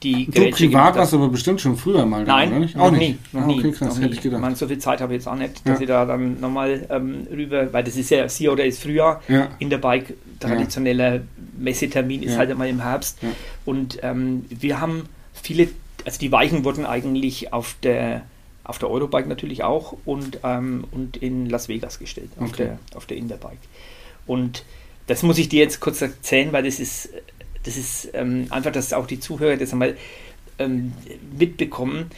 die 0.02 0.24
Du 0.26 0.32
Grätsche 0.32 0.64
privat 0.68 0.96
warst 0.96 1.12
aber 1.12 1.28
bestimmt 1.28 1.60
schon 1.60 1.76
früher 1.76 2.06
mal 2.06 2.24
da, 2.24 2.36
Nein, 2.36 2.60
nicht? 2.60 2.74
noch 2.76 2.90
nie. 2.90 3.18
Noch 3.32 3.42
Ah, 3.42 3.46
nie. 3.46 3.58
okay, 3.58 3.70
krass, 3.72 3.88
noch 3.88 3.96
hätte 3.96 4.06
nie. 4.06 4.12
ich 4.14 4.20
gedacht. 4.22 4.38
Ich 4.38 4.42
meine, 4.42 4.56
so 4.56 4.66
viel 4.66 4.78
Zeit 4.78 5.00
habe 5.02 5.12
ich 5.12 5.18
jetzt 5.18 5.26
auch 5.26 5.34
nicht, 5.34 5.60
dass 5.68 5.78
Ja. 5.78 5.82
ich 5.82 5.88
da 5.88 6.06
dann 6.06 6.40
nochmal 6.40 6.86
ähm, 6.88 7.26
rüber, 7.30 7.70
weil 7.72 7.84
das 7.84 7.96
ist 7.96 8.08
ja, 8.10 8.26
Sea 8.26 8.50
oder 8.50 8.64
ist 8.64 8.82
Frühjahr, 8.82 9.22
Ja. 9.28 9.48
Interbike, 9.58 10.14
traditioneller 10.38 11.20
Messetermin 11.58 12.22
ist 12.22 12.32
Ja. 12.32 12.38
halt 12.38 12.50
einmal 12.50 12.68
im 12.70 12.80
Herbst. 12.82 13.18
Ja. 13.22 13.28
Und 13.66 13.98
ähm, 14.02 14.46
wir 14.48 14.80
haben 14.80 15.02
viele, 15.34 15.68
also 16.06 16.18
die 16.18 16.32
Weichen 16.32 16.64
wurden 16.64 16.86
eigentlich 16.86 17.52
auf 17.52 17.76
der 17.82 18.22
auf 18.64 18.78
der 18.78 18.90
Eurobike 18.90 19.28
natürlich 19.28 19.62
auch 19.62 19.96
und, 20.04 20.40
ähm, 20.44 20.84
und 20.90 21.16
in 21.16 21.48
Las 21.48 21.68
Vegas 21.68 21.98
gestellt, 21.98 22.30
auf 22.38 22.50
Okay. 22.50 22.64
der, 22.64 22.78
auf 22.94 23.06
der 23.06 23.16
Interbike. 23.16 23.58
Und 24.26 24.64
das 25.06 25.22
muss 25.22 25.38
ich 25.38 25.48
dir 25.48 25.60
jetzt 25.60 25.80
kurz 25.80 26.00
erzählen, 26.02 26.52
weil 26.52 26.62
das 26.62 26.78
ist, 26.78 27.10
das 27.64 27.76
ist 27.76 28.10
ähm, 28.14 28.46
einfach, 28.50 28.72
dass 28.72 28.92
auch 28.92 29.06
die 29.06 29.18
Zuhörer 29.18 29.56
das 29.56 29.72
einmal 29.72 29.96
ähm, 30.58 30.92
mitbekommen. 31.36 32.10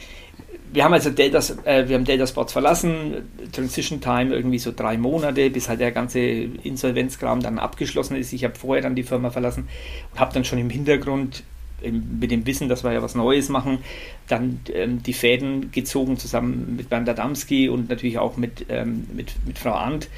Wir 0.71 0.83
haben 0.83 0.93
also 0.93 1.11
Delta, 1.11 1.39
äh, 1.65 1.87
wir 1.87 1.95
haben 1.95 2.05
Delta 2.05 2.25
Sports 2.27 2.53
verlassen, 2.53 3.29
Transition 3.51 4.01
Time 4.01 4.33
irgendwie 4.33 4.59
so 4.59 4.71
drei 4.75 4.97
Monate, 4.97 5.49
bis 5.49 5.69
halt 5.69 5.79
der 5.79 5.91
ganze 5.91 6.19
Insolvenzkram 6.19 7.41
dann 7.41 7.59
abgeschlossen 7.59 8.15
ist. 8.15 8.33
Ich 8.33 8.43
habe 8.43 8.55
vorher 8.55 8.81
dann 8.81 8.95
die 8.95 9.03
Firma 9.03 9.29
verlassen 9.29 9.67
und 10.11 10.19
habe 10.19 10.33
dann 10.33 10.45
schon 10.45 10.59
im 10.59 10.69
Hintergrund 10.69 11.43
mit 11.91 12.31
dem 12.31 12.45
Wissen, 12.45 12.69
dass 12.69 12.83
wir 12.83 12.91
ja 12.93 13.01
was 13.01 13.15
Neues 13.15 13.49
machen, 13.49 13.79
dann 14.27 14.59
ähm, 14.73 15.03
die 15.03 15.13
Fäden 15.13 15.71
gezogen 15.71 16.17
zusammen 16.17 16.75
mit 16.77 16.89
Bernd 16.89 17.09
Adamski 17.09 17.69
und 17.69 17.89
natürlich 17.89 18.17
auch 18.17 18.37
mit, 18.37 18.65
ähm, 18.69 19.07
mit, 19.13 19.33
mit 19.45 19.59
Frau 19.59 19.71
Arndt, 19.71 20.09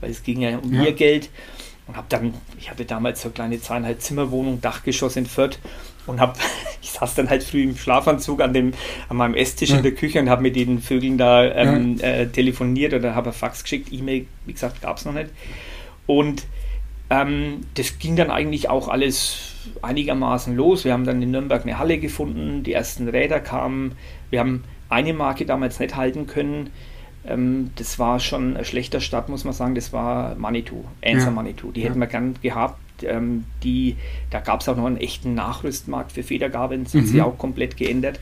weil 0.00 0.10
es 0.10 0.22
ging 0.22 0.40
ja 0.40 0.58
um 0.58 0.72
Ja. 0.72 0.84
ihr 0.84 0.92
Geld. 0.92 1.28
Und 1.86 1.96
habe 1.96 2.06
dann, 2.08 2.34
ich 2.58 2.70
hatte 2.70 2.84
damals 2.84 3.20
so 3.20 3.28
eine 3.28 3.34
kleine 3.34 3.60
zweieinhalb 3.60 4.00
Zimmerwohnung, 4.00 4.60
Dachgeschoss 4.60 5.16
in 5.16 5.26
Fürth 5.26 5.58
und 6.06 6.20
habe, 6.20 6.34
ich 6.82 6.90
saß 6.92 7.16
dann 7.16 7.28
halt 7.28 7.42
früh 7.42 7.64
im 7.64 7.76
Schlafanzug 7.76 8.40
an, 8.42 8.52
dem, 8.54 8.72
an 9.08 9.16
meinem 9.16 9.34
Esstisch 9.34 9.70
Ja. 9.70 9.78
in 9.78 9.82
der 9.82 9.92
Küche 9.96 10.20
und 10.20 10.30
habe 10.30 10.42
mit 10.42 10.54
den 10.54 10.80
Vögeln 10.80 11.18
da 11.18 11.44
ähm, 11.44 11.98
äh, 12.00 12.26
telefoniert 12.26 12.94
oder 12.94 13.16
habe 13.16 13.32
Fax 13.32 13.64
geschickt, 13.64 13.92
E-Mail, 13.92 14.26
wie 14.46 14.52
gesagt, 14.52 14.80
gab 14.82 14.98
es 14.98 15.04
noch 15.04 15.12
nicht. 15.14 15.30
Und 16.06 16.44
Ähm, 17.12 17.62
das 17.74 17.98
ging 17.98 18.14
dann 18.14 18.30
eigentlich 18.30 18.68
auch 18.68 18.86
alles 18.86 19.49
einigermaßen 19.82 20.56
los. 20.56 20.84
Wir 20.84 20.92
haben 20.92 21.04
dann 21.04 21.22
in 21.22 21.30
Nürnberg 21.30 21.62
eine 21.62 21.78
Halle 21.78 21.98
gefunden, 21.98 22.62
die 22.62 22.72
ersten 22.72 23.08
Räder 23.08 23.40
kamen. 23.40 23.92
Wir 24.30 24.40
haben 24.40 24.64
eine 24.88 25.14
Marke 25.14 25.46
damals 25.46 25.78
nicht 25.80 25.96
halten 25.96 26.26
können. 26.26 26.70
Ähm, 27.26 27.70
das 27.76 27.98
war 27.98 28.20
schon 28.20 28.56
ein 28.56 28.64
schlechter 28.64 29.00
Start, 29.00 29.28
muss 29.28 29.44
man 29.44 29.54
sagen. 29.54 29.74
Das 29.74 29.92
war 29.92 30.34
Manitou, 30.36 30.84
Answer 31.04 31.26
ja. 31.26 31.30
Manitou. 31.30 31.72
Die 31.72 31.80
ja. 31.80 31.88
hätten 31.88 32.00
wir 32.00 32.06
gern 32.06 32.34
gehabt. 32.42 32.80
Ähm, 33.02 33.44
die, 33.62 33.96
da 34.30 34.40
gab 34.40 34.60
es 34.60 34.68
auch 34.68 34.76
noch 34.76 34.86
einen 34.86 34.98
echten 34.98 35.34
Nachrüstmarkt 35.34 36.12
für 36.12 36.22
Federgabeln. 36.22 36.84
Das 36.84 36.94
mhm. 36.94 37.00
hat 37.00 37.06
sich 37.06 37.22
auch 37.22 37.38
komplett 37.38 37.76
geändert. 37.76 38.20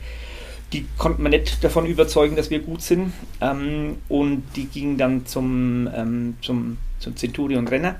Die 0.71 0.85
konnten 0.97 1.23
wir 1.23 1.29
nicht 1.29 1.63
davon 1.63 1.85
überzeugen, 1.85 2.35
dass 2.35 2.49
wir 2.49 2.59
gut 2.59 2.81
sind. 2.81 3.11
Ähm, 3.41 3.97
und 4.07 4.43
die 4.55 4.65
gingen 4.65 4.97
dann 4.97 5.25
zum, 5.25 5.89
ähm, 5.93 6.37
zum, 6.41 6.77
zum 6.99 7.15
Centurion 7.15 7.67
Renner. 7.67 7.95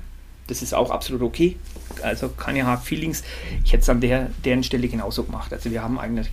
Das 0.50 0.62
ist 0.62 0.74
auch 0.74 0.90
absolut 0.90 1.22
okay. 1.22 1.56
Also 2.02 2.28
keine 2.28 2.66
Hard 2.66 2.82
Feelings. 2.82 3.22
Ich 3.64 3.72
hätte 3.72 3.82
es 3.82 3.88
an 3.88 4.00
der, 4.00 4.30
deren 4.44 4.62
Stelle 4.62 4.88
genauso 4.88 5.24
gemacht. 5.24 5.52
Also 5.52 5.70
wir 5.70 5.82
haben 5.82 5.98
eigentlich 5.98 6.30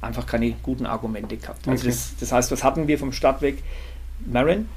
einfach 0.00 0.26
keine 0.26 0.52
guten 0.62 0.86
Argumente 0.86 1.36
gehabt. 1.36 1.68
Also 1.68 1.82
okay. 1.82 1.90
das, 1.90 2.14
das, 2.18 2.32
heißt, 2.32 2.50
was 2.50 2.64
hatten 2.64 2.88
wir 2.88 2.98
vom 2.98 3.12
Start 3.12 3.42
weg? 3.42 3.62
Marin, 4.24 4.68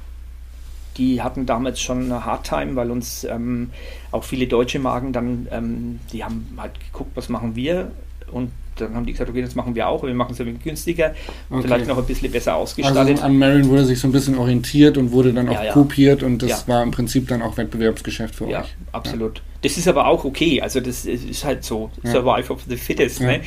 die 0.96 1.22
hatten 1.22 1.46
damals 1.46 1.80
schon 1.80 2.04
eine 2.04 2.24
Hardtime, 2.24 2.76
weil 2.76 2.90
uns 2.90 3.24
ähm, 3.24 3.70
auch 4.10 4.24
viele 4.24 4.46
deutsche 4.46 4.78
Marken 4.78 5.12
dann, 5.12 5.48
ähm, 5.50 6.00
die 6.12 6.24
haben 6.24 6.46
halt 6.56 6.78
geguckt, 6.78 7.12
was 7.14 7.28
machen 7.28 7.56
wir 7.56 7.92
und 8.30 8.50
dann 8.76 8.94
haben 8.94 9.06
die 9.06 9.12
gesagt, 9.12 9.30
okay, 9.30 9.42
das 9.42 9.54
machen 9.54 9.74
wir 9.74 9.88
auch, 9.88 10.02
wir 10.02 10.14
machen 10.14 10.32
es 10.32 10.40
ein 10.40 10.46
bisschen 10.46 10.62
günstiger 10.62 11.14
und 11.50 11.58
okay. 11.58 11.68
vielleicht 11.68 11.86
noch 11.88 11.98
ein 11.98 12.04
bisschen 12.04 12.30
besser 12.30 12.56
ausgestattet. 12.56 12.98
Also 12.98 13.22
an 13.22 13.38
Marin 13.38 13.68
wurde 13.68 13.84
sich 13.84 13.98
so 14.00 14.08
ein 14.08 14.12
bisschen 14.12 14.38
orientiert 14.38 14.96
und 14.98 15.12
wurde 15.12 15.32
dann 15.32 15.48
auch 15.48 15.54
ja, 15.54 15.64
ja. 15.64 15.72
kopiert 15.72 16.22
und 16.22 16.42
das 16.42 16.50
ja. 16.50 16.68
war 16.68 16.82
im 16.82 16.90
Prinzip 16.90 17.28
dann 17.28 17.42
auch 17.42 17.56
Wettbewerbsgeschäft 17.56 18.34
für 18.34 18.48
ja, 18.48 18.62
euch. 18.62 18.74
Absolut. 18.92 19.38
Ja. 19.38 19.44
Das 19.62 19.76
ist 19.76 19.86
aber 19.86 20.06
auch 20.06 20.24
okay, 20.24 20.60
also 20.60 20.80
das 20.80 21.04
ist 21.04 21.44
halt 21.44 21.64
so, 21.64 21.90
Survive 22.04 22.52
of 22.52 22.62
the 22.68 22.76
Fittest. 22.76 23.20
Ne? 23.20 23.40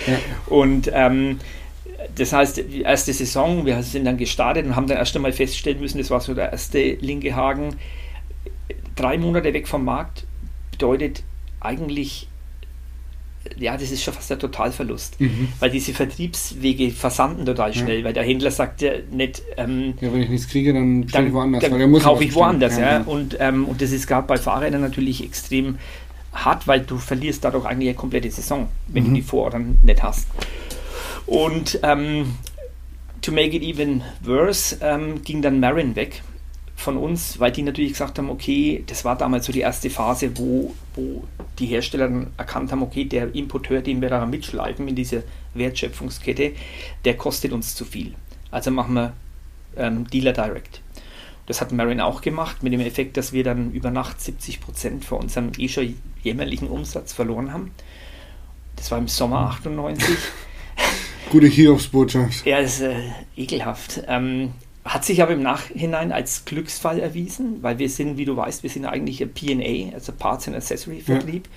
Und 0.47 0.89
ähm, 0.93 1.39
das 2.15 2.31
heißt, 2.31 2.57
die 2.57 2.81
erste 2.81 3.11
Saison, 3.13 3.65
wir 3.65 3.81
sind 3.83 4.05
dann 4.05 4.17
gestartet 4.17 4.65
und 4.65 4.75
haben 4.75 4.87
dann 4.87 4.97
erst 4.97 5.15
einmal 5.15 5.33
feststellen 5.33 5.79
müssen, 5.79 5.97
das 5.97 6.09
war 6.09 6.21
so 6.21 6.33
der 6.33 6.51
erste 6.51 6.93
linke 7.01 7.35
Haken, 7.35 7.75
drei 8.95 9.17
Monate 9.17 9.53
weg 9.53 9.67
vom 9.67 9.83
Markt 9.83 10.25
bedeutet 10.71 11.23
eigentlich 11.59 12.27
ja, 13.57 13.77
das 13.77 13.91
ist 13.91 14.03
schon 14.03 14.13
fast 14.13 14.29
der 14.29 14.39
Totalverlust. 14.39 15.19
Mhm. 15.19 15.49
Weil 15.59 15.69
diese 15.69 15.93
Vertriebswege 15.93 16.91
versanden 16.91 17.45
total 17.45 17.73
schnell, 17.73 17.99
ja. 17.99 18.05
weil 18.05 18.13
der 18.13 18.23
Händler 18.23 18.51
sagt 18.51 18.81
ja 18.81 18.93
nicht. 19.11 19.41
Ähm, 19.57 19.93
ja, 20.01 20.11
wenn 20.11 20.21
ich 20.21 20.29
nichts 20.29 20.47
kriege, 20.47 20.73
dann 20.73 21.07
stelle 21.07 21.27
ich 21.27 21.33
woanders. 21.33 21.63
Dann 21.63 21.99
kaufe 21.99 22.23
ich 22.23 22.33
woanders, 22.33 22.77
ja. 22.77 22.99
ja. 22.99 23.01
Und, 23.01 23.37
ähm, 23.39 23.65
und 23.65 23.81
das 23.81 23.91
ist 23.91 24.07
gerade 24.07 24.27
bei 24.27 24.37
Fahrrädern 24.37 24.81
natürlich 24.81 25.23
extrem 25.23 25.77
hart, 26.33 26.67
weil 26.67 26.81
du 26.81 26.97
verlierst 26.97 27.43
dadurch 27.43 27.65
eigentlich 27.65 27.89
eine 27.89 27.97
komplette 27.97 28.29
Saison, 28.29 28.67
wenn 28.87 29.03
mhm. 29.03 29.07
du 29.09 29.13
die 29.15 29.21
Vorordern 29.21 29.77
nicht 29.83 30.03
hast. 30.03 30.27
Und 31.25 31.79
ähm, 31.83 32.35
to 33.21 33.31
make 33.31 33.55
it 33.55 33.63
even 33.63 34.01
worse, 34.23 34.77
ähm, 34.81 35.21
ging 35.23 35.41
dann 35.41 35.59
Marin 35.59 35.95
weg 35.95 36.21
von 36.85 36.97
uns, 36.97 37.39
weil 37.39 37.51
die 37.51 37.63
natürlich 37.63 37.93
gesagt 37.93 38.19
haben, 38.19 38.29
okay, 38.29 38.83
das 38.85 39.03
war 39.03 39.17
damals 39.17 39.47
so 39.47 39.51
die 39.51 39.61
erste 39.61 39.89
Phase, 39.89 40.37
wo, 40.37 40.73
wo 40.93 41.23
die 41.57 41.65
Hersteller 41.65 42.07
dann 42.07 42.27
erkannt 42.37 42.71
haben, 42.71 42.83
okay, 42.83 43.05
der 43.05 43.33
Importeur, 43.33 43.81
den 43.81 44.01
wir 44.01 44.09
da 44.09 44.25
mitschleifen 44.25 44.87
in 44.87 44.95
dieser 44.95 45.23
Wertschöpfungskette, 45.55 46.53
der 47.03 47.17
kostet 47.17 47.51
uns 47.53 47.75
zu 47.75 47.85
viel. 47.85 48.13
Also 48.51 48.69
machen 48.69 48.93
wir 48.93 49.13
ähm, 49.75 50.07
Dealer 50.07 50.33
Direct. 50.33 50.81
Das 51.47 51.59
hat 51.59 51.71
Marin 51.71 51.99
auch 51.99 52.21
gemacht, 52.21 52.61
mit 52.61 52.71
dem 52.71 52.81
Effekt, 52.81 53.17
dass 53.17 53.33
wir 53.33 53.43
dann 53.43 53.71
über 53.71 53.89
Nacht 53.89 54.21
70 54.21 54.61
Prozent 54.61 55.05
von 55.05 55.21
unserem 55.21 55.51
eh 55.57 55.67
schon 55.67 55.95
jämmerlichen 56.23 56.67
Umsatz 56.67 57.13
verloren 57.13 57.51
haben. 57.51 57.71
Das 58.75 58.91
war 58.91 58.99
im 58.99 59.07
Sommer 59.07 59.39
98. 59.39 60.17
Gute 61.31 61.47
Hiobsbotschaft. 61.47 62.45
Ja, 62.45 62.61
das 62.61 62.75
ist 62.75 62.81
äh, 62.81 62.95
ekelhaft. 63.35 64.03
Ähm, 64.07 64.53
hat 64.85 65.03
sich 65.03 65.23
aber 65.23 65.33
im 65.33 65.41
Nachhinein 65.41 66.11
als 66.11 66.45
Glücksfall 66.45 66.99
erwiesen, 66.99 67.63
weil 67.63 67.79
wir 67.79 67.89
sind, 67.89 68.17
wie 68.17 68.25
du 68.25 68.37
weißt, 68.37 68.61
wir 68.61 68.69
sind 68.69 68.85
eigentlich 68.85 69.19
PA, 69.19 69.95
also 69.95 70.11
Parts 70.11 70.47
and 70.47 70.55
Accessory 70.55 71.01
Vertrieb. 71.01 71.47
Ja. 71.47 71.51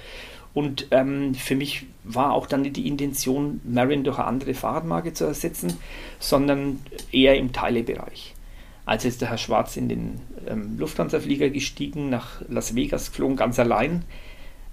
Und 0.54 0.86
ähm, 0.90 1.34
für 1.34 1.54
mich 1.54 1.84
war 2.04 2.32
auch 2.32 2.46
dann 2.46 2.62
nicht 2.62 2.76
die 2.76 2.88
Intention, 2.88 3.60
Marin 3.64 4.02
durch 4.02 4.18
eine 4.18 4.26
andere 4.26 4.54
Fahrradmarke 4.54 5.12
zu 5.12 5.26
ersetzen, 5.26 5.76
sondern 6.18 6.80
eher 7.12 7.36
im 7.36 7.52
Teilebereich. 7.52 8.34
Als 8.86 9.04
ist 9.04 9.20
der 9.20 9.28
Herr 9.28 9.38
Schwarz 9.38 9.76
in 9.76 9.90
den 9.90 10.20
ähm, 10.48 10.78
Lufthansa-Flieger 10.78 11.50
gestiegen, 11.50 12.08
nach 12.08 12.40
Las 12.48 12.74
Vegas 12.74 13.10
geflogen, 13.10 13.36
ganz 13.36 13.58
allein. 13.58 14.06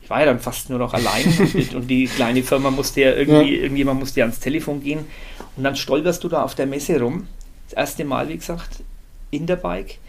Ich 0.02 0.10
war 0.10 0.22
ja 0.22 0.28
dann 0.28 0.40
fast 0.40 0.70
nur 0.70 0.80
noch 0.80 0.94
allein 0.94 1.26
und, 1.54 1.76
und 1.76 1.88
die 1.90 2.06
kleine 2.06 2.42
Firma 2.42 2.72
musste 2.72 3.02
ja 3.02 3.12
irgendwie, 3.12 3.58
ja. 3.58 3.64
irgendjemand 3.64 4.00
musste 4.00 4.22
ja 4.22 4.26
ans 4.26 4.40
Telefon 4.40 4.82
gehen. 4.82 5.00
Und 5.58 5.66
dann 5.66 5.76
stolperst 5.76 6.24
du 6.24 6.30
da 6.30 6.44
auf 6.44 6.56
der 6.56 6.68
Messe 6.68 7.02
rum 7.02 7.28
erste 7.76 8.06
Mal, 8.06 8.30
wie 8.30 8.38
gesagt, 8.38 8.84
in 9.32 9.46
der 9.46 9.56
Bike. 9.56 10.00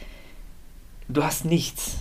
Du 1.09 1.23
hast 1.23 1.45
nichts. 1.45 1.97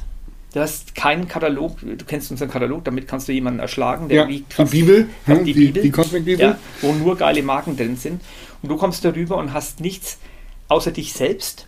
Du 0.53 0.61
hast 0.61 0.95
keinen 0.95 1.27
Katalog, 1.27 1.79
du 1.81 2.05
kennst 2.05 2.31
unseren 2.31 2.49
Katalog, 2.49 2.85
damit 2.85 3.09
kannst 3.09 3.27
du 3.27 3.33
jemanden 3.33 3.59
erschlagen, 3.59 4.07
der 4.07 4.21
ja, 4.23 4.27
wiegt 4.29 4.57
die 4.57 4.63
Bibel, 4.63 5.09
ja, 5.27 5.35
die, 5.35 5.53
die, 5.53 5.67
Bibel, 5.67 5.81
die 5.81 6.19
Bibel. 6.19 6.39
Ja, 6.39 6.57
wo 6.81 6.93
nur 6.93 7.17
geile 7.17 7.43
Marken 7.43 7.75
drin 7.75 7.97
sind. 7.97 8.21
Und 8.61 8.69
du 8.69 8.77
kommst 8.77 9.03
darüber 9.03 9.35
und 9.35 9.51
hast 9.51 9.81
nichts 9.81 10.17
außer 10.69 10.91
dich 10.91 11.11
selbst 11.11 11.67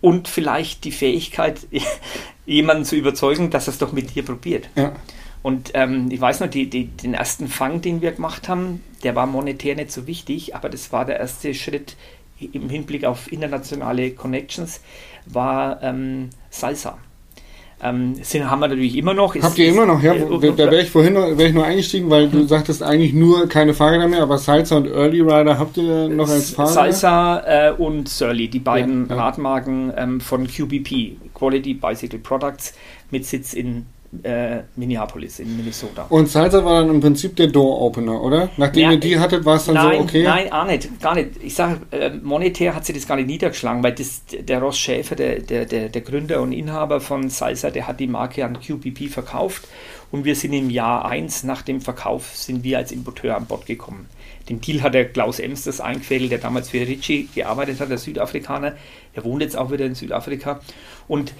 und 0.00 0.26
vielleicht 0.26 0.84
die 0.84 0.90
Fähigkeit, 0.90 1.60
jemanden 2.46 2.84
zu 2.84 2.96
überzeugen, 2.96 3.50
dass 3.50 3.68
er 3.68 3.74
es 3.74 3.78
doch 3.78 3.92
mit 3.92 4.14
dir 4.14 4.24
probiert. 4.24 4.68
Ja. 4.74 4.94
Und 5.42 5.70
ähm, 5.74 6.08
ich 6.10 6.20
weiß 6.20 6.40
noch, 6.40 6.48
die, 6.48 6.68
die, 6.68 6.86
den 6.86 7.14
ersten 7.14 7.48
Fang, 7.48 7.80
den 7.80 8.02
wir 8.02 8.12
gemacht 8.12 8.48
haben, 8.48 8.82
der 9.02 9.14
war 9.14 9.26
monetär 9.26 9.76
nicht 9.76 9.92
so 9.92 10.06
wichtig, 10.06 10.56
aber 10.56 10.68
das 10.68 10.92
war 10.92 11.04
der 11.04 11.20
erste 11.20 11.54
Schritt 11.54 11.96
im 12.40 12.68
Hinblick 12.68 13.04
auf 13.04 13.30
internationale 13.32 14.12
Connections 14.12 14.80
war 15.26 15.82
ähm, 15.82 16.30
Salsa. 16.50 16.98
Ähm, 17.80 18.16
sind, 18.22 18.50
haben 18.50 18.58
wir 18.58 18.68
natürlich 18.68 18.96
immer 18.96 19.14
noch. 19.14 19.36
Habt 19.36 19.44
ist, 19.44 19.58
ihr 19.58 19.68
immer 19.68 19.86
noch, 19.86 20.02
ja? 20.02 20.12
Äh, 20.12 20.52
da 20.56 20.68
wäre 20.68 20.82
ich 20.82 20.90
vorhin 20.90 21.14
noch, 21.14 21.38
wär 21.38 21.46
ich 21.46 21.54
nur 21.54 21.64
eingestiegen, 21.64 22.10
weil 22.10 22.28
du 22.28 22.40
hm. 22.40 22.48
sagtest 22.48 22.82
eigentlich 22.82 23.12
nur 23.12 23.48
keine 23.48 23.72
Fahrräder 23.72 24.08
mehr, 24.08 24.22
aber 24.22 24.38
Salsa 24.38 24.76
und 24.76 24.88
Early 24.88 25.20
Rider 25.20 25.58
habt 25.58 25.76
ihr 25.76 26.08
noch 26.08 26.28
als 26.28 26.50
Fahrräder? 26.50 26.72
Salsa 26.92 27.68
äh, 27.68 27.72
und 27.72 28.08
Surly, 28.08 28.48
die 28.48 28.58
beiden 28.58 29.08
ja, 29.08 29.14
ja. 29.14 29.22
Radmarken 29.22 29.92
ähm, 29.96 30.20
von 30.20 30.48
QBP, 30.48 31.18
Quality 31.34 31.74
Bicycle 31.74 32.18
Products, 32.18 32.74
mit 33.12 33.24
Sitz 33.24 33.52
in 33.52 33.86
äh, 34.22 34.62
Minneapolis 34.76 35.38
in 35.38 35.56
Minnesota. 35.56 36.06
Und 36.08 36.28
Salsa 36.28 36.64
war 36.64 36.80
dann 36.80 36.90
im 36.90 37.00
Prinzip 37.00 37.36
der 37.36 37.48
Door-Opener, 37.48 38.22
oder? 38.22 38.48
Nachdem 38.56 38.82
ja, 38.82 38.92
ihr 38.92 39.00
die 39.00 39.18
hattet, 39.18 39.44
war 39.44 39.56
es 39.56 39.66
dann 39.66 39.74
nein, 39.74 39.98
so 39.98 40.04
okay? 40.04 40.22
Nein, 40.22 40.52
auch 40.52 40.66
nicht, 40.66 41.00
gar 41.00 41.14
nicht. 41.14 41.42
Ich 41.42 41.54
sage, 41.54 41.80
äh, 41.90 42.10
monetär 42.10 42.74
hat 42.74 42.86
sie 42.86 42.92
das 42.92 43.06
gar 43.06 43.16
nicht 43.16 43.26
niedergeschlagen, 43.26 43.82
weil 43.82 43.92
das, 43.92 44.22
der 44.26 44.60
Ross 44.60 44.78
Schäfer, 44.78 45.14
der, 45.14 45.40
der, 45.40 45.66
der, 45.66 45.88
der 45.88 46.02
Gründer 46.02 46.40
und 46.40 46.52
Inhaber 46.52 47.00
von 47.00 47.28
Salsa, 47.28 47.70
der 47.70 47.86
hat 47.86 48.00
die 48.00 48.06
Marke 48.06 48.44
an 48.44 48.58
QPP 48.60 49.10
verkauft 49.10 49.68
und 50.10 50.24
wir 50.24 50.34
sind 50.34 50.54
im 50.54 50.70
Jahr 50.70 51.04
1 51.04 51.44
nach 51.44 51.62
dem 51.62 51.80
Verkauf 51.80 52.34
sind 52.34 52.64
wir 52.64 52.78
als 52.78 52.92
Importeur 52.92 53.36
an 53.36 53.46
Bord 53.46 53.66
gekommen. 53.66 54.06
Den 54.48 54.60
Deal 54.60 54.82
hat 54.82 54.94
der 54.94 55.06
Klaus 55.08 55.38
Emsters 55.38 55.80
eingefädelt, 55.80 56.30
der 56.30 56.38
damals 56.38 56.70
für 56.70 56.80
Ritchie 56.80 57.28
gearbeitet 57.34 57.80
hat, 57.80 57.90
der 57.90 57.98
Südafrikaner. 57.98 58.74
Er 59.12 59.24
wohnt 59.24 59.42
jetzt 59.42 59.56
auch 59.56 59.70
wieder 59.70 59.84
in 59.84 59.94
Südafrika. 59.94 60.60
Und 61.06 61.32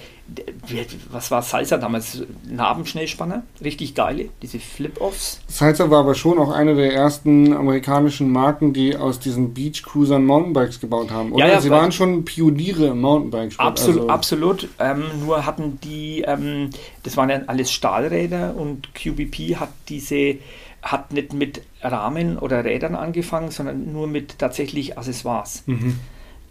was 1.11 1.31
war 1.31 1.41
Salsa 1.41 1.77
damals? 1.77 2.23
Nabenschnellspanner, 2.49 3.43
richtig 3.63 3.95
geile, 3.95 4.29
diese 4.41 4.59
Flip-Offs. 4.59 5.41
Salsa 5.47 5.89
war 5.89 6.01
aber 6.01 6.15
schon 6.15 6.39
auch 6.39 6.51
eine 6.51 6.75
der 6.75 6.93
ersten 6.93 7.53
amerikanischen 7.53 8.31
Marken, 8.31 8.73
die 8.73 8.95
aus 8.95 9.19
diesen 9.19 9.53
Beach 9.53 9.83
Cruisern 9.83 10.25
Mountainbikes 10.25 10.79
gebaut 10.79 11.11
haben. 11.11 11.31
Oder? 11.31 11.45
Ja, 11.45 11.53
ja, 11.53 11.61
Sie 11.61 11.69
waren 11.69 11.91
schon 11.91 12.25
Pioniere 12.25 12.87
im 12.87 13.01
Mountainbike-Sport. 13.01 13.67
Absolut, 13.67 14.01
also. 14.01 14.09
absolut. 14.09 14.67
Ähm, 14.79 15.03
nur 15.25 15.45
hatten 15.45 15.79
die, 15.83 16.21
ähm, 16.27 16.71
das 17.03 17.15
waren 17.17 17.29
ja 17.29 17.41
alles 17.47 17.71
Stahlräder 17.71 18.55
und 18.55 18.93
QBP 18.93 19.55
hat 19.55 19.69
diese 19.87 20.37
hat 20.81 21.11
nicht 21.11 21.33
mit 21.33 21.61
Rahmen 21.81 22.37
oder 22.37 22.63
Rädern 22.65 22.95
angefangen, 22.95 23.51
sondern 23.51 23.91
nur 23.91 24.07
mit 24.07 24.37
tatsächlich 24.37 24.97
Accessoires. 24.97 25.63
Mhm. 25.65 25.99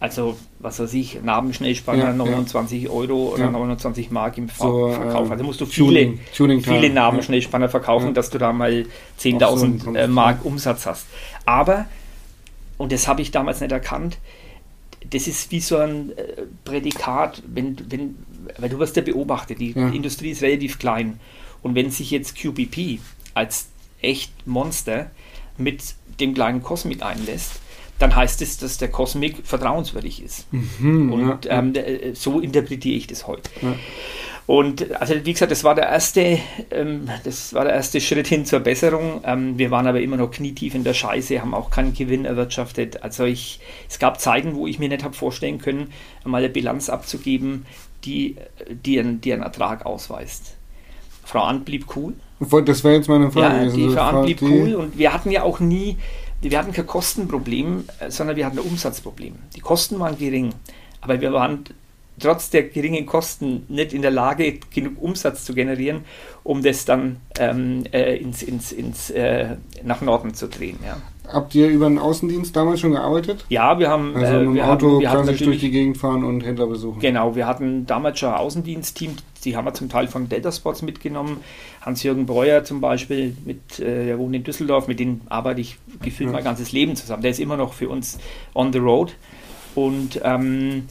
Also, 0.01 0.37
was 0.59 0.79
weiß 0.79 0.93
ich, 0.93 1.21
Nabenschnellspanner, 1.21 2.05
ja, 2.05 2.13
29 2.13 2.83
ja. 2.83 2.89
Euro 2.89 3.33
oder 3.33 3.45
ja. 3.45 3.51
29 3.51 4.11
Mark 4.11 4.37
im 4.37 4.47
so, 4.47 4.91
Verkauf. 4.91 5.27
Äh, 5.27 5.31
also 5.33 5.43
musst 5.43 5.59
du 5.59 5.65
viele, 5.65 6.17
Tuning, 6.35 6.61
viele 6.61 6.89
Nabenschnellspanner 6.89 7.67
verkaufen, 7.67 8.13
dass 8.13 8.29
du 8.29 8.37
da 8.37 8.53
mal 8.53 8.85
10.000 9.19 9.83
so 9.83 9.93
äh, 9.95 10.07
Mark 10.07 10.45
Umsatz 10.45 10.85
hast. 10.85 11.05
Aber, 11.45 11.85
und 12.77 12.93
das 12.93 13.09
habe 13.09 13.21
ich 13.21 13.31
damals 13.31 13.59
nicht 13.59 13.73
erkannt, 13.73 14.19
das 15.09 15.27
ist 15.27 15.51
wie 15.51 15.59
so 15.59 15.77
ein 15.77 16.11
äh, 16.17 16.43
Prädikat, 16.63 17.43
wenn, 17.47 17.75
wenn, 17.89 18.15
weil 18.57 18.69
du 18.69 18.79
wirst 18.79 18.95
ja 18.95 19.01
beobachtet, 19.01 19.59
die 19.59 19.71
Industrie 19.71 20.31
ist 20.31 20.41
relativ 20.41 20.79
klein. 20.79 21.19
Und 21.61 21.75
wenn 21.75 21.91
sich 21.91 22.09
jetzt 22.11 22.37
QBP 22.37 22.99
als 23.33 23.67
echt 24.01 24.47
Monster 24.47 25.11
mit 25.59 25.95
dem 26.19 26.33
kleinen 26.33 26.63
Cosmic 26.63 27.03
einlässt, 27.03 27.53
dann 27.99 28.15
heißt 28.15 28.41
es, 28.41 28.57
dass 28.57 28.77
der 28.77 28.89
Cosmic 28.89 29.45
vertrauenswürdig 29.45 30.23
ist. 30.23 30.47
Mhm, 30.51 31.11
und 31.11 31.45
ja, 31.45 31.59
ähm, 31.59 31.75
äh, 31.75 32.13
so 32.13 32.39
interpretiere 32.39 32.95
ich 32.95 33.07
das 33.07 33.27
heute. 33.27 33.49
Ja. 33.61 33.75
Und 34.49 34.99
also 34.99 35.13
wie 35.25 35.33
gesagt, 35.33 35.51
das 35.51 35.63
war 35.63 35.75
der 35.75 35.89
erste, 35.89 36.39
ähm, 36.71 37.07
das 37.23 37.53
war 37.53 37.65
der 37.65 37.73
erste 37.73 38.01
Schritt 38.01 38.25
hin 38.25 38.45
zur 38.45 38.61
Besserung. 38.61 39.21
Ähm, 39.23 39.59
wir 39.59 39.69
waren 39.69 39.85
aber 39.85 40.01
immer 40.01 40.17
noch 40.17 40.31
knietief 40.31 40.73
in 40.73 40.83
der 40.83 40.95
Scheiße, 40.95 41.39
haben 41.39 41.53
auch 41.53 41.69
keinen 41.69 41.93
Gewinn 41.93 42.25
erwirtschaftet. 42.25 43.03
Also 43.03 43.25
ich, 43.25 43.59
es 43.87 43.99
gab 43.99 44.19
Zeiten, 44.19 44.55
wo 44.55 44.65
ich 44.65 44.79
mir 44.79 44.89
nicht 44.89 45.03
habe 45.03 45.13
vorstellen 45.13 45.59
können, 45.59 45.93
mal 46.23 46.39
eine 46.39 46.49
Bilanz 46.49 46.89
abzugeben, 46.89 47.67
die, 48.05 48.37
die, 48.85 48.99
einen, 48.99 49.21
die 49.21 49.33
einen 49.33 49.43
Ertrag 49.43 49.85
ausweist. 49.85 50.55
Frau 51.29 51.43
Ant 51.43 51.63
blieb 51.63 51.85
cool. 51.95 52.15
Das 52.65 52.83
wäre 52.83 52.95
jetzt 52.95 53.07
meine 53.07 53.31
Frage. 53.31 53.65
Ja, 53.65 53.71
die 53.71 53.83
also, 53.83 53.95
Frau 53.95 54.01
Ant 54.01 54.25
blieb 54.25 54.41
cool 54.41 54.73
und 54.73 54.97
wir 54.97 55.13
hatten 55.13 55.29
ja 55.29 55.43
auch 55.43 55.59
nie, 55.59 55.97
wir 56.41 56.57
hatten 56.57 56.73
kein 56.73 56.87
Kostenproblem, 56.87 57.85
äh, 57.99 58.09
sondern 58.09 58.35
wir 58.35 58.47
hatten 58.47 58.57
ein 58.57 58.65
Umsatzproblem. 58.65 59.35
Die 59.55 59.59
Kosten 59.59 59.99
waren 59.99 60.17
gering, 60.17 60.53
aber 61.01 61.21
wir 61.21 61.31
waren 61.31 61.65
trotz 62.19 62.49
der 62.49 62.63
geringen 62.63 63.05
Kosten 63.05 63.63
nicht 63.67 63.93
in 63.93 64.01
der 64.01 64.09
Lage, 64.09 64.59
genug 64.73 65.01
Umsatz 65.01 65.45
zu 65.45 65.53
generieren, 65.53 66.03
um 66.43 66.63
das 66.63 66.85
dann 66.85 67.17
ähm, 67.37 67.83
äh, 67.91 68.15
ins, 68.17 68.41
ins, 68.41 68.71
ins, 68.71 69.11
äh, 69.11 69.57
nach 69.83 70.01
Norden 70.01 70.33
zu 70.33 70.47
drehen. 70.47 70.79
Ja. 70.83 70.97
Habt 71.31 71.53
ihr 71.53 71.67
über 71.67 71.87
den 71.87 71.99
Außendienst 71.99 72.55
damals 72.55 72.79
schon 72.79 72.91
gearbeitet? 72.91 73.45
Ja, 73.49 73.77
wir 73.77 73.89
haben. 73.89 74.15
Also 74.15 74.39
mit 74.39 74.57
äh, 74.57 74.61
dem 74.61 74.69
Auto 74.69 74.99
klassisch 74.99 75.39
durch 75.39 75.59
die 75.59 75.69
Gegend 75.69 75.97
fahren 75.97 76.23
und 76.23 76.43
Händler 76.43 76.67
besuchen. 76.67 76.99
Genau, 76.99 77.35
wir 77.35 77.45
hatten 77.45 77.85
damals 77.85 78.19
schon 78.19 78.29
ein 78.29 78.35
Außendienstteam, 78.35 79.15
die 79.43 79.55
haben 79.55 79.65
wir 79.65 79.73
zum 79.73 79.89
Teil 79.89 80.07
von 80.07 80.27
Delta 80.27 80.51
Sports 80.51 80.81
mitgenommen. 80.81 81.37
Hans-Jürgen 81.81 82.25
Breuer 82.25 82.63
zum 82.63 82.81
Beispiel, 82.81 83.35
mit, 83.45 83.79
äh, 83.79 84.05
der 84.05 84.17
wohnt 84.17 84.35
in 84.35 84.43
Düsseldorf, 84.43 84.87
mit 84.87 84.99
dem 84.99 85.21
arbeite 85.29 85.61
ich 85.61 85.77
gefühlt 86.01 86.29
ja. 86.29 86.33
mein 86.33 86.43
ganzes 86.43 86.71
Leben 86.71 86.95
zusammen. 86.95 87.21
Der 87.21 87.31
ist 87.31 87.39
immer 87.39 87.57
noch 87.57 87.73
für 87.73 87.89
uns 87.89 88.17
on 88.55 88.73
the 88.73 88.79
road. 88.79 89.15
Und 89.75 90.19
ähm, 90.23 90.87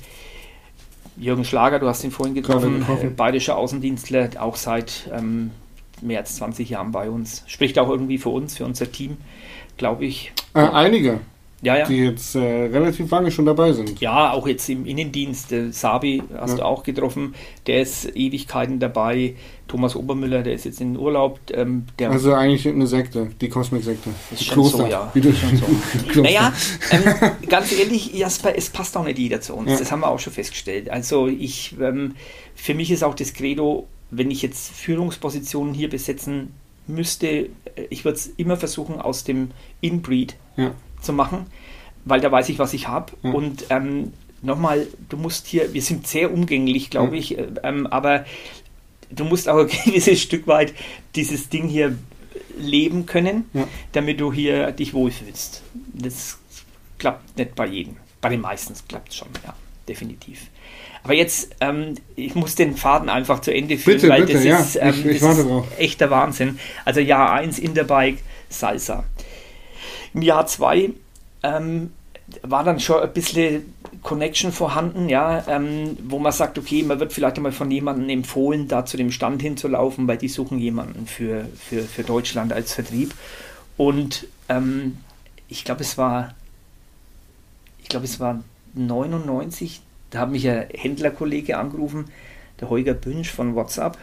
Jürgen 1.16 1.44
Schlager, 1.44 1.78
du 1.78 1.88
hast 1.88 2.04
ihn 2.04 2.10
vorhin 2.10 2.34
getroffen, 2.34 2.86
äh, 3.02 3.06
bayerischer 3.08 3.56
Außendienstler, 3.56 4.30
auch 4.38 4.56
seit 4.56 5.10
ähm, 5.12 5.50
mehr 6.00 6.20
als 6.20 6.36
20 6.36 6.70
Jahren 6.70 6.92
bei 6.92 7.10
uns. 7.10 7.42
Spricht 7.46 7.78
auch 7.78 7.88
irgendwie 7.88 8.18
für 8.18 8.28
uns, 8.28 8.56
für 8.56 8.64
unser 8.64 8.90
Team, 8.90 9.16
glaube 9.78 10.04
ich. 10.04 10.32
Äh, 10.54 10.60
einige 10.60 11.20
ja, 11.60 11.78
ja. 11.78 11.86
die 11.86 11.96
jetzt 11.96 12.36
äh, 12.36 12.38
relativ 12.38 13.10
lange 13.10 13.30
schon 13.32 13.44
dabei 13.44 13.72
sind. 13.72 14.00
Ja, 14.00 14.32
auch 14.32 14.46
jetzt 14.46 14.68
im 14.68 14.86
Innendienst. 14.86 15.50
Der 15.50 15.72
Sabi 15.72 16.22
hast 16.36 16.52
ja. 16.52 16.56
du 16.58 16.64
auch 16.64 16.84
getroffen, 16.84 17.34
der 17.66 17.82
ist 17.82 18.16
Ewigkeiten 18.16 18.78
dabei. 18.78 19.34
Thomas 19.66 19.96
Obermüller, 19.96 20.42
der 20.42 20.54
ist 20.54 20.64
jetzt 20.64 20.80
in 20.80 20.96
Urlaub. 20.96 21.40
Ähm, 21.52 21.84
also 22.00 22.32
eigentlich 22.32 22.66
eine 22.68 22.86
Sekte, 22.86 23.30
die 23.40 23.48
Kosmik-Sekte. 23.48 24.10
Ist 24.30 24.44
schon 24.44 24.54
Kloster, 24.54 24.78
so, 24.78 24.86
ja. 24.86 25.10
Wie 25.14 25.20
du 25.20 25.32
schon 25.32 25.56
so. 26.14 26.22
naja, 26.22 26.52
ähm, 26.90 27.02
ganz 27.48 27.72
ehrlich, 27.72 28.14
Jasper, 28.14 28.56
es 28.56 28.70
passt 28.70 28.96
auch 28.96 29.04
nicht 29.04 29.18
jeder 29.18 29.40
zu 29.40 29.54
uns. 29.54 29.72
Ja. 29.72 29.78
Das 29.78 29.90
haben 29.90 30.00
wir 30.00 30.08
auch 30.08 30.20
schon 30.20 30.32
festgestellt. 30.32 30.88
Also 30.88 31.26
ich, 31.26 31.74
ähm, 31.80 32.14
für 32.54 32.74
mich 32.74 32.90
ist 32.90 33.02
auch 33.02 33.14
das 33.14 33.34
Credo, 33.34 33.88
wenn 34.10 34.30
ich 34.30 34.42
jetzt 34.42 34.70
Führungspositionen 34.70 35.74
hier 35.74 35.90
besetzen 35.90 36.54
müsste, 36.88 37.28
äh, 37.28 37.48
ich 37.90 38.04
würde 38.04 38.16
es 38.16 38.26
immer 38.26 38.56
versuchen 38.56 39.00
aus 39.00 39.24
dem 39.24 39.52
Inbreed 39.80 40.36
ja 40.56 40.72
zu 41.00 41.12
machen, 41.12 41.46
weil 42.04 42.20
da 42.20 42.30
weiß 42.30 42.48
ich, 42.48 42.58
was 42.58 42.74
ich 42.74 42.88
habe. 42.88 43.12
Mhm. 43.22 43.34
Und 43.34 43.64
ähm, 43.70 44.12
nochmal, 44.42 44.86
du 45.08 45.16
musst 45.16 45.46
hier, 45.46 45.72
wir 45.72 45.82
sind 45.82 46.06
sehr 46.06 46.32
umgänglich, 46.32 46.90
glaube 46.90 47.08
mhm. 47.08 47.14
ich, 47.14 47.38
ähm, 47.62 47.86
aber 47.86 48.24
du 49.10 49.24
musst 49.24 49.48
auch 49.48 49.58
ein 49.58 49.68
gewisses 49.68 50.20
Stück 50.20 50.46
weit 50.46 50.74
dieses 51.14 51.48
Ding 51.48 51.68
hier 51.68 51.96
leben 52.58 53.06
können, 53.06 53.48
ja. 53.52 53.68
damit 53.92 54.20
du 54.20 54.32
hier 54.32 54.72
dich 54.72 54.94
wohlfühlst. 54.94 55.62
Das 55.94 56.38
klappt 56.98 57.38
nicht 57.38 57.54
bei 57.54 57.66
jedem. 57.66 57.96
Bei 58.20 58.28
den 58.28 58.40
meisten 58.40 58.74
klappt 58.88 59.10
es 59.10 59.16
schon, 59.16 59.28
ja, 59.44 59.54
definitiv. 59.88 60.48
Aber 61.08 61.16
jetzt, 61.16 61.56
ähm, 61.62 61.94
ich 62.16 62.34
muss 62.34 62.54
den 62.54 62.76
Faden 62.76 63.08
einfach 63.08 63.40
zu 63.40 63.50
Ende 63.50 63.78
führen, 63.78 63.96
bitte, 63.96 64.08
weil 64.10 64.26
bitte, 64.26 64.34
das, 64.34 64.44
ja. 64.44 64.58
ist, 64.58 64.76
ähm, 64.76 64.90
ich, 64.90 65.06
ich 65.06 65.20
das 65.20 65.38
ist 65.38 65.48
echter 65.78 66.10
Wahnsinn. 66.10 66.58
Also 66.84 67.00
Jahr 67.00 67.32
1 67.32 67.58
Interbike, 67.58 68.18
Salsa. 68.50 69.04
Im 70.12 70.20
Jahr 70.20 70.46
2 70.46 70.90
ähm, 71.44 71.92
war 72.42 72.62
dann 72.62 72.78
schon 72.78 73.02
ein 73.02 73.10
bisschen 73.14 73.72
Connection 74.02 74.52
vorhanden, 74.52 75.08
ja, 75.08 75.44
ähm, 75.48 75.96
wo 76.06 76.18
man 76.18 76.30
sagt, 76.30 76.58
okay, 76.58 76.82
man 76.82 77.00
wird 77.00 77.14
vielleicht 77.14 77.38
einmal 77.38 77.52
von 77.52 77.70
jemandem 77.70 78.10
empfohlen, 78.10 78.68
da 78.68 78.84
zu 78.84 78.98
dem 78.98 79.10
Stand 79.10 79.40
hinzulaufen, 79.40 80.06
weil 80.06 80.18
die 80.18 80.28
suchen 80.28 80.58
jemanden 80.58 81.06
für, 81.06 81.46
für, 81.58 81.84
für 81.84 82.02
Deutschland 82.02 82.52
als 82.52 82.74
Vertrieb. 82.74 83.14
Und 83.78 84.26
ähm, 84.50 84.98
ich 85.48 85.64
glaube, 85.64 85.80
es 85.80 85.96
war, 85.96 86.34
ich 87.82 87.88
glaube, 87.88 88.04
es 88.04 88.20
war 88.20 88.44
99, 88.74 89.80
da 90.10 90.20
hat 90.20 90.30
mich 90.30 90.48
ein 90.48 90.66
Händlerkollege 90.72 91.58
angerufen, 91.58 92.06
der 92.60 92.70
Holger 92.70 92.94
Bünsch 92.94 93.30
von 93.30 93.54
WhatsApp, 93.54 93.98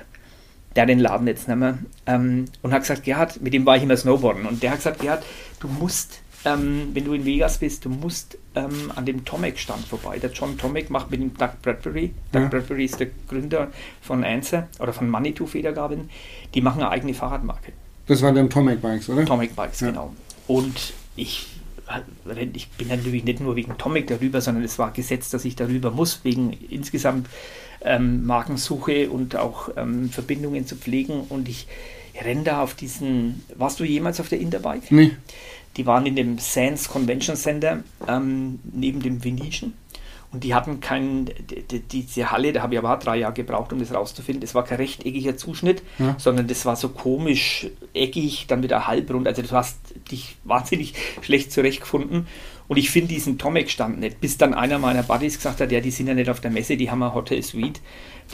der 0.76 0.84
hat 0.84 0.90
den 0.90 1.00
Laden 1.00 1.28
jetzt 1.28 1.48
nicht 1.48 1.58
mehr, 1.58 1.78
ähm, 2.06 2.46
und 2.62 2.74
hat 2.74 2.82
gesagt, 2.82 3.04
Gerhard, 3.04 3.42
mit 3.42 3.54
dem 3.54 3.66
war 3.66 3.78
ich 3.78 3.84
immer 3.84 3.98
Snowboarden, 3.98 4.46
und 4.46 4.62
der 4.62 4.72
hat 4.72 4.78
gesagt, 4.80 5.00
Gerhard, 5.00 5.24
du 5.60 5.68
musst 5.68 6.22
ähm, 6.46 6.92
wenn 6.94 7.04
du 7.04 7.14
in 7.14 7.26
Vegas 7.26 7.58
bist, 7.58 7.86
du 7.86 7.90
musst 7.90 8.38
ähm, 8.54 8.92
an 8.96 9.06
dem 9.06 9.26
Tomek-Stand 9.26 9.86
vorbei. 9.86 10.20
Der 10.20 10.32
John 10.32 10.58
Tomek 10.58 10.90
macht 10.90 11.12
mit 11.12 11.20
dem 11.20 11.36
Doug 11.36 11.50
Bradbury. 11.62 12.12
Doug 12.32 12.44
ja. 12.44 12.48
Bradbury 12.48 12.86
ist 12.86 13.00
der 13.00 13.08
Gründer 13.28 13.72
von 14.02 14.24
Answer 14.24 14.68
oder 14.80 14.94
von 14.94 15.10
Manitou 15.10 15.48
Federgabeln. 15.48 16.10
Die 16.54 16.62
machen 16.62 16.82
eine 16.82 16.92
eigene 16.92 17.14
Fahrradmarke. 17.14 17.74
Das 18.08 18.22
waren 18.22 18.36
dann 18.36 18.50
Tomek 18.50 18.82
Bikes, 18.82 19.10
oder? 19.10 19.26
Tomek 19.26 19.56
Bikes, 19.56 19.80
ja. 19.80 19.90
genau. 19.90 20.14
Und 20.48 20.94
ich, 21.16 21.48
ich 22.54 22.70
bin 22.70 22.88
natürlich 22.88 23.24
nicht 23.24 23.40
nur 23.40 23.56
wegen 23.56 23.78
Tomek 23.78 24.08
darüber, 24.08 24.42
sondern 24.42 24.64
es 24.64 24.80
war 24.80 24.92
gesetzt, 24.92 25.34
dass 25.34 25.46
ich 25.46 25.56
darüber 25.56 25.92
muss, 25.92 26.22
wegen 26.24 26.54
insgesamt 26.70 27.28
ähm, 27.82 28.26
Markensuche 28.26 29.10
und 29.10 29.36
auch 29.36 29.70
ähm, 29.78 30.10
Verbindungen 30.10 30.66
zu 30.66 30.76
pflegen. 30.76 31.22
Und 31.30 31.48
ich 31.48 31.68
renne 32.24 32.44
da 32.44 32.62
auf 32.62 32.74
diesen. 32.74 33.44
Warst 33.56 33.80
du 33.80 33.84
jemals 33.84 34.20
auf 34.20 34.30
der 34.30 34.40
Interbike? 34.40 34.92
Nee. 34.92 35.12
Die 35.78 35.86
waren 35.86 36.06
in 36.06 36.16
dem 36.16 36.38
Sands 36.40 36.88
Convention 36.88 37.36
Center 37.36 37.84
ähm, 38.08 38.60
neben 38.64 39.02
dem 39.02 39.24
Venetian. 39.24 39.74
Und 40.36 40.44
die 40.44 40.54
hatten 40.54 40.82
keinen, 40.82 41.30
die, 41.80 42.04
diese 42.04 42.30
Halle, 42.30 42.52
da 42.52 42.62
habe 42.62 42.74
ich 42.74 42.80
aber 42.80 42.98
drei 42.98 43.20
Jahre 43.20 43.34
gebraucht, 43.34 43.72
um 43.72 43.80
das 43.80 43.94
rauszufinden. 43.94 44.42
Das 44.42 44.54
war 44.54 44.66
kein 44.66 44.80
rechteckiger 44.80 45.38
Zuschnitt, 45.38 45.82
ja. 45.98 46.16
sondern 46.18 46.46
das 46.48 46.66
war 46.66 46.76
so 46.76 46.90
komisch 46.90 47.68
eckig, 47.94 48.48
dann 48.50 48.62
wieder 48.62 48.86
halbrund. 48.86 49.30
Also 49.30 49.44
du 49.44 49.52
hast 49.52 49.78
dich 50.12 50.36
wahnsinnig 50.44 50.94
schlecht 51.22 51.54
zurechtgefunden. 51.54 52.28
Und 52.68 52.76
ich 52.76 52.92
finde 52.92 53.14
diesen 53.14 53.38
Tomek-Stand 53.38 53.98
nicht, 53.98 54.20
bis 54.20 54.38
dann 54.38 54.54
einer 54.54 54.78
meiner 54.78 55.04
Buddies 55.04 55.38
gesagt 55.38 55.62
hat, 55.62 55.72
ja, 55.72 55.80
die 55.80 55.92
sind 55.92 56.08
ja 56.08 56.14
nicht 56.14 56.30
auf 56.30 56.42
der 56.42 56.52
Messe, 56.52 56.76
die 56.76 56.92
haben 56.92 57.02
eine 57.02 57.14
Hotel 57.14 57.42
Suite. 57.42 57.80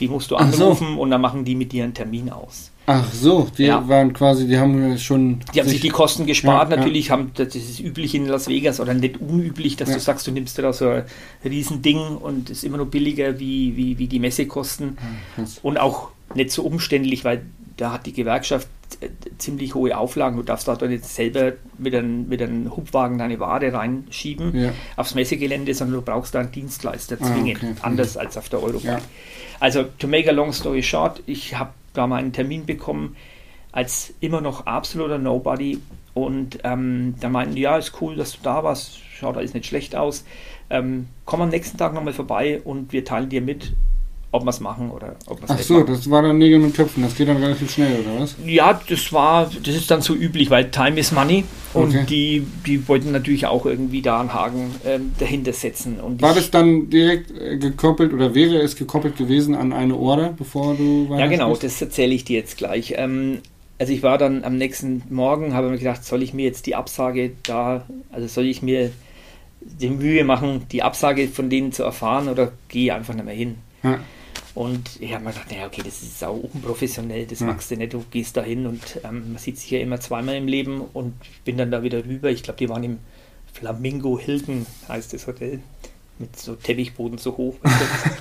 Die 0.00 0.08
musst 0.08 0.32
du 0.32 0.34
anrufen 0.34 0.94
so. 0.96 1.00
und 1.00 1.12
dann 1.12 1.20
machen 1.20 1.44
die 1.44 1.54
mit 1.54 1.70
dir 1.70 1.84
einen 1.84 1.94
Termin 1.94 2.30
aus. 2.30 2.71
Ach 2.86 3.12
so, 3.12 3.48
die 3.56 3.64
ja. 3.64 3.88
waren 3.88 4.12
quasi, 4.12 4.48
die 4.48 4.58
haben 4.58 4.98
schon. 4.98 5.40
Die 5.54 5.60
haben 5.60 5.68
sich 5.68 5.80
die 5.80 5.88
Kosten 5.88 6.26
gespart, 6.26 6.70
ja, 6.70 6.76
natürlich, 6.76 7.08
ja. 7.08 7.12
haben, 7.12 7.30
das 7.34 7.54
ist 7.54 7.78
üblich 7.78 8.14
in 8.14 8.26
Las 8.26 8.48
Vegas 8.48 8.80
oder 8.80 8.92
nicht 8.92 9.20
unüblich, 9.20 9.76
dass 9.76 9.90
du 9.90 10.00
sagst, 10.00 10.26
du 10.26 10.32
nimmst 10.32 10.58
da 10.58 10.72
so 10.72 10.88
ein 10.88 11.04
Riesending 11.44 12.16
und 12.16 12.50
ist 12.50 12.64
immer 12.64 12.78
noch 12.78 12.86
billiger 12.86 13.38
wie, 13.38 13.76
wie, 13.76 13.98
wie 13.98 14.08
die 14.08 14.18
Messekosten. 14.18 14.98
und 15.62 15.78
auch 15.78 16.08
nicht 16.34 16.50
so 16.50 16.62
umständlich, 16.62 17.24
weil 17.24 17.42
da 17.76 17.92
hat 17.92 18.06
die 18.06 18.12
Gewerkschaft 18.12 18.68
äh, 19.00 19.08
ziemlich 19.38 19.74
hohe 19.74 19.96
Auflagen. 19.96 20.36
Du 20.36 20.42
darfst 20.42 20.68
da 20.68 20.76
nicht 20.86 21.04
selber 21.04 21.52
mit 21.78 21.94
einem, 21.94 22.28
mit 22.28 22.42
einem 22.42 22.74
Hubwagen 22.76 23.18
deine 23.18 23.40
Ware 23.40 23.72
reinschieben 23.72 24.56
ja. 24.56 24.72
aufs 24.96 25.14
Messegelände, 25.14 25.74
sondern 25.74 25.96
du 25.96 26.02
brauchst 26.02 26.34
da 26.34 26.40
einen 26.40 26.52
Dienstleister 26.52 27.16
ah, 27.20 27.24
zwingend, 27.24 27.62
ah, 27.62 27.66
okay. 27.70 27.80
anders 27.82 28.16
als 28.16 28.36
auf 28.36 28.48
der 28.48 28.62
Europol. 28.62 28.90
Ja. 28.90 28.98
Also, 29.60 29.84
to 29.98 30.08
make 30.08 30.28
a 30.28 30.32
long 30.32 30.52
story 30.52 30.82
short, 30.82 31.22
ich 31.26 31.56
habe 31.56 31.70
da 31.92 32.06
mal 32.06 32.16
einen 32.16 32.32
Termin 32.32 32.66
bekommen 32.66 33.16
als 33.72 34.14
immer 34.20 34.40
noch 34.40 34.66
absoluter 34.66 35.18
Nobody. 35.18 35.80
Und 36.14 36.58
ähm, 36.62 37.14
da 37.20 37.28
meinten 37.30 37.56
ja, 37.56 37.78
ist 37.78 38.00
cool, 38.02 38.16
dass 38.16 38.32
du 38.32 38.38
da 38.42 38.62
warst, 38.62 38.98
schaut 38.98 39.36
alles 39.36 39.54
nicht 39.54 39.66
schlecht 39.66 39.96
aus, 39.96 40.24
ähm, 40.68 41.08
komm 41.24 41.40
am 41.40 41.48
nächsten 41.48 41.78
Tag 41.78 41.94
nochmal 41.94 42.12
vorbei 42.12 42.60
und 42.62 42.92
wir 42.92 43.04
teilen 43.04 43.30
dir 43.30 43.40
mit, 43.40 43.72
ob 44.32 44.44
wir 44.44 44.50
es 44.50 44.60
machen 44.60 44.90
oder 44.90 45.14
ob 45.26 45.40
wir 45.40 45.44
es 45.44 45.50
Ach 45.50 45.58
so, 45.60 45.74
machen. 45.74 45.86
das 45.88 46.10
war 46.10 46.22
dann 46.22 46.38
Nägel 46.38 46.58
mit 46.58 46.74
Köpfen, 46.74 47.02
das 47.02 47.14
geht 47.14 47.28
dann 47.28 47.36
relativ 47.36 47.70
schnell, 47.70 48.00
oder 48.00 48.20
was? 48.20 48.34
Ja, 48.44 48.80
das 48.88 49.12
war, 49.12 49.50
das 49.62 49.74
ist 49.74 49.90
dann 49.90 50.00
so 50.00 50.14
üblich, 50.14 50.50
weil 50.50 50.70
Time 50.70 50.98
is 50.98 51.12
Money 51.12 51.44
und 51.74 51.90
okay. 51.90 52.04
die, 52.08 52.46
die 52.66 52.88
wollten 52.88 53.12
natürlich 53.12 53.46
auch 53.46 53.66
irgendwie 53.66 54.02
da 54.02 54.20
einen 54.20 54.32
Haken 54.32 54.74
äh, 54.84 54.98
dahinter 55.18 55.52
setzen. 55.52 56.00
Und 56.00 56.22
war 56.22 56.34
das 56.34 56.50
dann 56.50 56.90
direkt 56.90 57.30
äh, 57.30 57.58
gekoppelt 57.58 58.12
oder 58.12 58.34
wäre 58.34 58.56
es 58.56 58.74
gekoppelt 58.74 59.16
gewesen 59.16 59.54
an 59.54 59.72
eine 59.72 59.96
Order, 59.96 60.34
bevor 60.36 60.74
du 60.74 61.08
Ja, 61.16 61.26
genau, 61.26 61.50
bist? 61.50 61.64
das 61.64 61.80
erzähle 61.80 62.14
ich 62.14 62.24
dir 62.24 62.38
jetzt 62.38 62.56
gleich. 62.56 62.94
Ähm, 62.96 63.38
also 63.78 63.92
ich 63.92 64.02
war 64.02 64.16
dann 64.16 64.44
am 64.44 64.56
nächsten 64.56 65.02
Morgen, 65.10 65.54
habe 65.54 65.68
mir 65.68 65.78
gedacht, 65.78 66.04
soll 66.04 66.22
ich 66.22 66.32
mir 66.32 66.44
jetzt 66.46 66.66
die 66.66 66.74
Absage 66.74 67.32
da, 67.42 67.84
also 68.10 68.26
soll 68.28 68.46
ich 68.46 68.62
mir 68.62 68.92
die 69.60 69.90
Mühe 69.90 70.24
machen, 70.24 70.62
die 70.72 70.82
Absage 70.82 71.28
von 71.28 71.50
denen 71.50 71.72
zu 71.72 71.82
erfahren 71.82 72.28
oder 72.28 72.52
gehe 72.68 72.94
einfach 72.94 73.14
nicht 73.14 73.24
mehr 73.24 73.34
hin? 73.34 73.56
Ja. 73.82 73.98
Und 74.54 75.00
ich 75.00 75.14
habe 75.14 75.24
mir 75.24 75.30
gedacht, 75.30 75.50
naja, 75.50 75.66
okay, 75.66 75.82
das 75.82 76.02
ist 76.02 76.18
sau 76.18 76.34
unprofessionell, 76.52 77.26
das 77.26 77.40
ja. 77.40 77.46
magst 77.46 77.70
du 77.70 77.76
nicht, 77.76 77.94
du 77.94 78.04
gehst 78.10 78.36
da 78.36 78.42
hin 78.42 78.66
und 78.66 78.82
ähm, 79.02 79.32
man 79.32 79.38
sieht 79.38 79.58
sich 79.58 79.70
ja 79.70 79.80
immer 79.80 79.98
zweimal 79.98 80.34
im 80.34 80.46
Leben 80.46 80.82
und 80.92 81.14
ich 81.22 81.40
bin 81.40 81.56
dann 81.56 81.70
da 81.70 81.82
wieder 81.82 82.04
rüber. 82.04 82.30
Ich 82.30 82.42
glaube, 82.42 82.58
die 82.58 82.68
waren 82.68 82.84
im 82.84 82.98
Flamingo 83.54 84.18
Hilton, 84.18 84.66
heißt 84.88 85.14
das 85.14 85.26
Hotel, 85.26 85.60
mit 86.18 86.38
so 86.38 86.54
Teppichboden 86.54 87.16
so 87.16 87.36
hoch. 87.36 87.56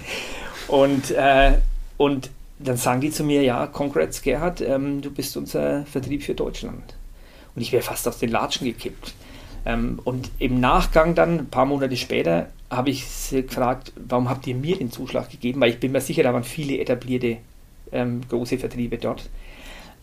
und, 0.68 1.12
äh, 1.12 1.58
und 1.98 2.30
dann 2.60 2.78
sagen 2.78 3.02
die 3.02 3.12
zu 3.12 3.24
mir, 3.26 3.42
ja, 3.42 3.68
congrats 3.68 4.22
Gerhard, 4.22 4.62
ähm, 4.62 5.02
du 5.02 5.12
bist 5.12 5.36
unser 5.36 5.86
Vertrieb 5.86 6.24
für 6.24 6.36
Deutschland. 6.36 6.96
Und 7.56 7.62
ich 7.62 7.74
wäre 7.74 7.84
fast 7.84 8.08
aus 8.08 8.20
den 8.20 8.30
Latschen 8.30 8.66
gekippt. 8.66 9.14
Ähm, 9.66 10.00
und 10.06 10.32
im 10.40 10.60
Nachgang 10.60 11.14
dann, 11.16 11.40
ein 11.40 11.50
paar 11.50 11.66
Monate 11.66 11.98
später, 11.98 12.48
habe 12.72 12.90
ich 12.90 13.06
sie 13.06 13.44
gefragt, 13.44 13.92
warum 14.08 14.30
habt 14.30 14.48
ihr 14.48 14.56
mir 14.56 14.78
den 14.78 14.92
Zuschlag 14.92 15.30
gegeben? 15.30 15.60
Weil 15.62 15.70
ich 15.72 15.80
bin 15.80 15.92
mir 15.92 16.02
sicher, 16.02 16.24
da 16.24 16.34
waren 16.34 16.44
viele 16.46 16.80
etablierte 16.80 17.38
ähm, 17.92 18.22
große 18.30 18.58
Vertriebe 18.58 18.98
dort. 18.98 19.30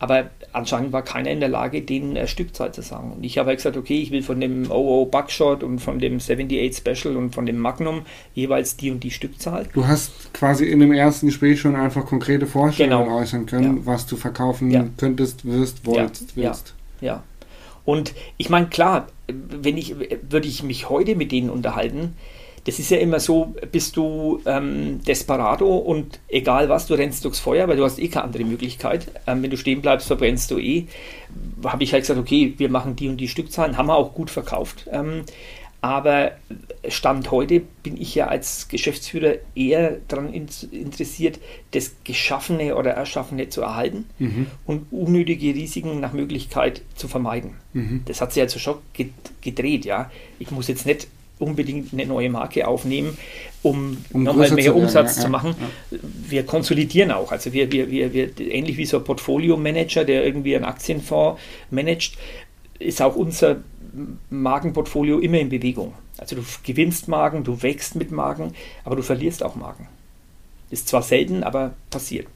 Aber 0.01 0.29
anscheinend 0.53 0.93
war 0.93 1.01
keiner 1.01 1.29
in 1.29 1.41
der 1.41 1.49
Lage, 1.49 1.81
denen 1.81 2.15
eine 2.15 2.27
Stückzahl 2.27 2.71
zu 2.73 2.81
sagen. 2.81 3.11
Und 3.17 3.23
ich 3.25 3.37
habe 3.37 3.49
halt 3.49 3.57
gesagt, 3.57 3.75
okay, 3.75 3.99
ich 4.01 4.11
will 4.11 4.21
von 4.23 4.39
dem 4.39 4.71
OO 4.71 5.05
Buckshot 5.07 5.61
und 5.61 5.79
von 5.79 5.99
dem 5.99 6.17
78 6.19 6.77
Special 6.77 7.17
und 7.17 7.35
von 7.35 7.45
dem 7.45 7.57
Magnum 7.57 8.03
jeweils 8.33 8.77
die 8.77 8.91
und 8.91 9.03
die 9.03 9.11
Stückzahl. 9.11 9.67
Du 9.73 9.87
hast 9.87 10.33
quasi 10.33 10.65
in 10.67 10.79
dem 10.79 10.93
ersten 10.93 11.25
Gespräch 11.25 11.59
schon 11.59 11.75
einfach 11.75 12.05
konkrete 12.05 12.47
Vorstellungen 12.47 13.07
Genau. 13.07 13.17
äußern 13.19 13.45
können, 13.45 13.77
Ja. 13.77 13.85
was 13.87 14.05
du 14.05 14.15
verkaufen 14.15 14.71
Ja. 14.71 14.85
könntest, 14.95 15.43
wirst, 15.43 15.85
wolltest, 15.85 16.33
Ja. 16.37 16.43
willst. 16.49 16.75
Ja. 17.01 17.23
Und 17.83 18.13
ich 18.37 18.49
meine, 18.49 18.67
klar, 18.67 19.07
wenn 19.27 19.75
ich, 19.77 19.95
würde 19.97 20.47
ich 20.47 20.63
mich 20.63 20.87
heute 20.89 21.15
mit 21.17 21.31
denen 21.33 21.49
unterhalten, 21.49 22.13
das 22.65 22.79
ist 22.79 22.91
ja 22.91 22.97
immer 22.97 23.19
so, 23.19 23.53
bist 23.71 23.95
du 23.97 24.41
ähm, 24.45 25.01
Desperado 25.03 25.77
und 25.77 26.19
egal 26.27 26.69
was, 26.69 26.87
du 26.87 26.93
rennst 26.93 27.23
durchs 27.25 27.39
Feuer, 27.39 27.67
weil 27.67 27.77
du 27.77 27.83
hast 27.83 27.99
eh 27.99 28.07
keine 28.07 28.25
andere 28.25 28.43
Möglichkeit. 28.43 29.07
Ähm, 29.27 29.41
wenn 29.43 29.49
du 29.49 29.57
stehen 29.57 29.81
bleibst, 29.81 30.07
verbrennst 30.07 30.51
du 30.51 30.57
eh. 30.59 30.85
Habe 31.63 31.83
ich 31.83 31.93
halt 31.93 32.03
gesagt, 32.03 32.19
okay, 32.19 32.53
wir 32.57 32.69
machen 32.69 32.95
die 32.95 33.07
und 33.07 33.17
die 33.17 33.27
Stückzahlen, 33.27 33.77
haben 33.77 33.87
wir 33.87 33.95
auch 33.95 34.13
gut 34.13 34.29
verkauft. 34.29 34.87
Ähm, 34.91 35.23
aber 35.81 36.31
Stand 36.89 37.31
heute 37.31 37.61
bin 37.83 37.95
ich 37.95 38.13
ja 38.13 38.27
als 38.27 38.67
Geschäftsführer 38.67 39.35
eher 39.55 39.97
daran 40.09 40.33
in, 40.33 40.47
interessiert, 40.71 41.39
das 41.71 41.95
Geschaffene 42.03 42.75
oder 42.75 42.91
Erschaffene 42.91 43.47
zu 43.47 43.61
erhalten 43.61 44.03
Mhm. 44.19 44.47
und 44.65 44.87
unnötige 44.91 45.53
Risiken 45.55 46.01
nach 46.01 46.11
Möglichkeit 46.11 46.81
zu 46.95 47.07
vermeiden. 47.07 47.51
Mhm. 47.71 48.01
Das 48.05 48.19
hat 48.19 48.33
sich 48.33 48.41
also 48.43 48.59
schon 48.59 48.75
ge- 48.91 49.11
gedreht, 49.39 49.85
ja. 49.85 50.11
Ich 50.37 50.51
muss 50.51 50.67
jetzt 50.67 50.85
nicht 50.85 51.07
unbedingt 51.39 51.93
eine 51.93 52.05
neue 52.05 52.29
Marke 52.29 52.67
aufnehmen, 52.67 53.17
um, 53.63 53.97
Um 54.13 54.23
nochmal 54.23 54.51
mehr 54.51 54.65
werden, 54.65 54.83
Umsatz 54.83 55.15
ja, 55.15 55.21
zu 55.21 55.27
ja, 55.27 55.29
machen. 55.29 55.55
Wir 55.89 56.45
konsolidieren 56.45 57.11
auch. 57.11 57.31
Also 57.31 57.53
wir, 57.53 57.71
wir, 57.71 57.89
wir, 57.89 58.13
wir 58.13 58.39
ähnlich 58.39 58.77
wie 58.77 58.85
so 58.85 58.97
ein 58.97 59.03
Portfolio-Manager, 59.03 60.05
der 60.05 60.25
irgendwie 60.25 60.55
einen 60.55 60.65
Aktienfonds 60.65 61.41
managt, 61.71 62.17
ist 62.77 63.01
auch 63.01 63.15
unser 63.15 63.57
Markenportfolio 64.29 65.19
immer 65.19 65.39
in 65.39 65.49
Bewegung. 65.49 65.93
Also 66.17 66.35
du 66.35 66.43
gewinnst 66.63 67.07
Marken, 67.07 67.43
du 67.43 67.61
wächst 67.63 67.95
mit 67.95 68.11
Marken, 68.11 68.53
aber 68.83 68.95
du 68.95 69.01
verlierst 69.01 69.43
auch 69.43 69.55
Marken. 69.55 69.87
Ist 70.69 70.87
zwar 70.87 71.01
selten, 71.01 71.43
aber 71.43 71.73
passiert. 71.89 72.27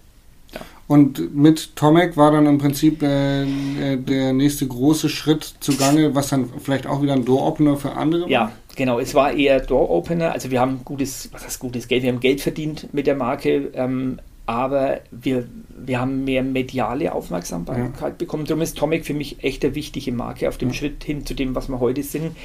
Und 0.88 1.34
mit 1.34 1.76
Tomek 1.76 2.18
war 2.18 2.32
dann 2.32 2.46
im 2.46 2.58
Prinzip 2.58 3.02
äh, 3.02 3.44
äh, 3.44 3.98
der 3.98 4.34
nächste 4.34 4.68
große 4.68 5.10
Schritt 5.10 5.56
zugange, 5.60 6.14
was 6.14 6.30
dann 6.30 6.50
vielleicht 6.60 6.88
auch 6.88 7.02
wieder 7.02 7.14
ein 7.14 7.26
Door-Opener 7.26 7.78
für 7.78 7.94
andere 7.94 8.24
war. 8.24 8.30
Ja, 8.30 8.52
genau. 8.76 9.00
Es 9.00 9.16
war 9.16 9.34
eher 9.34 9.60
Door-Opener. 9.62 10.34
Also 10.34 10.52
wir 10.52 10.60
haben 10.60 10.82
gutes, 10.84 11.30
was 11.32 11.46
heißt 11.46 11.60
gutes 11.60 11.88
Geld? 11.88 12.04
Wir 12.04 12.12
haben 12.12 12.20
Geld 12.20 12.42
verdient 12.42 12.94
mit 12.94 13.08
der 13.08 13.16
Marke, 13.16 13.72
ähm, 13.74 14.20
aber 14.46 15.00
wir, 15.10 15.48
wir 15.78 16.02
haben 16.02 16.26
mehr 16.26 16.44
mediale 16.44 17.14
Aufmerksamkeit 17.14 18.18
bekommen. 18.18 18.46
Darum 18.46 18.62
ist 18.62 18.78
Tomek 18.78 19.06
für 19.06 19.14
mich 19.14 19.42
echt 19.42 19.64
eine 19.64 19.74
wichtige 19.76 20.12
Marke 20.12 20.50
auf 20.50 20.58
dem 20.58 20.70
Ja. 20.70 20.76
Schritt 20.76 21.04
hin 21.06 21.26
zu 21.26 21.34
dem, 21.34 21.56
was 21.56 21.70
wir 21.70 21.80
heute 21.80 22.04
sind. 22.04 22.36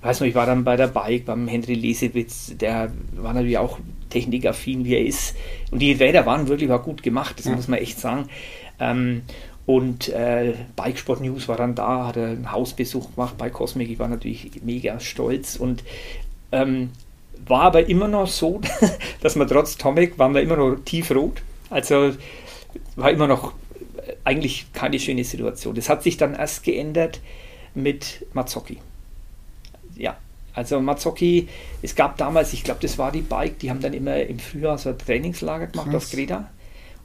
Ich 0.00 0.06
weiß 0.06 0.20
noch, 0.20 0.28
ich 0.28 0.36
war 0.36 0.46
dann 0.46 0.62
bei 0.62 0.76
der 0.76 0.86
Bike, 0.86 1.24
beim 1.24 1.48
Henry 1.48 1.74
Lesewitz, 1.74 2.56
der 2.56 2.92
war 3.16 3.34
natürlich 3.34 3.58
auch 3.58 3.80
technikaffin, 4.10 4.84
wie 4.84 4.94
er 4.94 5.04
ist. 5.04 5.36
Und 5.70 5.80
die 5.80 5.92
Räder 5.92 6.26
waren 6.26 6.48
wirklich 6.48 6.70
auch 6.70 6.82
gut 6.82 7.02
gemacht, 7.02 7.38
das 7.38 7.46
Ja. 7.46 7.52
muss 7.56 7.68
man 7.68 7.78
echt 7.78 7.98
sagen. 8.00 8.28
Ähm, 8.80 9.22
und 9.66 10.08
äh, 10.08 10.54
Bikesport 10.76 11.20
News 11.20 11.46
war 11.48 11.56
dann 11.56 11.74
da, 11.74 12.06
hat 12.06 12.16
er 12.16 12.28
einen 12.28 12.52
Hausbesuch 12.52 13.14
gemacht 13.14 13.36
bei 13.36 13.50
Cosmic. 13.50 13.90
Ich 13.90 13.98
war 13.98 14.08
natürlich 14.08 14.62
mega 14.64 14.98
stolz 14.98 15.56
und 15.56 15.84
ähm, 16.52 16.90
war 17.46 17.62
aber 17.62 17.88
immer 17.88 18.08
noch 18.08 18.28
so, 18.28 18.60
dass 19.20 19.36
wir 19.36 19.46
trotz 19.46 19.76
Tomek 19.76 20.18
waren 20.18 20.34
wir 20.34 20.40
immer 20.42 20.56
noch 20.56 20.76
tiefrot. 20.84 21.42
Also 21.70 22.12
war 22.96 23.10
immer 23.10 23.26
noch 23.26 23.52
äh, 24.06 24.14
eigentlich 24.24 24.72
keine 24.72 24.98
schöne 24.98 25.24
Situation. 25.24 25.74
Das 25.74 25.88
hat 25.90 26.02
sich 26.02 26.16
dann 26.16 26.34
erst 26.34 26.64
geändert 26.64 27.20
mit 27.74 28.24
Mazzocchi. 28.32 28.78
Ja, 30.58 30.62
also 30.62 30.80
Mazzocchi, 30.80 31.48
es 31.82 31.94
gab 31.94 32.16
damals, 32.18 32.52
ich 32.52 32.64
glaube, 32.64 32.80
das 32.82 32.98
war 32.98 33.12
die 33.12 33.22
Bike, 33.22 33.58
die 33.60 33.70
haben 33.70 33.80
dann 33.80 33.92
immer 33.94 34.16
im 34.20 34.38
Frühjahr 34.38 34.76
so 34.78 34.90
ein 34.90 34.98
Trainingslager 34.98 35.68
gemacht 35.68 35.90
Krass. 35.90 36.04
auf 36.06 36.10
Greta. 36.10 36.50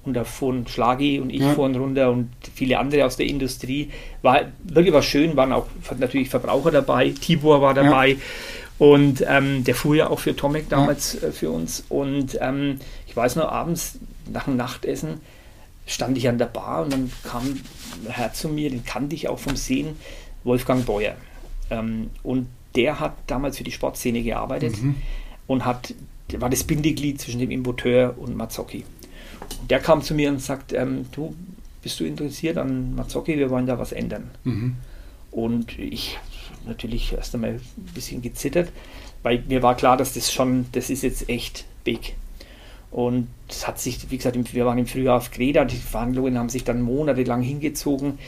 Und 0.05 0.15
da 0.15 0.25
fuhren 0.25 0.67
Schlagi 0.67 1.19
und 1.21 1.29
ich 1.29 1.39
Ja. 1.39 1.53
fuhren 1.53 1.75
runter 1.75 2.11
und 2.11 2.29
viele 2.55 2.77
andere 2.77 3.05
aus 3.05 3.15
der 3.15 3.25
Industrie. 3.27 3.89
War 4.21 4.41
wirklich 4.63 4.93
was 4.93 5.05
schön, 5.05 5.37
waren 5.37 5.53
auch 5.53 5.67
natürlich 5.97 6.29
Verbraucher 6.29 6.71
dabei, 6.71 7.11
Tibor 7.11 7.61
war 7.61 7.75
Ja. 7.75 7.83
dabei. 7.83 8.17
Und 8.79 9.23
ähm, 9.27 9.63
der 9.63 9.75
fuhr 9.75 9.95
ja 9.95 10.09
auch 10.09 10.19
für 10.19 10.35
Tomek 10.35 10.67
damals 10.67 11.21
äh, 11.23 11.31
für 11.31 11.51
uns. 11.51 11.85
Und 11.87 12.37
ähm, 12.41 12.79
ich 13.07 13.15
weiß 13.15 13.37
noch, 13.37 13.49
abends 13.49 13.97
nach 14.29 14.45
dem 14.45 14.57
Nachtessen 14.57 15.21
stand 15.85 16.17
ich 16.17 16.27
an 16.27 16.37
der 16.37 16.47
Bar 16.47 16.83
und 16.83 16.91
dann 16.91 17.11
kam 17.23 17.43
ein 17.43 17.61
Herr 18.09 18.33
zu 18.33 18.49
mir, 18.49 18.69
den 18.69 18.83
kannte 18.83 19.15
ich 19.15 19.29
auch 19.29 19.39
vom 19.39 19.55
Sehen, 19.55 19.95
Wolfgang 20.43 20.85
Beuer. 20.85 21.13
Ähm, 21.69 22.09
und 22.23 22.47
der 22.75 22.99
hat 22.99 23.15
damals 23.27 23.57
für 23.57 23.63
die 23.63 23.71
Sportszene 23.71 24.23
gearbeitet 24.23 24.81
Mhm. 24.81 24.95
und 25.47 25.65
hat, 25.65 25.93
war 26.37 26.49
das 26.49 26.63
Bindeglied 26.63 27.19
zwischen 27.21 27.39
dem 27.39 27.51
Importeur 27.51 28.15
und 28.17 28.35
Mazzocchi. 28.35 28.83
Und 29.61 29.71
der 29.71 29.79
kam 29.79 30.01
zu 30.01 30.13
mir 30.15 30.29
und 30.29 30.41
sagt, 30.41 30.73
ähm, 30.73 31.05
du, 31.11 31.35
bist 31.81 31.99
du 31.99 32.05
interessiert 32.05 32.57
an 32.57 32.95
Mazzocchi, 32.95 33.37
wir 33.37 33.49
wollen 33.49 33.67
da 33.67 33.77
was 33.77 33.91
ändern. 33.91 34.31
Mhm. 34.43 34.75
Und 35.31 35.77
ich 35.79 36.17
natürlich 36.65 37.11
erst 37.13 37.33
einmal 37.35 37.51
ein 37.55 37.93
bisschen 37.93 38.21
gezittert, 38.21 38.69
weil 39.21 39.43
mir 39.47 39.61
war 39.63 39.75
klar, 39.75 39.97
dass 39.97 40.13
das 40.13 40.31
schon, 40.31 40.65
das 40.71 40.89
ist 40.89 41.03
jetzt 41.03 41.29
echt 41.29 41.65
big. 41.83 42.15
Und 42.91 43.27
es 43.49 43.67
hat 43.67 43.79
sich, 43.79 44.09
wie 44.11 44.17
gesagt, 44.17 44.53
wir 44.53 44.65
waren 44.65 44.77
im 44.77 44.85
Frühjahr 44.85 45.17
auf 45.17 45.31
Greta, 45.31 45.65
die 45.65 45.75
Verhandlungen 45.77 46.37
haben 46.37 46.49
sich 46.49 46.63
dann 46.63 46.81
monatelang 46.81 47.41
hingezogen, 47.41 48.19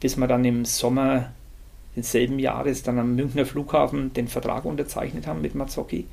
bis 0.00 0.16
wir 0.16 0.26
dann 0.26 0.44
im 0.44 0.64
Sommer 0.64 1.30
desselben 1.96 2.38
Jahres 2.38 2.82
dann 2.82 2.98
am 2.98 3.14
Münchner 3.16 3.46
Flughafen 3.46 4.12
den 4.12 4.28
Vertrag 4.28 4.64
unterzeichnet 4.64 5.26
haben 5.26 5.40
mit 5.42 5.54
Mazzocchi. 5.54 6.06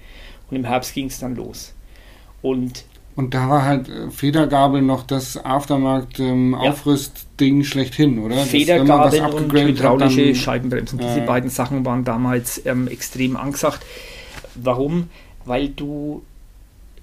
Und 0.50 0.58
im 0.58 0.66
Herbst 0.66 0.94
ging 0.94 1.08
es 1.08 1.20
dann 1.20 1.36
los. 1.36 1.74
Und 2.42 2.86
Und 3.16 3.34
da 3.34 3.50
war 3.50 3.64
halt 3.66 3.90
äh, 3.90 4.10
Federgabel 4.12 4.82
noch 4.82 5.04
das 5.04 5.38
Aftermarkt-Aufrüstding 5.44 7.64
schlechthin, 7.64 8.20
oder? 8.20 8.36
Das, 8.36 8.52
wenn 8.54 8.88
man 8.88 9.00
was 9.00 9.14
Federgabeln 9.14 9.46
und 9.46 9.54
hat, 9.54 9.62
hydraulische 9.68 10.26
dann- 10.26 10.36
Scheibenbremsen. 10.36 11.00
Diese 11.00 11.20
Ja. 11.20 11.26
beiden 11.26 11.50
Sachen 11.50 11.86
waren 11.86 12.04
damals 12.04 12.66
ähm, 12.66 12.88
extrem 12.88 13.38
angesagt. 13.38 13.86
Warum? 14.56 15.10
Weil 15.46 15.70
du 15.70 16.24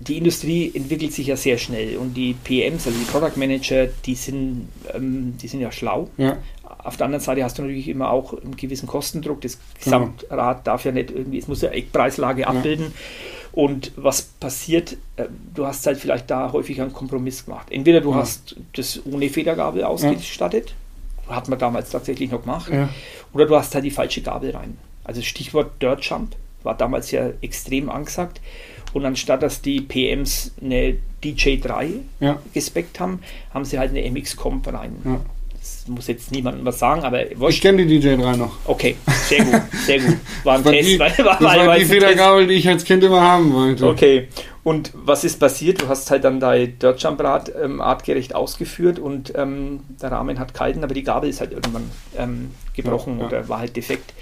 die 0.00 0.18
Industrie 0.18 0.70
entwickelt 0.74 1.12
sich 1.12 1.26
ja 1.28 1.36
sehr 1.36 1.58
schnell 1.58 1.96
und 1.96 2.14
die 2.14 2.34
PMs, 2.34 2.86
also 2.86 2.98
die 2.98 3.04
Product 3.06 3.36
Manager, 3.36 3.86
die 4.04 4.14
sind, 4.14 4.68
ähm, 4.94 5.36
die 5.40 5.48
sind 5.48 5.60
ja 5.60 5.72
schlau. 5.72 6.08
Ja, 6.18 6.36
Auf 6.84 6.96
der 6.96 7.06
anderen 7.06 7.22
Seite 7.24 7.42
hast 7.42 7.58
du 7.58 7.62
natürlich 7.62 7.88
immer 7.88 8.10
auch 8.10 8.34
einen 8.42 8.56
gewissen 8.56 8.86
Kostendruck. 8.86 9.40
Das 9.40 9.58
Gesamtrad 9.82 10.66
darf 10.66 10.84
ja 10.84 10.92
nicht 10.92 11.10
irgendwie, 11.10 11.38
es 11.38 11.48
muss 11.48 11.62
ja 11.62 11.70
Eckpreislage 11.70 12.46
abbilden. 12.46 12.92
Und 13.52 13.92
was 13.96 14.22
passiert, 14.22 14.98
äh, 15.16 15.24
du 15.54 15.66
hast 15.66 15.86
halt 15.86 15.98
vielleicht 15.98 16.30
da 16.30 16.52
häufig 16.52 16.80
einen 16.80 16.92
Kompromiss 16.92 17.46
gemacht. 17.46 17.68
Entweder 17.70 18.02
du 18.02 18.10
Ja. 18.10 18.16
hast 18.18 18.56
das 18.74 19.00
ohne 19.06 19.30
Federgabel 19.30 19.82
ausgestattet, 19.84 20.74
hat 21.28 21.48
man 21.48 21.58
damals 21.58 21.90
tatsächlich 21.90 22.30
noch 22.30 22.42
gemacht, 22.42 22.70
ja. 22.70 22.88
oder 23.32 23.46
du 23.46 23.56
hast 23.56 23.74
halt 23.74 23.84
die 23.84 23.90
falsche 23.90 24.20
Gabel 24.20 24.50
rein. 24.50 24.76
Also 25.04 25.22
Stichwort 25.22 25.80
Dirt 25.80 26.04
Jump 26.04 26.36
war 26.62 26.76
damals 26.76 27.10
ja 27.12 27.30
extrem 27.40 27.88
angesagt. 27.88 28.40
Und 28.96 29.04
anstatt 29.04 29.42
dass 29.42 29.60
die 29.60 29.82
PMs 29.82 30.52
eine 30.62 30.96
DJ3 31.22 31.88
ja. 32.20 32.40
gespeckt 32.54 32.98
haben, 32.98 33.20
haben 33.52 33.64
sie 33.66 33.78
halt 33.78 33.90
eine 33.90 34.10
MX 34.10 34.36
Comp 34.36 34.66
rein. 34.72 34.96
ja. 35.04 35.20
Das 35.58 35.88
muss 35.88 36.06
jetzt 36.06 36.30
niemandem 36.30 36.64
was 36.64 36.78
sagen, 36.78 37.02
aber 37.02 37.30
Ich 37.48 37.60
kenne 37.60 37.84
die 37.84 38.00
DJ3 38.00 38.36
noch. 38.36 38.56
Okay, 38.66 38.96
sehr 39.28 39.44
gut, 39.44 39.62
sehr 39.84 39.98
gut. 40.00 40.16
War 40.44 40.54
ein 40.58 40.62
Das 40.62 40.64
war 40.64 40.72
Test, 40.72 40.88
die, 40.88 40.98
das 40.98 41.18
war- 41.18 41.40
war 41.40 41.66
war 41.66 41.78
die. 41.78 41.84
Federgabel, 41.84 42.46
die 42.46 42.54
ich 42.54 42.68
als 42.68 42.84
Kind 42.84 43.02
immer 43.04 43.20
haben 43.20 43.52
wollte. 43.52 43.86
Okay, 43.88 44.28
und 44.62 44.92
was 44.94 45.24
ist 45.24 45.38
passiert? 45.40 45.82
Du 45.82 45.88
hast 45.88 46.08
halt 46.10 46.22
dann 46.24 46.38
dein 46.40 46.78
Dirt 46.78 47.02
Jump 47.02 47.20
Rad 47.20 47.52
ähm, 47.60 47.80
artgerecht 47.80 48.34
ausgeführt 48.34 48.98
und 49.00 49.32
ähm, 49.36 49.80
der 50.00 50.12
Rahmen 50.12 50.38
hat 50.38 50.54
gehalten, 50.54 50.82
aber 50.84 50.94
die 50.94 51.02
Gabel 51.02 51.28
ist 51.30 51.40
halt 51.40 51.52
irgendwann 51.52 51.90
ähm, 52.16 52.50
gebrochen 52.74 53.16
Ja, 53.16 53.22
ja. 53.22 53.28
oder 53.28 53.48
war 53.48 53.58
halt 53.58 53.74
defekt. 53.76 54.12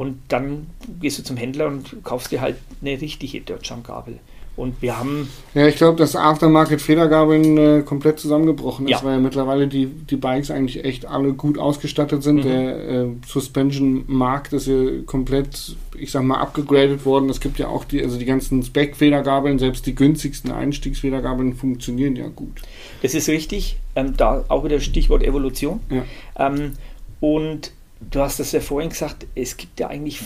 Und 0.00 0.16
dann 0.28 0.68
gehst 0.98 1.18
du 1.18 1.22
zum 1.22 1.36
Händler 1.36 1.66
und 1.66 2.02
kaufst 2.04 2.32
dir 2.32 2.40
halt 2.40 2.56
eine 2.80 2.98
richtige 2.98 3.38
Dirt 3.42 3.66
Jump 3.66 3.86
Gabel. 3.86 4.18
Und 4.56 4.80
wir 4.80 4.98
haben. 4.98 5.28
Ja, 5.52 5.66
ich 5.66 5.76
glaube, 5.76 5.98
dass 5.98 6.16
Aftermarket 6.16 6.80
Federgabeln 6.80 7.58
äh, 7.58 7.82
komplett 7.82 8.18
zusammengebrochen 8.18 8.86
ist, 8.86 8.92
Ja. 8.92 9.04
weil 9.04 9.12
ja 9.12 9.18
mittlerweile 9.18 9.68
die, 9.68 9.84
die 9.84 10.16
Bikes 10.16 10.50
eigentlich 10.50 10.86
echt 10.86 11.04
alle 11.04 11.34
gut 11.34 11.58
ausgestattet 11.58 12.22
sind. 12.22 12.36
Mhm. 12.36 12.42
Der 12.44 12.88
äh, 12.88 13.06
Suspension-Markt 13.26 14.54
ist 14.54 14.68
ja 14.68 15.02
komplett, 15.04 15.76
ich 15.98 16.10
sag 16.10 16.22
mal, 16.22 16.38
abgegradet 16.40 17.04
worden. 17.04 17.28
Es 17.28 17.42
gibt 17.42 17.58
ja 17.58 17.68
auch 17.68 17.84
die, 17.84 18.02
also 18.02 18.18
die 18.18 18.24
ganzen 18.24 18.62
Spec-Federgabeln, 18.62 19.58
selbst 19.58 19.84
die 19.84 19.94
günstigsten 19.94 20.50
Einstiegsfedergabeln 20.50 21.56
funktionieren 21.56 22.16
ja 22.16 22.28
gut. 22.28 22.62
Das 23.02 23.12
ist 23.12 23.28
richtig. 23.28 23.76
Ähm, 23.94 24.14
da 24.16 24.46
auch 24.48 24.64
wieder 24.64 24.80
Stichwort 24.80 25.22
Evolution. 25.22 25.80
Ja. 25.90 26.04
Ähm, 26.38 26.72
und 27.20 27.72
du 28.00 28.20
hast 28.20 28.40
das 28.40 28.52
ja 28.52 28.60
vorhin 28.60 28.90
gesagt, 28.90 29.26
es 29.34 29.56
gibt 29.56 29.80
ja 29.80 29.88
eigentlich 29.88 30.20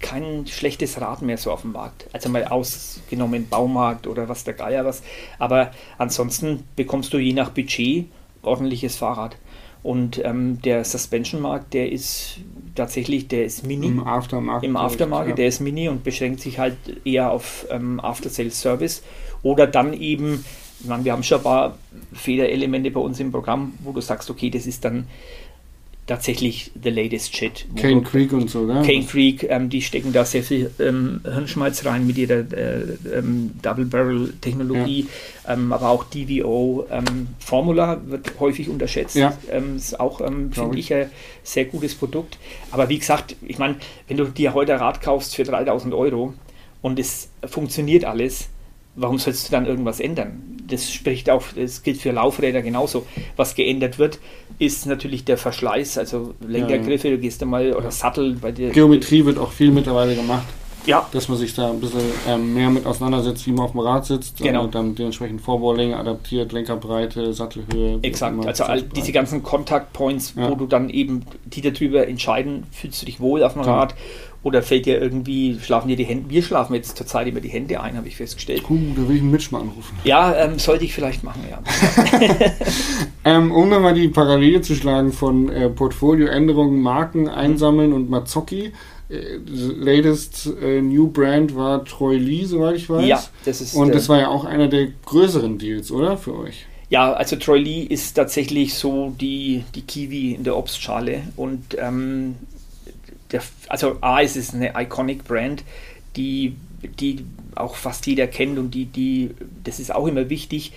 kein 0.00 0.46
schlechtes 0.46 1.00
Rad 1.00 1.22
mehr 1.22 1.38
so 1.38 1.50
auf 1.50 1.62
dem 1.62 1.72
Markt. 1.72 2.08
Also 2.12 2.28
mal 2.28 2.44
ausgenommen 2.44 3.48
Baumarkt 3.48 4.06
oder 4.06 4.28
was 4.28 4.44
der 4.44 4.54
Geier 4.54 4.84
was. 4.84 5.02
Aber 5.38 5.72
ansonsten 5.98 6.64
bekommst 6.76 7.12
du 7.12 7.18
je 7.18 7.32
nach 7.32 7.50
Budget 7.50 8.06
ordentliches 8.42 8.96
Fahrrad. 8.96 9.36
Und 9.82 10.22
ähm, 10.24 10.60
der 10.62 10.84
Suspension-Markt, 10.84 11.72
der 11.72 11.90
ist 11.90 12.38
tatsächlich, 12.74 13.28
der 13.28 13.44
ist 13.44 13.66
mini. 13.66 13.86
Im 13.86 14.06
Aftermarket. 14.06 14.68
Im 14.68 14.76
Aftermarket, 14.76 15.30
ja. 15.30 15.36
der 15.36 15.48
ist 15.48 15.60
mini 15.60 15.88
und 15.88 16.04
beschränkt 16.04 16.40
sich 16.40 16.58
halt 16.58 16.76
eher 17.04 17.30
auf 17.30 17.66
ähm, 17.70 18.00
After-Sales-Service 18.00 19.02
oder 19.42 19.66
dann 19.66 19.92
eben, 19.92 20.44
ich 20.80 20.86
meine, 20.86 21.04
wir 21.04 21.12
haben 21.12 21.22
schon 21.22 21.38
ein 21.38 21.44
paar 21.44 21.78
Federelemente 22.12 22.90
bei 22.90 23.00
uns 23.00 23.20
im 23.20 23.30
Programm, 23.30 23.74
wo 23.82 23.92
du 23.92 24.00
sagst, 24.00 24.30
okay, 24.30 24.50
das 24.50 24.66
ist 24.66 24.84
dann 24.84 25.06
tatsächlich 26.08 26.72
the 26.82 26.90
latest 26.90 27.36
shit. 27.36 27.66
Du- 27.74 28.00
Creek 28.00 28.32
und 28.32 28.50
so, 28.50 28.64
ne? 28.64 28.82
Cane 28.84 29.04
Creek, 29.04 29.44
ähm, 29.48 29.68
die 29.68 29.82
stecken 29.82 30.12
da 30.12 30.24
sehr 30.24 30.42
viel 30.42 30.70
ähm, 30.80 31.20
Hirnschmalz 31.22 31.84
rein 31.84 32.06
mit 32.06 32.18
ihrer 32.18 32.50
äh, 32.52 32.96
ähm, 33.14 33.52
Double 33.62 33.84
Barrel 33.84 34.32
Technologie, 34.40 35.06
ähm, 35.46 35.72
aber 35.72 35.90
auch 35.90 36.04
DVO 36.04 36.86
ähm, 36.90 37.28
Formula 37.38 38.00
wird 38.06 38.32
häufig 38.40 38.68
unterschätzt. 38.68 39.16
Ja. 39.16 39.36
Ähm, 39.50 39.76
ist 39.76 40.00
auch, 40.00 40.18
finde 40.18 40.50
ich. 40.72 40.90
ich, 40.90 40.94
ein 40.94 41.10
sehr 41.42 41.66
gutes 41.66 41.94
Produkt. 41.94 42.38
Aber 42.70 42.88
wie 42.88 42.98
gesagt, 42.98 43.36
ich 43.46 43.58
meine, 43.58 43.76
wenn 44.08 44.16
du 44.16 44.24
dir 44.24 44.54
heute 44.54 44.72
ein 44.74 44.80
Rad 44.80 45.02
kaufst 45.02 45.36
für 45.36 45.44
3000 45.44 45.92
Euro 45.94 46.32
und 46.80 46.98
es 46.98 47.28
funktioniert 47.46 48.04
alles, 48.06 48.48
warum 48.96 49.18
sollst 49.18 49.48
du 49.48 49.52
dann 49.52 49.66
irgendwas 49.66 50.00
ändern? 50.00 50.42
Das 50.66 50.90
spricht 50.92 51.30
auch, 51.30 51.44
das 51.54 51.82
gilt 51.82 51.98
für 51.98 52.12
Laufräder 52.12 52.62
genauso. 52.62 53.06
Was 53.36 53.54
geändert 53.54 53.98
wird, 53.98 54.18
ist 54.58 54.86
natürlich 54.86 55.24
der 55.24 55.36
Verschleiß, 55.38 55.98
also 55.98 56.34
Lenkergriffe, 56.46 57.10
du 57.10 57.18
gehst 57.18 57.42
einmal 57.42 57.72
oder 57.74 57.90
Sattel 57.90 58.36
bei 58.40 58.50
dir. 58.52 58.70
Geometrie 58.70 59.24
wird 59.24 59.38
auch 59.38 59.52
viel 59.52 59.70
mittlerweile 59.70 60.14
gemacht, 60.16 60.46
Ja, 60.86 61.06
dass 61.12 61.28
man 61.28 61.36
sich 61.38 61.54
da 61.54 61.70
ein 61.70 61.80
bisschen 61.80 62.00
ähm, 62.26 62.54
mehr 62.54 62.70
mit 62.70 62.86
auseinandersetzt, 62.86 63.46
wie 63.46 63.52
man 63.52 63.66
auf 63.66 63.72
dem 63.72 63.80
Rad 63.80 64.06
sitzt. 64.06 64.38
Genau. 64.38 64.64
Und 64.64 64.74
dann 64.74 64.94
dementsprechend 64.94 65.40
Vorbaulänge 65.42 65.96
adaptiert, 65.96 66.50
Lenkerbreite, 66.52 67.32
Sattelhöhe. 67.34 67.98
exakt. 68.02 68.44
Also 68.46 68.64
all 68.64 68.82
diese 68.82 69.12
ganzen 69.12 69.42
Contact 69.42 69.92
Points, 69.92 70.32
Ja. 70.36 70.50
wo 70.50 70.54
du 70.54 70.66
dann 70.66 70.88
eben 70.90 71.24
die 71.44 71.60
darüber 71.60 72.08
entscheiden, 72.08 72.64
fühlst 72.72 73.02
du 73.02 73.06
dich 73.06 73.20
wohl 73.20 73.42
auf 73.44 73.52
dem 73.52 73.62
Ja. 73.62 73.88
Oder 74.44 74.62
fällt 74.62 74.86
dir 74.86 75.00
irgendwie, 75.00 75.58
schlafen 75.60 75.88
dir 75.88 75.96
die 75.96 76.04
Hände, 76.04 76.30
wir 76.30 76.42
schlafen 76.42 76.74
jetzt 76.74 76.96
zurzeit 76.96 77.26
immer 77.26 77.40
die 77.40 77.48
Hände 77.48 77.80
ein, 77.80 77.96
habe 77.96 78.06
ich 78.06 78.16
festgestellt. 78.16 78.62
Uh, 78.70 78.78
da 78.94 79.08
will 79.08 79.16
ich 79.16 79.22
einen 79.22 79.32
Mitch 79.32 79.48
mal 79.50 79.60
anrufen. 79.60 79.98
Ja, 80.04 80.34
ähm, 80.36 80.58
sollte 80.58 80.84
ich 80.84 80.94
vielleicht 80.94 81.24
machen, 81.24 81.42
ja. 81.50 81.60
Ähm, 83.24 83.52
um 83.52 83.68
nochmal 83.68 83.92
die 83.92 84.08
Parallele 84.08 84.62
zu 84.62 84.74
schlagen 84.74 85.12
von 85.12 85.50
äh, 85.50 85.68
Portfolioänderungen, 85.68 86.80
Marken 86.80 87.28
einsammeln 87.28 87.92
und 87.92 88.08
Mazzocchi. 88.08 88.72
Äh, 89.10 89.38
latest 89.46 90.50
äh, 90.62 90.80
New 90.80 91.08
Brand 91.08 91.54
war 91.54 91.84
Troy 91.84 92.16
Lee, 92.16 92.44
soweit 92.44 92.76
ich 92.76 92.88
weiß. 92.88 93.06
Ja, 93.06 93.22
das 93.44 93.60
ist. 93.60 93.74
Und 93.74 93.90
äh, 93.90 93.92
das 93.92 94.08
war 94.08 94.18
ja 94.18 94.28
auch 94.28 94.44
einer 94.46 94.68
der 94.68 94.88
größeren 95.04 95.58
Deals, 95.58 95.90
oder? 95.90 96.16
Für 96.16 96.38
euch? 96.38 96.64
Ja, 96.88 97.12
also 97.12 97.36
Troy 97.36 97.58
Lee 97.58 97.82
ist 97.82 98.14
tatsächlich 98.14 98.74
so 98.74 99.14
die, 99.20 99.64
die 99.74 99.82
Kiwi 99.82 100.32
in 100.34 100.44
der 100.44 100.56
Obstschale. 100.56 101.22
Und 101.36 101.76
ähm, 101.78 102.36
der, 103.32 103.42
also 103.68 103.98
A, 104.00 104.20
es 104.22 104.36
ist 104.36 104.54
eine 104.54 104.72
iconic 104.76 105.24
Brand, 105.24 105.64
die, 106.16 106.56
die 107.00 107.24
auch 107.54 107.74
fast 107.76 108.06
jeder 108.06 108.26
kennt 108.26 108.58
und 108.58 108.72
die, 108.72 108.86
die, 108.86 109.30
das 109.64 109.80
ist 109.80 109.94
auch 109.94 110.06
immer 110.06 110.30
wichtig. 110.30 110.72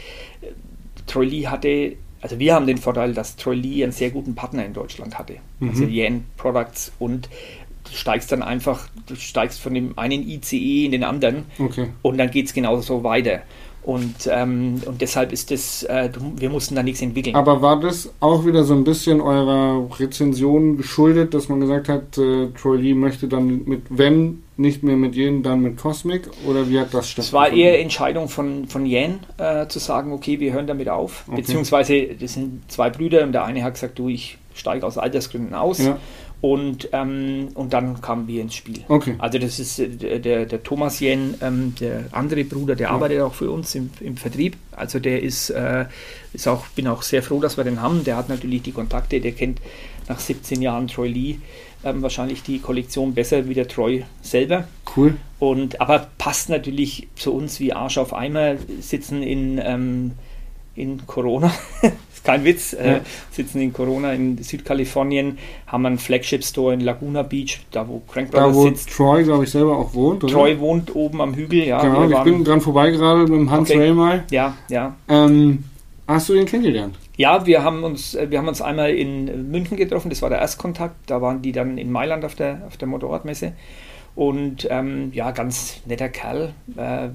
Troy 1.08 1.26
Lee 1.26 1.48
hatte, 1.48 1.94
also 2.22 2.40
wir 2.40 2.54
haben 2.56 2.68
den 2.68 2.78
Vorteil, 2.78 3.14
dass 3.14 3.36
Troy 3.36 3.56
Lee 3.56 3.84
einen 3.84 3.92
sehr 3.92 4.10
guten 4.12 4.36
Partner 4.36 4.66
in 4.66 4.74
Deutschland 4.74 5.18
hatte. 5.18 5.38
Also 5.62 5.84
Yen 5.86 6.26
Products 6.38 6.92
und 7.00 7.30
du 7.84 7.92
steigst 7.96 8.32
dann 8.32 8.44
einfach, 8.44 8.88
du 9.08 9.16
steigst 9.16 9.60
von 9.60 9.74
dem 9.74 9.98
einen 9.98 10.28
ICE 10.28 10.86
in 10.86 10.92
den 10.92 11.04
anderen 11.04 11.46
Okay. 11.60 11.88
und 12.02 12.18
dann 12.18 12.30
geht 12.32 12.48
es 12.48 12.54
genauso 12.54 13.04
weiter. 13.04 13.42
Und, 13.84 14.30
ähm, 14.30 14.82
und 14.86 15.02
deshalb 15.02 15.32
ist 15.32 15.50
das, 15.50 15.82
äh, 15.84 16.10
wir 16.36 16.50
mussten 16.52 16.76
da 16.76 16.84
nichts 16.84 17.02
entwickeln. 17.02 17.36
Aber 17.36 17.64
war 17.64 17.80
das 17.80 18.12
auch 18.20 18.46
wieder 18.46 18.64
so 18.64 18.76
ein 18.76 18.84
bisschen 18.84 19.22
eurer 19.22 19.88
Rezension 20.00 20.78
geschuldet, 20.78 21.34
dass 21.34 21.50
man 21.50 21.62
gesagt 21.62 21.90
hat, 21.90 22.18
äh, 22.18 22.50
Troy 22.50 22.78
Lee 22.78 22.94
möchte 22.94 23.28
dann 23.28 23.64
mit, 23.66 23.82
wenn 23.90 24.44
nicht 24.56 24.84
mehr 24.84 24.96
mit 24.98 25.16
jenen, 25.16 25.42
dann 25.42 25.62
mit 25.62 25.78
Cosmic? 25.78 26.30
Oder 26.48 26.70
wie 26.70 26.80
hat 26.80 26.94
das 26.94 27.18
Es 27.18 27.34
war 27.34 27.46
stattgefunden? 27.46 27.58
eher 27.58 27.82
Entscheidung 27.82 28.30
von, 28.30 28.68
von 28.68 28.86
Yen 28.86 29.20
äh, 29.40 29.66
zu 29.68 29.80
sagen, 29.80 30.14
okay, 30.14 30.40
wir 30.40 30.54
hören 30.54 30.68
damit 30.68 30.88
auf. 30.88 31.24
Okay. 31.28 31.38
Beziehungsweise, 31.38 32.08
das 32.20 32.34
sind 32.34 32.62
zwei 32.68 32.92
Brüder 32.92 33.24
und 33.24 33.32
der 33.32 33.46
eine 33.46 33.64
hat 33.64 33.74
gesagt, 33.74 33.98
du, 33.98 34.10
ich 34.10 34.38
steige 34.54 34.86
aus 34.86 35.00
Altersgründen 35.00 35.56
aus. 35.56 35.80
Ja. 35.80 35.98
Und, 36.42 36.90
ähm, 36.92 37.50
und 37.54 37.72
dann 37.72 38.02
kamen 38.02 38.28
wir 38.28 38.42
ins 38.42 38.56
Spiel. 38.56 38.80
Okay. 38.88 39.14
Also 39.20 39.38
das 39.38 39.60
ist 39.60 39.78
äh, 39.80 40.20
der, 40.20 40.46
der, 40.48 40.64
Thomas 40.64 41.00
Yen, 41.00 41.36
ähm, 41.42 41.76
der 41.80 42.06
andere 42.12 42.44
Bruder, 42.44 42.76
der 42.76 42.88
Ja. 42.88 42.94
arbeitet 42.94 43.22
auch 43.22 43.36
für 43.36 43.52
uns 43.52 43.76
im, 43.76 43.92
im 44.00 44.18
Vertrieb. 44.18 44.58
Also 44.72 45.00
der 45.00 45.22
ist, 45.22 45.52
äh, 45.52 45.86
ist 46.34 46.48
auch, 46.48 46.66
bin 46.70 46.88
auch 46.88 47.04
sehr 47.04 47.22
froh, 47.22 47.40
dass 47.40 47.58
wir 47.58 47.64
den 47.64 47.80
haben. 47.80 48.04
Der 48.04 48.18
hat 48.18 48.28
natürlich 48.28 48.64
die 48.64 48.72
Kontakte, 48.72 49.22
der 49.22 49.34
kennt 49.34 49.62
nach 50.08 50.20
17 50.20 50.64
Jahren 50.64 50.88
Troy 50.88 51.10
Lee 51.10 51.38
ähm, 51.84 52.02
wahrscheinlich 52.02 52.44
die 52.44 52.60
Kollektion 52.60 53.14
besser 53.14 53.48
wie 53.48 53.54
der 53.54 53.68
Troy 53.68 54.04
selber. 54.22 54.68
Cool. 54.96 55.18
Und, 55.40 55.82
aber 55.82 56.08
passt 56.18 56.50
natürlich 56.50 57.08
zu 57.16 57.34
uns 57.34 57.60
wie 57.60 57.74
Arsch 57.74 57.98
auf 57.98 58.14
Eimer, 58.14 58.56
sitzen 58.80 59.24
in, 59.24 59.60
ähm, 59.64 60.12
in 60.76 61.06
Corona, 61.08 61.52
ist 62.22 62.26
kein 62.26 62.44
Witz, 62.46 62.74
äh, 62.74 62.92
Ja. 62.94 63.00
sitzen 63.32 63.62
in 63.62 63.74
Corona 63.74 64.14
in 64.14 64.38
Südkalifornien, 64.42 65.38
haben 65.68 65.86
einen 65.86 65.98
Flagship-Store 65.98 66.74
in 66.74 66.82
Laguna 66.82 67.24
Beach, 67.24 67.62
da 67.72 67.88
wo 67.88 68.00
Crank 68.12 68.32
Da, 68.32 68.40
Brothers 68.42 68.56
wo 68.56 68.64
sitzt. 68.68 68.90
Troy, 68.92 69.24
glaube 69.24 69.44
ich, 69.46 69.52
selber 69.52 69.78
auch 69.78 69.94
wohnt, 69.94 70.24
oder? 70.24 70.34
Troy 70.34 70.60
wohnt 70.60 70.96
oben 70.96 71.22
am 71.22 71.34
Hügel, 71.34 71.66
ja. 71.66 71.82
genau, 71.82 72.06
ich 72.06 72.12
waren- 72.14 72.24
bin 72.26 72.44
dran 72.44 72.62
vorbei 72.62 72.92
gerade 72.92 73.22
mit 73.22 73.30
dem 73.30 73.50
Hans 73.52 73.70
Okay. 73.70 73.80
Ray 73.80 73.94
mal. 73.94 74.24
ja, 74.32 74.56
ja. 74.70 74.96
Ähm, 75.10 75.64
hast 76.08 76.30
du 76.30 76.34
den 76.34 76.46
kennengelernt? 76.46 76.96
Ja, 77.18 77.46
wir 77.46 77.64
haben 77.64 77.84
uns, 77.84 78.16
äh, 78.16 78.30
wir 78.32 78.38
haben 78.40 78.48
uns 78.48 78.62
einmal 78.62 78.92
in 78.92 79.52
München 79.52 79.78
getroffen, 79.78 80.10
das 80.10 80.22
war 80.22 80.30
der 80.30 80.40
Erstkontakt. 80.40 80.96
Da 81.08 81.22
waren 81.22 81.42
die 81.42 81.52
dann 81.52 81.78
in 81.78 81.92
Mailand 81.92 82.24
auf 82.26 82.36
der, 82.36 82.62
auf 82.68 82.78
der 82.78 82.88
Motorradmesse. 82.88 83.54
Und 84.16 84.68
ähm, 84.72 85.12
ja, 85.14 85.32
ganz 85.32 85.82
netter 85.86 86.10
Kerl, 86.10 86.54
äh, 86.78 87.10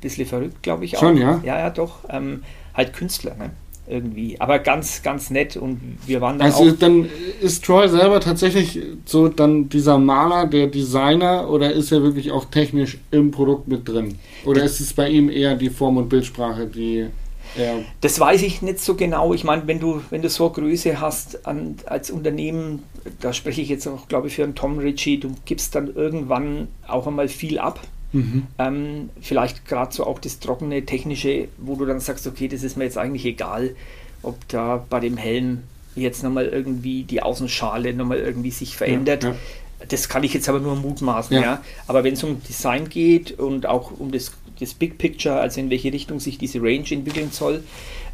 bisschen 0.00 0.26
verrückt, 0.26 0.62
glaube 0.62 0.84
ich 0.84 0.96
auch. 0.96 1.00
Schon, 1.00 1.16
ja? 1.16 1.40
Ja, 1.44 1.58
ja, 1.58 1.70
doch. 1.70 2.00
Ähm, 2.10 2.42
halt 2.74 2.92
Künstler, 2.92 3.34
ne? 3.36 3.50
Irgendwie. 3.88 4.40
Aber 4.40 4.58
ganz, 4.58 5.02
ganz 5.02 5.30
nett 5.30 5.56
und 5.56 5.80
wir 6.06 6.20
waren 6.20 6.38
dann 6.38 6.46
Also 6.46 6.70
auch. 6.70 6.78
dann 6.78 7.08
ist 7.40 7.64
Troy 7.64 7.88
selber 7.88 8.20
tatsächlich 8.20 8.80
so 9.04 9.28
dann 9.28 9.68
dieser 9.68 9.98
Maler, 9.98 10.46
der 10.46 10.66
Designer 10.66 11.48
oder 11.48 11.72
ist 11.72 11.90
er 11.92 12.02
wirklich 12.02 12.30
auch 12.30 12.44
technisch 12.46 12.98
im 13.10 13.30
Produkt 13.30 13.68
mit 13.68 13.88
drin? 13.88 14.18
Oder 14.44 14.62
ist 14.64 14.80
es 14.80 14.92
bei 14.92 15.08
ihm 15.08 15.30
eher 15.30 15.54
die 15.54 15.70
Form- 15.70 15.96
und 15.96 16.08
Bildsprache, 16.08 16.66
die 16.66 17.06
er 17.56 17.80
Das 18.00 18.20
weiß 18.20 18.42
ich 18.42 18.62
nicht 18.62 18.80
so 18.80 18.94
genau. 18.94 19.32
Ich 19.32 19.44
meine, 19.44 19.66
wenn 19.66 19.80
du, 19.80 20.02
wenn 20.10 20.22
du 20.22 20.28
so 20.28 20.50
Größe 20.50 21.00
hast 21.00 21.46
an, 21.46 21.76
als 21.86 22.10
Unternehmen, 22.10 22.82
da 23.20 23.32
spreche 23.32 23.60
ich 23.60 23.68
jetzt 23.68 23.86
auch, 23.86 24.08
glaube 24.08 24.28
ich, 24.28 24.34
für 24.34 24.44
einen 24.44 24.54
Tom 24.54 24.78
Ritchie, 24.78 25.18
du 25.18 25.34
gibst 25.44 25.74
dann 25.74 25.94
irgendwann 25.94 26.68
auch 26.86 27.06
einmal 27.06 27.28
viel 27.28 27.58
ab. 27.58 27.80
Ähm, 28.58 29.10
vielleicht 29.20 29.66
gerade 29.66 29.94
so 29.94 30.04
auch 30.06 30.18
das 30.18 30.38
trockene, 30.38 30.84
technische, 30.86 31.48
wo 31.58 31.74
du 31.76 31.84
dann 31.84 32.00
sagst, 32.00 32.26
okay, 32.26 32.48
das 32.48 32.62
ist 32.62 32.76
mir 32.76 32.84
jetzt 32.84 32.96
eigentlich 32.98 33.24
egal, 33.26 33.76
ob 34.22 34.48
da 34.48 34.84
bei 34.88 35.00
dem 35.00 35.16
Helm 35.16 35.62
jetzt 35.94 36.22
nochmal 36.22 36.46
irgendwie 36.46 37.02
die 37.02 37.22
Außenschale 37.22 37.92
nochmal 37.92 38.18
irgendwie 38.18 38.50
sich 38.50 38.76
verändert. 38.76 39.24
ja. 39.24 39.34
Das 39.88 40.08
kann 40.08 40.24
ich 40.24 40.34
jetzt 40.34 40.48
aber 40.48 40.58
nur 40.58 40.74
mutmaßen, 40.74 41.36
Ja. 41.36 41.42
ja. 41.42 41.62
Aber 41.86 42.02
wenn 42.02 42.14
es 42.14 42.24
um 42.24 42.42
Design 42.42 42.88
geht 42.88 43.38
und 43.38 43.66
auch 43.66 43.92
um 43.96 44.10
das, 44.10 44.32
das 44.58 44.74
Big 44.74 44.98
Picture, 44.98 45.36
also 45.38 45.60
in 45.60 45.70
welche 45.70 45.92
Richtung 45.92 46.18
sich 46.18 46.36
diese 46.36 46.60
Range 46.60 46.84
entwickeln 46.90 47.28
soll, 47.30 47.62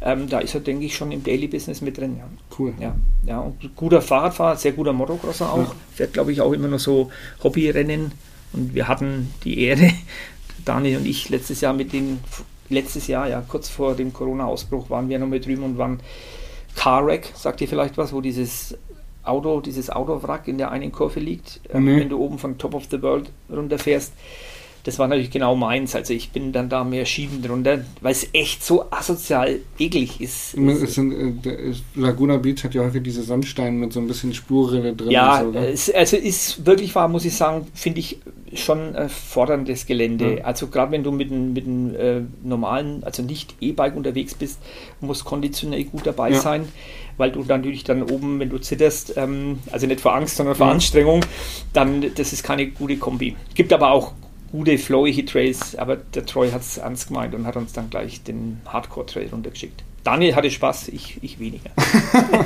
ähm, 0.01 0.29
da 0.29 0.39
ist 0.39 0.53
er, 0.53 0.61
denke 0.61 0.85
ich, 0.85 0.95
schon 0.95 1.11
im 1.11 1.23
Daily 1.23 1.47
Business 1.47 1.81
mit 1.81 1.97
drin. 1.97 2.17
Ja. 2.19 2.27
cool. 2.59 2.73
Ja, 2.79 2.95
ja, 3.25 3.39
und 3.39 3.75
guter 3.75 4.01
Fahrradfahrer, 4.01 4.57
sehr 4.57 4.73
guter 4.73 4.93
Motocrosser 4.93 5.51
auch. 5.51 5.57
Ja. 5.57 5.75
Fährt, 5.95 6.13
glaube 6.13 6.31
ich, 6.31 6.41
auch 6.41 6.51
immer 6.51 6.67
nur 6.67 6.79
so 6.79 7.09
Hobbyrennen. 7.43 8.11
Und 8.55 8.73
wir 8.73 8.87
hatten 8.87 9.33
die 9.43 9.59
Ehre, 9.63 9.91
Daniel 10.63 10.97
und 10.97 11.05
ich, 11.05 11.29
letztes 11.29 11.61
Jahr 11.61 11.73
mit 11.73 11.93
den, 11.93 12.19
letztes 12.69 13.07
Jahr, 13.07 13.27
ja, 13.27 13.41
kurz 13.41 13.69
vor 13.69 13.95
dem 13.95 14.13
Corona-Ausbruch, 14.13 14.89
waren 14.89 15.09
wir 15.09 15.19
noch 15.19 15.27
mit 15.27 15.45
drüben 15.45 15.63
und 15.63 15.77
waren 15.77 15.99
Car 16.75 17.05
Wreck, 17.05 17.31
sagt 17.35 17.61
ihr 17.61 17.67
vielleicht 17.67 17.97
was, 17.97 18.13
wo 18.13 18.21
dieses 18.21 18.77
Auto, 19.23 19.59
dieses 19.61 19.89
Autowrack 19.89 20.47
in 20.47 20.57
der 20.57 20.71
einen 20.71 20.91
Kurve 20.91 21.19
liegt, 21.19 21.59
ähm, 21.73 21.85
Nee. 21.85 21.99
wenn 22.01 22.09
du 22.09 22.19
oben 22.19 22.37
von 22.37 22.57
Top 22.57 22.73
of 22.75 22.85
the 22.91 23.01
World 23.01 23.29
runterfährst. 23.49 24.13
Das 24.85 24.99
war 24.99 25.07
natürlich 25.07 25.31
genau 25.31 25.55
meins. 25.55 25.95
Also 25.95 26.13
ich 26.13 26.29
bin 26.29 26.51
dann 26.51 26.69
da 26.69 26.83
mehr 26.83 27.05
Schienen 27.05 27.41
drunter, 27.41 27.83
weil 28.01 28.11
es 28.11 28.29
echt 28.33 28.63
so 28.63 28.85
asozial 28.91 29.57
eklig 29.79 30.21
ist. 30.21 30.51
Sind, 30.51 31.45
äh, 31.45 31.73
Laguna 31.95 32.37
Beach 32.37 32.63
hat 32.63 32.75
ja 32.75 32.83
häufig 32.83 33.01
diese 33.01 33.23
Sandsteine 33.23 33.75
mit 33.75 33.93
so 33.93 33.99
ein 33.99 34.07
bisschen 34.07 34.35
Spurrille 34.35 34.93
drin. 34.93 35.09
Ja, 35.09 35.41
so, 35.43 35.49
ne? 35.49 35.67
es, 35.69 35.91
also 35.91 36.17
ist 36.17 36.67
wirklich 36.67 36.93
wahr, 36.93 37.07
muss 37.07 37.25
ich 37.25 37.33
sagen, 37.35 37.65
finde 37.73 37.99
ich 37.99 38.19
schon 38.53 38.93
äh, 38.93 39.09
forderndes 39.09 39.87
Gelände. 39.87 40.37
Ja. 40.37 40.43
Also 40.45 40.67
gerade 40.67 40.91
wenn 40.91 41.03
du 41.03 41.11
mit 41.11 41.31
einem 41.31 41.53
mit 41.53 41.65
äh, 41.97 42.21
normalen, 42.43 43.03
also 43.03 43.23
nicht 43.23 43.55
E-Bike 43.59 43.95
unterwegs 43.95 44.35
bist, 44.35 44.59
muss 45.01 45.25
konditionell 45.25 45.85
gut 45.85 46.05
dabei 46.05 46.29
Ja. 46.29 46.39
sein, 46.41 46.67
weil 47.17 47.31
du 47.31 47.43
dann 47.43 47.61
natürlich 47.61 47.85
dann 47.85 48.03
oben, 48.03 48.39
wenn 48.39 48.49
du 48.51 48.59
zitterst, 48.59 49.17
ähm, 49.17 49.57
also 49.71 49.87
nicht 49.87 49.99
vor 49.99 50.13
Angst, 50.15 50.35
sondern 50.37 50.53
vor 50.55 50.67
Ja. 50.67 50.73
Anstrengung, 50.73 51.21
dann 51.73 52.05
das 52.13 52.33
ist 52.33 52.43
keine 52.43 52.67
gute 52.67 52.97
Kombi. 52.97 53.35
Gibt 53.55 53.73
aber 53.73 53.89
auch 53.91 54.13
gute 54.55 54.77
flowige 54.77 55.25
Trails, 55.25 55.75
aber 55.75 55.97
der 55.97 56.25
Troy 56.25 56.49
hat 56.49 56.61
es 56.61 56.77
ernst 56.77 57.09
gemeint 57.09 57.35
und 57.35 57.45
hat 57.45 57.57
uns 57.57 57.73
dann 57.73 57.89
gleich 57.89 58.23
den 58.23 58.61
Hardcore-Trail 58.65 59.27
runtergeschickt. 59.29 59.83
Daniel 60.05 60.33
hatte 60.33 60.49
Spaß, 60.49 60.87
ich, 60.89 61.17
ich 61.21 61.39
weniger. 61.39 61.71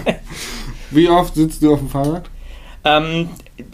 Wie 0.91 1.07
oft 1.07 1.35
sitzt 1.35 1.61
du 1.61 1.71
auf 1.73 1.79
dem 1.79 1.89
Fahrrad? 1.89 2.27
Ähm, 2.83 3.29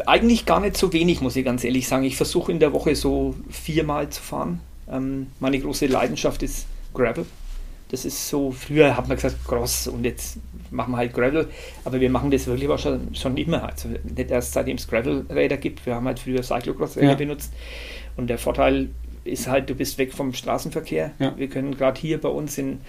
eigentlich 0.05 0.45
gar 0.45 0.59
nicht 0.59 0.75
so 0.75 0.91
wenig, 0.91 1.21
muss 1.21 1.37
ich 1.37 1.45
ganz 1.45 1.63
ehrlich 1.63 1.87
sagen. 1.87 2.03
Ich 2.03 2.17
versuche 2.17 2.51
in 2.51 2.59
der 2.59 2.73
Woche 2.73 2.93
so 2.95 3.35
viermal 3.49 4.09
zu 4.09 4.21
fahren. 4.21 4.59
Ähm, 4.91 5.27
meine 5.39 5.57
große 5.57 5.85
Leidenschaft 5.85 6.43
ist 6.43 6.65
Gravel. 6.93 7.25
Das 7.89 8.03
ist 8.03 8.27
so, 8.27 8.51
früher 8.51 8.97
hat 8.97 9.07
man 9.07 9.15
gesagt 9.15 9.45
Cross 9.47 9.87
und 9.87 10.03
jetzt 10.03 10.39
machen 10.71 10.91
wir 10.91 10.97
halt 10.97 11.13
Gravel, 11.13 11.47
aber 11.85 12.01
wir 12.01 12.09
machen 12.09 12.31
das 12.31 12.47
wirklich 12.47 12.81
schon, 12.81 13.15
schon 13.15 13.37
immer. 13.37 13.63
Also 13.63 13.89
nicht 14.03 14.31
erst 14.31 14.53
seitdem 14.53 14.75
es 14.75 14.87
Gravel-Räder 14.87 15.57
gibt. 15.57 15.85
Wir 15.85 15.95
haben 15.95 16.07
halt 16.07 16.19
früher 16.19 16.43
Cyclocross-Räder 16.43 17.11
Ja. 17.11 17.15
benutzt 17.15 17.53
und 18.17 18.27
der 18.27 18.37
Vorteil 18.37 18.89
ist 19.25 19.47
halt, 19.47 19.69
du 19.69 19.75
bist 19.75 19.97
weg 19.97 20.13
vom 20.13 20.33
Straßenverkehr. 20.33 21.11
Ja. 21.19 21.33
Wir 21.35 21.47
können 21.47 21.75
gerade 21.75 21.99
hier 21.99 22.21
bei 22.21 22.29
uns 22.29 22.57
in 22.57 22.81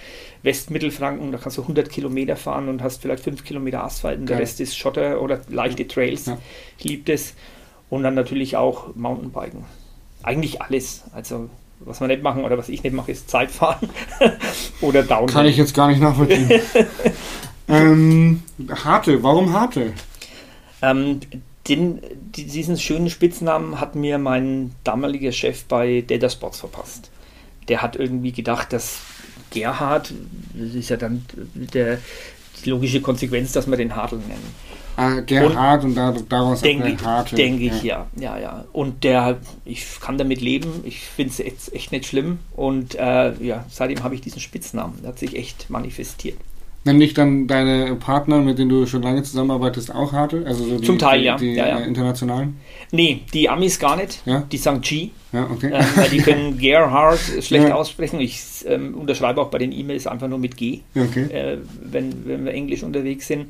Westmittelfranken, 0.43 1.33
da 1.33 1.39
kannst 1.39 1.57
du 1.57 1.63
100 1.63 1.89
Kilometer 1.91 2.37
fahren 2.37 2.69
und 2.69 2.83
hast 2.83 3.03
vielleicht 3.03 3.25
5 3.25 3.43
Kilometer 3.43 3.83
Asphalt 3.83 4.21
und 4.21 4.29
der 4.29 4.37
Geil. 4.37 4.43
Rest 4.45 4.61
ist 4.61 4.77
Schotter 4.77 5.23
oder 5.23 5.41
leichte 5.49 5.89
Trails. 5.89 6.27
Ja. 6.27 6.39
Ich 6.79 6.85
liebe 6.85 7.11
das. 7.11 7.35
Und 7.89 8.03
dann 8.03 8.15
natürlich 8.15 8.57
auch 8.57 8.95
Mountainbiken. 8.95 9.65
Eigentlich 10.23 10.61
alles. 10.61 11.05
Also 11.13 11.49
was 11.81 12.01
wir 12.01 12.09
nicht 12.09 12.23
machen 12.23 12.45
oder 12.45 12.59
was 12.59 12.69
ich 12.69 12.83
nicht 12.83 12.95
mache, 12.95 13.13
ist 13.13 13.31
Zeitfahren 13.31 13.89
oder 14.81 15.03
Downhill. 15.03 15.35
Kann 15.35 15.47
ich 15.47 15.57
jetzt 15.57 15.75
gar 15.75 15.89
nicht 15.89 16.01
nachvollziehen. 16.01 16.51
ähm, 17.69 18.43
Harte, 18.85 19.23
warum 19.23 19.53
Harte? 19.53 19.93
Ähm, 20.83 21.21
den, 21.69 22.01
die- 22.35 22.45
diesen 22.47 22.79
schönen 22.79 23.11
Spitznamen 23.11 23.81
hat 23.81 23.95
mir 23.95 24.19
mein 24.19 24.73
damaliger 24.85 25.33
Chef 25.33 25.65
bei 25.65 26.03
Data 26.07 26.29
Sports 26.31 26.61
verpasst. 26.61 27.11
Der 27.69 27.83
hat 27.83 27.97
irgendwie 27.97 28.33
gedacht, 28.33 28.73
dass 28.73 28.99
Gerhard, 29.51 30.13
das 30.55 30.75
ist 30.75 30.89
ja 30.91 30.97
dann 30.97 31.25
der, 31.55 31.99
die 32.65 32.71
logische 32.71 33.01
Konsequenz, 33.01 33.53
dass 33.53 33.67
wir 33.69 33.77
den 33.77 33.95
Hartl 33.97 34.17
nennen. 34.17 34.55
Ah, 34.99 35.21
Gerhard 35.21 35.85
und, 35.85 35.95
da, 35.95 36.15
daraus 36.29 36.63
Denke 36.63 36.85
hat 36.93 37.03
man 37.03 37.05
Harte. 37.05 37.37
denk 37.37 37.61
ich, 37.61 37.83
ja. 37.83 38.07
ja, 38.19 38.39
ja. 38.39 38.65
Und 38.73 39.05
der, 39.05 39.39
ich 39.67 39.85
kann 40.01 40.17
damit 40.17 40.41
leben, 40.41 40.81
ich 40.85 41.01
finde 41.01 41.33
es 41.33 41.41
echt, 41.41 41.73
echt 41.75 41.93
nicht 41.93 42.07
schlimm. 42.07 42.39
Und 42.55 42.95
äh, 42.95 43.35
ja, 43.45 43.67
seitdem 43.69 44.03
habe 44.05 44.15
ich 44.15 44.23
diesen 44.23 44.41
Spitznamen. 44.41 44.99
Der 45.03 45.09
hat 45.11 45.19
sich 45.19 45.37
echt 45.37 45.69
manifestiert. 45.69 46.39
Dich 46.87 47.15
dann 47.15 47.47
deine 47.47 47.97
Partner, 47.97 48.41
mit 48.41 48.59
denen 48.59 48.71
du 48.71 48.87
schon 48.87 49.03
lange 49.03 49.23
zusammenarbeitest, 49.23 49.95
auch 49.95 50.13
Harte? 50.13 50.45
Also 50.47 50.65
so 50.65 50.79
die, 50.79 50.87
Zum 50.87 50.99
Teil, 50.99 51.23
ja. 51.23 51.37
Die 51.37 51.53
Ja, 51.55 51.69
ja. 51.69 51.79
äh, 51.81 51.87
internationalen? 51.87 52.57
Nee, 52.93 53.23
die 53.35 53.49
Amis 53.49 53.79
gar 53.79 53.97
nicht. 53.97 54.23
Ja. 54.25 54.45
Die 54.51 54.57
sagen 54.57 54.81
G. 54.81 55.11
Ja, 55.33 55.49
okay. 55.51 55.71
Ähm, 55.73 55.85
weil 55.97 56.09
die 56.09 56.19
können 56.19 56.59
Gerhard 56.59 57.19
schlecht 57.41 57.73
aussprechen. 57.73 58.21
Ich 58.21 58.65
ähm, 58.67 58.95
unterschreibe 58.95 59.41
auch 59.41 59.51
bei 59.51 59.59
den 59.59 59.73
E-Mails 59.73 60.07
einfach 60.07 60.29
nur 60.29 60.39
mit 60.39 60.57
G, 60.57 60.81
okay. 60.95 61.25
äh, 61.25 61.59
wenn, 61.83 62.27
wenn 62.27 62.45
wir 62.45 62.53
englisch 62.53 62.83
unterwegs 62.83 63.27
sind. 63.27 63.47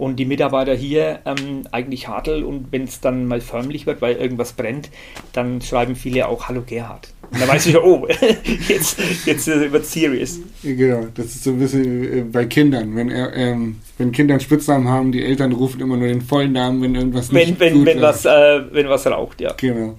Und 0.00 0.16
die 0.16 0.24
Mitarbeiter 0.24 0.74
hier 0.74 1.18
ähm, 1.26 1.64
eigentlich 1.72 2.08
Hartl 2.08 2.42
und 2.42 2.68
wenn 2.72 2.84
es 2.84 3.02
dann 3.02 3.26
mal 3.26 3.42
förmlich 3.42 3.84
wird, 3.84 4.00
weil 4.00 4.16
irgendwas 4.16 4.54
brennt, 4.54 4.88
dann 5.34 5.60
schreiben 5.60 5.94
viele 5.94 6.26
auch 6.26 6.48
Hallo 6.48 6.62
Gerhard. 6.64 7.12
Und 7.30 7.38
dann 7.38 7.46
weiß 7.46 7.66
ich, 7.66 7.76
oh, 7.76 8.08
jetzt, 8.68 8.98
jetzt 9.26 9.46
wird 9.46 9.84
serious. 9.84 10.38
Genau, 10.62 11.06
das 11.14 11.26
ist 11.26 11.44
so 11.44 11.50
ein 11.50 11.58
bisschen 11.58 12.18
äh, 12.18 12.22
bei 12.22 12.46
Kindern. 12.46 12.96
Wenn, 12.96 13.12
ähm, 13.12 13.76
wenn 13.98 14.10
Kinder 14.10 14.32
einen 14.32 14.40
Spitznamen 14.40 14.88
haben, 14.88 15.12
die 15.12 15.22
Eltern 15.22 15.52
rufen 15.52 15.82
immer 15.82 15.98
nur 15.98 16.08
den 16.08 16.22
vollen 16.22 16.52
Namen, 16.52 16.80
wenn 16.80 16.94
irgendwas 16.94 17.30
Wenn, 17.30 17.48
nicht 17.48 17.60
wenn, 17.60 17.74
gut 17.74 17.84
wenn, 17.84 18.00
was, 18.00 18.24
äh, 18.24 18.62
wenn 18.72 18.88
was 18.88 19.06
raucht, 19.06 19.42
ja. 19.42 19.52
Genau. 19.58 19.96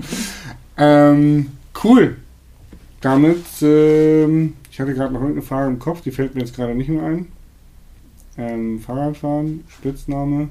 ähm, 0.79 1.51
cool. 1.83 2.15
Damit, 3.01 3.45
ähm, 3.61 4.53
ich 4.71 4.79
hatte 4.79 4.95
gerade 4.95 5.13
noch 5.13 5.21
irgendeine 5.21 5.45
Frage 5.45 5.69
im 5.69 5.77
Kopf, 5.77 6.01
die 6.01 6.09
fällt 6.09 6.33
mir 6.33 6.41
jetzt 6.41 6.55
gerade 6.55 6.73
nicht 6.73 6.89
mehr 6.89 7.03
ein. 7.03 7.27
Ähm, 8.41 8.79
Fahrradfahren, 8.79 9.63
Spitzname. 9.69 10.49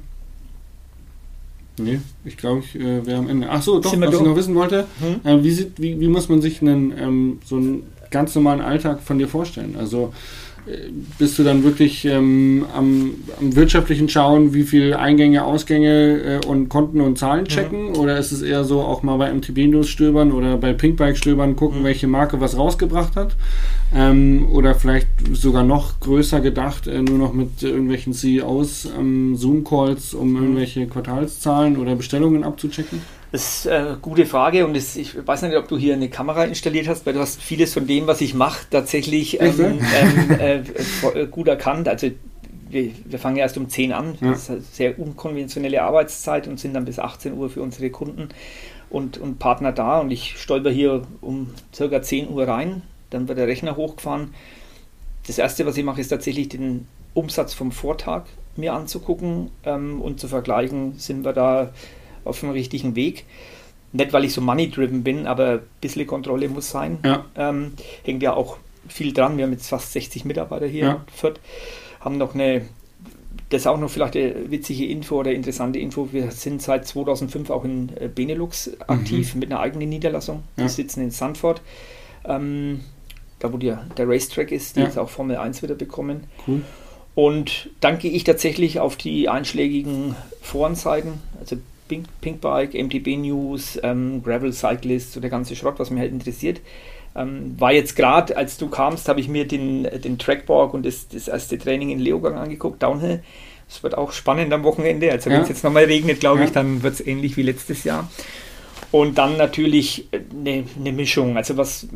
Nee, 1.78 2.00
ich 2.24 2.36
glaube, 2.36 2.60
ich 2.60 2.76
äh, 2.76 3.04
wäre 3.04 3.18
am 3.18 3.28
Ende. 3.28 3.48
Ach 3.50 3.62
so, 3.62 3.80
doch, 3.80 3.98
was 3.98 4.14
ich 4.14 4.20
noch 4.20 4.36
wissen 4.36 4.54
wollte. 4.54 4.86
Hm? 5.00 5.20
Äh, 5.24 5.42
wie, 5.42 5.50
sieht, 5.50 5.80
wie, 5.80 5.98
wie 5.98 6.08
muss 6.08 6.28
man 6.28 6.40
sich 6.40 6.60
einen, 6.60 6.96
ähm, 6.96 7.38
so 7.44 7.56
einen 7.56 7.84
ganz 8.10 8.34
normalen 8.34 8.60
Alltag 8.60 9.00
von 9.00 9.18
dir 9.18 9.28
vorstellen? 9.28 9.76
Also 9.78 10.12
bist 11.18 11.38
du 11.38 11.42
dann 11.44 11.62
wirklich 11.64 12.04
ähm, 12.04 12.64
am, 12.74 13.12
am 13.40 13.56
wirtschaftlichen 13.56 14.08
Schauen, 14.08 14.54
wie 14.54 14.62
viel 14.62 14.94
Eingänge, 14.94 15.44
Ausgänge 15.44 16.40
äh, 16.42 16.46
und 16.46 16.68
Konten 16.68 17.00
und 17.00 17.18
Zahlen 17.18 17.46
checken? 17.46 17.96
Oder 17.96 18.18
ist 18.18 18.32
es 18.32 18.42
eher 18.42 18.64
so 18.64 18.80
auch 18.80 19.02
mal 19.02 19.16
bei 19.16 19.32
MTB 19.32 19.66
News 19.68 19.88
stöbern 19.88 20.32
oder 20.32 20.56
bei 20.56 20.72
Pinkbike 20.72 21.16
stöbern, 21.16 21.56
gucken, 21.56 21.80
Mhm. 21.80 21.84
welche 21.84 22.06
Marke 22.06 22.40
was 22.40 22.56
rausgebracht 22.56 23.16
hat? 23.16 23.36
Ähm, 23.94 24.46
oder 24.52 24.74
vielleicht 24.74 25.08
sogar 25.32 25.64
noch 25.64 25.98
größer 26.00 26.40
gedacht, 26.40 26.86
äh, 26.86 27.02
nur 27.02 27.18
noch 27.18 27.32
mit 27.32 27.62
irgendwelchen 27.62 28.12
CEOs 28.12 28.88
ähm, 28.98 29.36
Zoom-Calls, 29.36 30.14
um 30.14 30.36
irgendwelche 30.36 30.86
Quartalszahlen 30.86 31.76
oder 31.76 31.96
Bestellungen 31.96 32.44
abzuchecken? 32.44 33.00
Das 33.32 33.58
ist 33.58 33.66
äh, 33.66 33.74
eine 33.74 33.98
gute 34.02 34.26
Frage 34.26 34.66
und 34.66 34.74
das, 34.74 34.96
ich 34.96 35.14
weiß 35.26 35.42
nicht, 35.42 35.56
ob 35.56 35.68
du 35.68 35.78
hier 35.78 35.94
eine 35.94 36.08
Kamera 36.08 36.44
installiert 36.44 36.88
hast, 36.88 37.06
weil 37.06 37.14
du 37.14 37.20
hast 37.20 37.40
vieles 37.40 37.72
von 37.72 37.86
dem, 37.86 38.06
was 38.06 38.20
ich 38.20 38.34
mache, 38.34 38.66
tatsächlich 38.70 39.40
ähm, 39.40 39.80
ähm, 39.94 40.30
äh, 40.40 40.56
äh, 40.58 41.26
gut 41.26 41.46
erkannt. 41.46 41.86
Also 41.88 42.08
wir, 42.68 42.90
wir 43.04 43.18
fangen 43.18 43.36
erst 43.36 43.56
um 43.56 43.68
10 43.68 43.92
an, 43.92 44.16
Ja. 44.20 44.30
das 44.32 44.42
ist 44.42 44.50
eine 44.50 44.60
sehr 44.60 44.98
unkonventionelle 44.98 45.82
Arbeitszeit 45.82 46.48
und 46.48 46.58
sind 46.58 46.74
dann 46.74 46.84
bis 46.84 46.98
18 46.98 47.34
Uhr 47.34 47.50
für 47.50 47.62
unsere 47.62 47.90
Kunden 47.90 48.28
und, 48.90 49.18
und 49.18 49.38
Partner 49.38 49.72
da 49.72 50.00
und 50.00 50.10
ich 50.10 50.36
stolper 50.40 50.70
hier 50.70 51.02
um 51.20 51.54
circa 51.74 52.02
10 52.02 52.30
Uhr 52.30 52.48
rein, 52.48 52.82
dann 53.10 53.28
wird 53.28 53.38
der 53.38 53.46
Rechner 53.46 53.76
hochgefahren. 53.76 54.34
Das 55.26 55.38
erste, 55.38 55.66
was 55.66 55.76
ich 55.76 55.84
mache, 55.84 56.00
ist 56.00 56.08
tatsächlich 56.08 56.48
den 56.48 56.88
Umsatz 57.14 57.54
vom 57.54 57.70
Vortag 57.70 58.24
mir 58.56 58.72
anzugucken 58.72 59.50
ähm, 59.64 60.00
und 60.00 60.18
zu 60.18 60.26
vergleichen, 60.26 60.98
sind 60.98 61.24
wir 61.24 61.32
da 61.32 61.70
auf 62.24 62.40
dem 62.40 62.50
richtigen 62.50 62.96
Weg. 62.96 63.24
Nicht, 63.92 64.12
weil 64.12 64.24
ich 64.24 64.32
so 64.32 64.40
money-driven 64.40 65.02
bin, 65.02 65.26
aber 65.26 65.48
ein 65.54 65.60
bisschen 65.80 66.06
Kontrolle 66.06 66.48
muss 66.48 66.70
sein. 66.70 66.98
Ja. 67.04 67.24
Ähm, 67.36 67.72
hängt 68.04 68.22
ja 68.22 68.34
auch 68.34 68.56
viel 68.88 69.12
dran. 69.12 69.36
Wir 69.36 69.44
haben 69.44 69.52
jetzt 69.52 69.68
fast 69.68 69.92
60 69.92 70.24
Mitarbeiter 70.24 70.66
hier 70.66 70.84
Ja. 70.84 70.92
in 70.92 71.00
Fürth. 71.12 71.40
Haben 72.00 72.16
noch 72.18 72.34
eine, 72.34 72.62
das 73.48 73.62
ist 73.62 73.66
auch 73.66 73.78
noch 73.78 73.90
vielleicht 73.90 74.16
eine 74.16 74.50
witzige 74.50 74.86
Info 74.86 75.18
oder 75.18 75.32
interessante 75.32 75.78
Info. 75.80 76.08
Wir 76.12 76.30
sind 76.30 76.62
seit 76.62 76.86
2005 76.86 77.50
auch 77.50 77.64
in 77.64 77.90
äh, 77.96 78.08
Benelux 78.08 78.70
aktiv 78.86 79.34
mit 79.34 79.50
einer 79.50 79.60
eigenen 79.60 79.88
Niederlassung. 79.88 80.44
Ja. 80.56 80.64
Wir 80.64 80.68
sitzen 80.70 81.02
in 81.02 81.10
Sanford. 81.10 81.60
Ähm, 82.24 82.80
da 83.40 83.52
wo 83.52 83.56
der, 83.56 83.86
der 83.96 84.08
Racetrack 84.08 84.52
ist, 84.52 84.76
die 84.76 84.80
Ja. 84.80 84.86
jetzt 84.86 84.98
auch 84.98 85.08
Formel 85.08 85.36
1 85.36 85.62
wieder 85.62 85.74
bekommen. 85.74 86.24
Cool. 86.46 86.62
Und 87.16 87.70
dann 87.80 87.98
gehe 87.98 88.10
ich 88.12 88.22
tatsächlich 88.24 88.78
auf 88.78 88.96
die 88.96 89.28
einschlägigen 89.28 90.14
Forenseiten, 90.42 91.14
also 91.40 91.56
Pink, 91.90 92.06
Pinkbike, 92.20 92.74
MTB 92.74 93.16
News, 93.18 93.78
ähm, 93.82 94.22
Gravel 94.22 94.52
Cyclist, 94.52 95.12
so 95.12 95.20
der 95.20 95.28
ganze 95.28 95.56
Schrott, 95.56 95.74
was 95.78 95.90
mich 95.90 95.98
halt 96.00 96.12
interessiert. 96.12 96.60
Ähm, 97.16 97.56
war 97.58 97.72
jetzt 97.72 97.96
gerade, 97.96 98.36
als 98.36 98.56
du 98.56 98.68
kamst, 98.68 99.08
habe 99.08 99.18
ich 99.18 99.28
mir 99.28 99.44
den, 99.46 99.82
den 99.82 100.16
Trackborg 100.16 100.72
und 100.72 100.86
das, 100.86 101.08
das 101.08 101.26
erste 101.26 101.58
Training 101.58 101.90
in 101.90 101.98
Leogang 101.98 102.36
angeguckt, 102.36 102.80
Downhill. 102.80 103.22
Es 103.68 103.82
wird 103.82 103.98
auch 103.98 104.12
spannend 104.12 104.52
am 104.52 104.62
Wochenende. 104.62 105.10
Also 105.10 105.30
wenn 105.30 105.42
es 105.42 105.48
jetzt 105.48 105.64
nochmal 105.64 105.84
regnet, 105.84 106.20
glaube 106.20 106.40
ich, 106.44 106.50
Ja. 106.50 106.54
dann 106.54 106.82
wird 106.84 106.94
es 106.94 107.04
ähnlich 107.06 107.36
wie 107.36 107.42
letztes 107.42 107.82
Jahr. 107.84 108.08
Und 108.92 109.18
dann 109.18 109.36
natürlich 109.36 110.08
eine, 110.12 110.64
eine 110.78 110.92
Mischung. 110.92 111.36
Also 111.36 111.56
was 111.56 111.88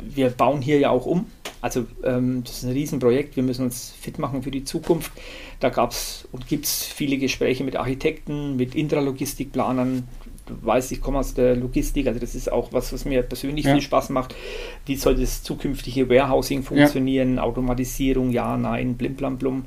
wir 0.00 0.30
bauen 0.30 0.60
hier 0.62 0.78
ja 0.78 0.90
auch 0.90 1.06
um. 1.06 1.26
Also 1.66 1.84
ähm, 2.04 2.42
das 2.44 2.58
ist 2.58 2.62
ein 2.62 2.70
Riesenprojekt. 2.72 3.34
Wir 3.34 3.42
müssen 3.42 3.64
uns 3.64 3.92
fit 4.00 4.20
machen 4.20 4.44
für 4.44 4.52
die 4.52 4.62
Zukunft. 4.62 5.10
Da 5.58 5.68
gab 5.68 5.90
es 5.90 6.28
und 6.30 6.46
gibt 6.46 6.64
es 6.66 6.84
viele 6.84 7.18
Gespräche 7.18 7.64
mit 7.64 7.74
Architekten, 7.74 8.54
mit 8.54 8.76
Intralogistikplanern. 8.76 10.06
Du 10.46 10.54
weißt, 10.64 10.92
ich 10.92 11.00
komme 11.00 11.18
aus 11.18 11.34
der 11.34 11.56
Logistik, 11.56 12.06
also 12.06 12.20
das 12.20 12.36
ist 12.36 12.52
auch 12.52 12.72
was, 12.72 12.92
was 12.92 13.04
mir 13.04 13.22
persönlich 13.22 13.64
Ja. 13.64 13.72
viel 13.72 13.82
Spaß 13.82 14.10
macht. 14.10 14.36
Wie 14.84 14.94
soll 14.94 15.16
das 15.16 15.42
zukünftige 15.42 16.08
Warehousing 16.08 16.62
funktionieren? 16.62 17.40
Automatisierung, 17.40 18.30
ja, 18.30 18.56
nein, 18.56 18.94
blim, 18.94 19.16
blam, 19.16 19.38
blum. 19.38 19.64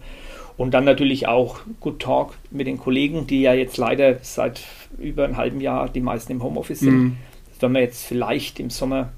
Und 0.55 0.73
dann 0.73 0.85
natürlich 0.85 1.27
auch 1.27 1.59
Good 1.81 1.99
Talk 1.99 2.33
mit 2.49 2.65
den 2.65 2.77
Kollegen, 2.77 3.27
die 3.27 3.41
ja 3.41 3.53
jetzt 3.53 3.75
leider 3.75 4.19
seit 4.21 4.61
über 4.97 5.25
einem 5.25 5.35
halben 5.35 5.59
Jahr 5.59 5.89
die 5.89 5.99
meisten 5.99 6.31
im 6.31 6.41
Homeoffice 6.43 6.79
sind. 6.79 6.97
Mhm. 6.97 7.17
werden 7.59 7.73
wir 7.73 7.81
jetzt 7.81 8.05
vielleicht 8.05 8.61
im 8.61 8.69
Sommer 8.69 9.11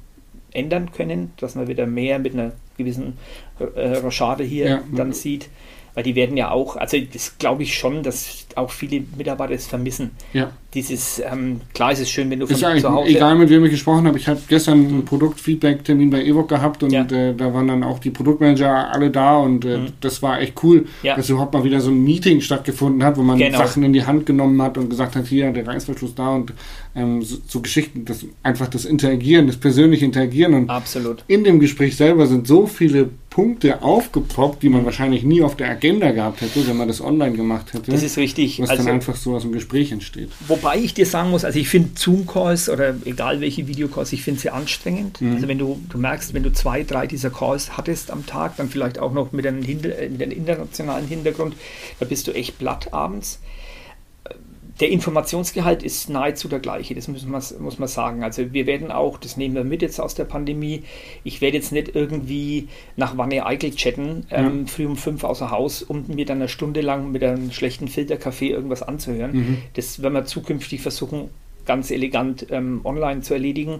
ändern 0.54 0.92
können, 0.92 1.32
dass 1.38 1.54
man 1.56 1.68
wieder 1.68 1.86
mehr 1.86 2.18
mit 2.20 2.34
einer 2.34 2.52
gewissen 2.84 3.18
äh, 3.76 3.98
Rochade 3.98 4.44
hier 4.44 4.66
Ja. 4.68 4.84
dann 4.92 5.14
sieht. 5.14 5.50
Weil 5.94 6.04
die 6.04 6.16
werden 6.16 6.38
ja 6.38 6.52
auch, 6.52 6.78
also 6.78 6.98
das 7.12 7.38
glaube 7.38 7.64
ich 7.64 7.76
schon, 7.78 8.02
dass 8.02 8.46
auch 8.56 8.72
viele 8.72 9.04
Mitarbeiter 9.18 9.54
es 9.54 9.68
vermissen. 9.68 10.12
Ja. 10.34 10.52
Dieses, 10.74 11.20
ähm, 11.30 11.60
klar 11.74 11.92
ist 11.92 12.00
es 12.00 12.10
schön, 12.10 12.30
wenn 12.30 12.40
du 12.40 12.48
von 12.48 12.54
Ist 12.56 12.82
zu 12.82 12.90
Hause. 12.90 13.10
egal, 13.10 13.36
mit 13.38 13.50
wem 13.50 13.66
ich 13.66 13.72
gesprochen 13.72 14.08
habe. 14.08 14.18
Ich 14.18 14.28
habe 14.30 14.40
gestern 14.48 14.88
einen 14.88 15.04
Produktfeedback-Termin 15.04 16.10
bei 16.10 16.24
Evoc 16.24 16.48
gehabt 16.48 16.84
und 16.84 16.92
Ja. 16.92 17.02
äh, 17.04 17.34
da 17.36 17.54
waren 17.54 17.68
dann 17.68 17.84
auch 17.84 18.00
die 18.00 18.10
Produktmanager 18.10 18.90
alle 18.92 19.10
da 19.10 19.38
und 19.38 19.66
äh, 19.66 19.78
Mhm. 19.80 19.88
das 20.00 20.22
war 20.22 20.40
echt 20.40 20.64
cool, 20.64 20.86
Ja. 21.04 21.16
dass 21.18 21.30
überhaupt 21.30 21.54
mal 21.54 21.64
wieder 21.66 21.82
so 21.82 21.92
ein 21.92 22.02
Meeting 22.04 22.40
stattgefunden 22.40 23.04
hat, 23.04 23.18
wo 23.18 23.22
man 23.24 23.38
Genau. 23.38 23.58
Sachen 23.58 23.84
in 23.84 23.92
die 23.94 24.06
Hand 24.06 24.26
genommen 24.26 24.62
hat 24.62 24.78
und 24.78 24.90
gesagt 24.90 25.16
hat, 25.18 25.28
hier 25.28 25.52
der 25.52 25.68
Reißverschluss 25.68 26.16
da 26.16 26.30
und 26.36 26.54
ähm, 26.96 27.22
so, 27.22 27.38
so 27.48 27.60
Geschichten, 27.62 28.06
das 28.06 28.26
einfach 28.44 28.68
das 28.68 28.86
Interagieren, 28.86 29.48
das 29.48 29.58
persönliche 29.58 30.06
Interagieren 30.06 30.54
und 30.54 30.70
Absolut. 30.70 31.24
in 31.28 31.44
dem 31.44 31.60
Gespräch 31.60 31.96
selber 31.98 32.28
sind 32.28 32.48
so 32.48 32.66
viele 32.68 33.10
Punkte 33.32 33.82
aufgepoppt, 33.82 34.62
die 34.62 34.68
man 34.68 34.84
wahrscheinlich 34.84 35.24
nie 35.24 35.42
auf 35.42 35.56
der 35.56 35.70
Agenda 35.70 36.12
gehabt 36.12 36.42
hätte, 36.42 36.68
wenn 36.68 36.76
man 36.76 36.90
das 36.90 37.00
online 37.00 37.32
gemacht 37.32 37.74
hätte. 37.74 37.90
Das 37.90 38.04
ist 38.04 38.18
richtig. 38.18 38.62
was 38.62 38.70
Also, 38.70 38.84
dann 38.84 38.96
einfach 38.96 39.16
so 39.16 39.34
aus 39.34 39.44
dem 39.44 39.54
Gespräch 39.54 39.94
entsteht. 39.94 40.30
Wobei 40.50 40.78
ich 40.80 40.94
dir 40.94 41.06
sagen 41.06 41.30
muss, 41.30 41.46
also 41.46 41.58
ich 41.58 41.70
finde 41.70 41.92
Zoom-Calls 41.96 42.68
oder 42.68 42.94
egal 43.06 43.40
welche 43.40 43.70
Videocalls, 43.70 44.12
ich 44.12 44.22
finde 44.22 44.42
sie 44.42 44.50
anstrengend. 44.50 45.22
Mhm. 45.22 45.36
Also 45.36 45.48
wenn 45.48 45.58
du, 45.58 45.82
du 45.90 45.98
merkst, 45.98 46.34
wenn 46.34 46.44
du 46.44 46.52
zwei, 46.52 46.84
drei 46.84 47.08
dieser 47.08 47.30
Calls 47.30 47.78
hattest 47.78 48.12
am 48.12 48.26
Tag, 48.26 48.58
dann 48.58 48.68
vielleicht 48.68 49.00
auch 49.00 49.14
noch 49.14 49.32
mit 49.32 49.48
einem, 49.48 49.64
Hinter 49.64 49.90
mit 50.10 50.22
einem 50.22 50.32
internationalen 50.32 51.08
Hintergrund, 51.08 51.56
da 52.02 52.06
bist 52.06 52.28
du 52.28 52.34
echt 52.34 52.60
platt 52.60 52.94
abends. 52.94 53.40
Der 54.82 54.90
Informationsgehalt 54.90 55.84
ist 55.84 56.10
nahezu 56.10 56.48
der 56.48 56.60
gleiche, 56.60 56.96
das 56.96 57.08
muss 57.08 57.24
man, 57.26 57.42
muss 57.60 57.78
man 57.78 57.88
sagen. 57.88 58.24
Also 58.24 58.52
wir 58.52 58.66
werden 58.66 58.92
auch, 58.92 59.20
das 59.20 59.38
nehmen 59.38 59.54
wir 59.54 59.64
mit 59.64 59.84
jetzt 59.84 60.02
aus 60.02 60.16
der 60.16 60.26
Pandemie, 60.26 60.84
ich 61.24 61.40
werde 61.40 61.58
jetzt 61.58 61.72
nicht 61.72 61.96
irgendwie 61.96 62.68
nach 62.98 63.16
Wanne 63.16 63.46
Eickel 63.46 63.76
chatten, 63.76 64.26
ähm, 64.32 64.66
früh 64.66 64.88
um 64.88 64.98
fünf 64.98 65.24
außer 65.24 65.52
Haus, 65.52 65.84
um 65.84 66.06
mir 66.08 66.26
dann 66.26 66.40
eine 66.40 66.50
Stunde 66.50 66.82
lang 66.82 67.12
mit 67.12 67.24
einem 67.24 67.52
schlechten 67.52 67.88
Filterkaffee 67.88 68.50
irgendwas 68.50 68.82
anzuhören. 68.82 69.32
Mhm. 69.34 69.58
Das 69.76 70.02
werden 70.02 70.16
wir 70.16 70.26
zukünftig 70.26 70.82
versuchen, 70.82 71.30
ganz 71.66 71.92
elegant 71.92 72.48
ähm, 72.50 72.82
online 72.84 73.22
zu 73.22 73.36
erledigen. 73.36 73.80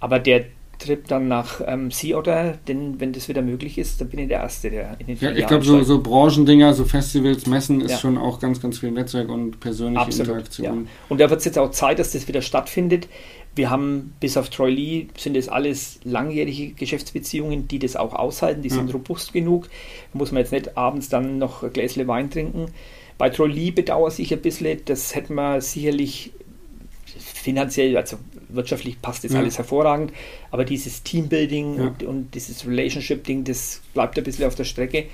Aber 0.00 0.20
der 0.20 0.44
Trip 0.78 1.06
dann 1.08 1.26
nach 1.28 1.60
ähm, 1.66 1.90
Sea 1.90 2.16
Otter, 2.18 2.56
denn 2.68 3.00
wenn 3.00 3.12
das 3.12 3.28
wieder 3.28 3.42
möglich 3.42 3.78
ist, 3.78 4.00
dann 4.00 4.08
bin 4.08 4.20
ich 4.20 4.28
der 4.28 4.38
Erste, 4.40 4.70
der 4.70 4.96
in 5.00 5.06
den 5.08 5.18
Ja, 5.20 5.32
ich 5.32 5.46
glaube, 5.46 5.64
so, 5.64 5.82
so 5.82 6.00
Branchendinger, 6.00 6.72
so 6.74 6.84
Festivals, 6.84 7.46
Messen 7.46 7.80
ist 7.80 7.90
Ja. 7.92 7.98
schon 7.98 8.16
auch 8.16 8.38
ganz, 8.38 8.60
ganz 8.62 8.78
viel 8.78 8.90
Netzwerk 8.92 9.28
und 9.28 9.58
persönliche 9.60 10.00
Absolut, 10.00 10.26
ja. 10.28 10.34
Interaktion. 10.34 10.88
Und 11.08 11.20
da 11.20 11.28
wird 11.30 11.40
es 11.40 11.44
jetzt 11.46 11.58
auch 11.58 11.72
Zeit, 11.72 11.98
dass 11.98 12.12
das 12.12 12.28
wieder 12.28 12.42
stattfindet. 12.42 13.08
Wir 13.56 13.70
haben 13.70 14.12
bis 14.20 14.36
auf 14.36 14.50
Troy 14.50 14.70
Lee 14.70 15.06
sind 15.16 15.36
es 15.36 15.48
alles 15.48 15.98
langjährige 16.04 16.74
Geschäftsbeziehungen, 16.74 17.66
die 17.66 17.80
das 17.80 17.96
auch 17.96 18.14
aushalten, 18.14 18.62
die 18.62 18.68
Ja. 18.68 18.76
sind 18.76 18.94
robust 18.94 19.32
genug. 19.32 19.68
Da 20.12 20.18
muss 20.18 20.30
man 20.30 20.42
jetzt 20.42 20.52
nicht 20.52 20.76
abends 20.76 21.08
dann 21.08 21.38
noch 21.38 21.64
ein 21.64 21.72
Gläsle 21.72 22.06
Wein 22.06 22.30
trinken. 22.30 22.66
Bei 23.18 23.30
Troy 23.30 23.48
Lee 23.48 23.70
bedauere 23.72 24.12
ich 24.16 24.32
ein 24.32 24.40
bisschen, 24.40 24.78
das 24.84 25.16
hätten 25.16 25.34
wir 25.34 25.60
sicherlich 25.60 26.30
finanziell, 27.16 27.96
also 27.96 28.18
wirtschaftlich 28.48 29.00
passt 29.02 29.24
das 29.24 29.32
Ja. 29.32 29.38
alles 29.40 29.58
hervorragend, 29.58 30.12
aber 30.50 30.64
dieses 30.64 31.02
Teambuilding 31.02 31.76
Ja. 31.78 31.82
und, 31.88 32.02
und 32.02 32.34
dieses 32.34 32.66
Relationship-Ding, 32.66 33.44
das 33.44 33.80
bleibt 33.94 34.16
ein 34.18 34.24
bisschen 34.24 34.46
auf 34.46 34.54
der 34.54 34.64
Strecke. 34.64 35.06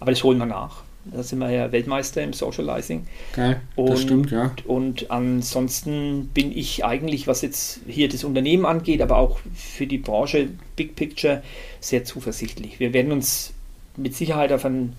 Aber 0.00 0.10
das 0.10 0.22
holen 0.24 0.38
wir 0.38 0.46
nach. 0.46 0.82
Da 1.06 1.22
sind 1.22 1.38
wir 1.38 1.50
ja 1.50 1.70
Weltmeister 1.70 2.22
im 2.22 2.32
Socializing. 2.32 3.06
Geil, 3.32 3.60
Und- 3.76 3.90
das 3.90 4.02
stimmt, 4.02 4.30
ja. 4.32 4.52
Und 4.66 5.10
ansonsten 5.10 6.28
bin 6.34 6.50
ich 6.56 6.84
eigentlich, 6.84 7.26
was 7.28 7.42
jetzt 7.42 7.80
hier 7.86 8.08
das 8.08 8.24
Unternehmen 8.24 8.66
angeht, 8.66 9.00
aber 9.00 9.16
auch 9.18 9.38
für 9.54 9.86
die 9.86 9.98
Branche 9.98 10.48
Big 10.74 10.96
Picture 10.96 11.42
sehr 11.80 12.04
zuversichtlich. 12.04 12.80
Wir 12.80 12.92
werden 12.92 13.12
uns 13.12 13.52
mit 13.96 14.14
Sicherheit 14.16 14.50
auf 14.52 14.64
einem 14.64 14.94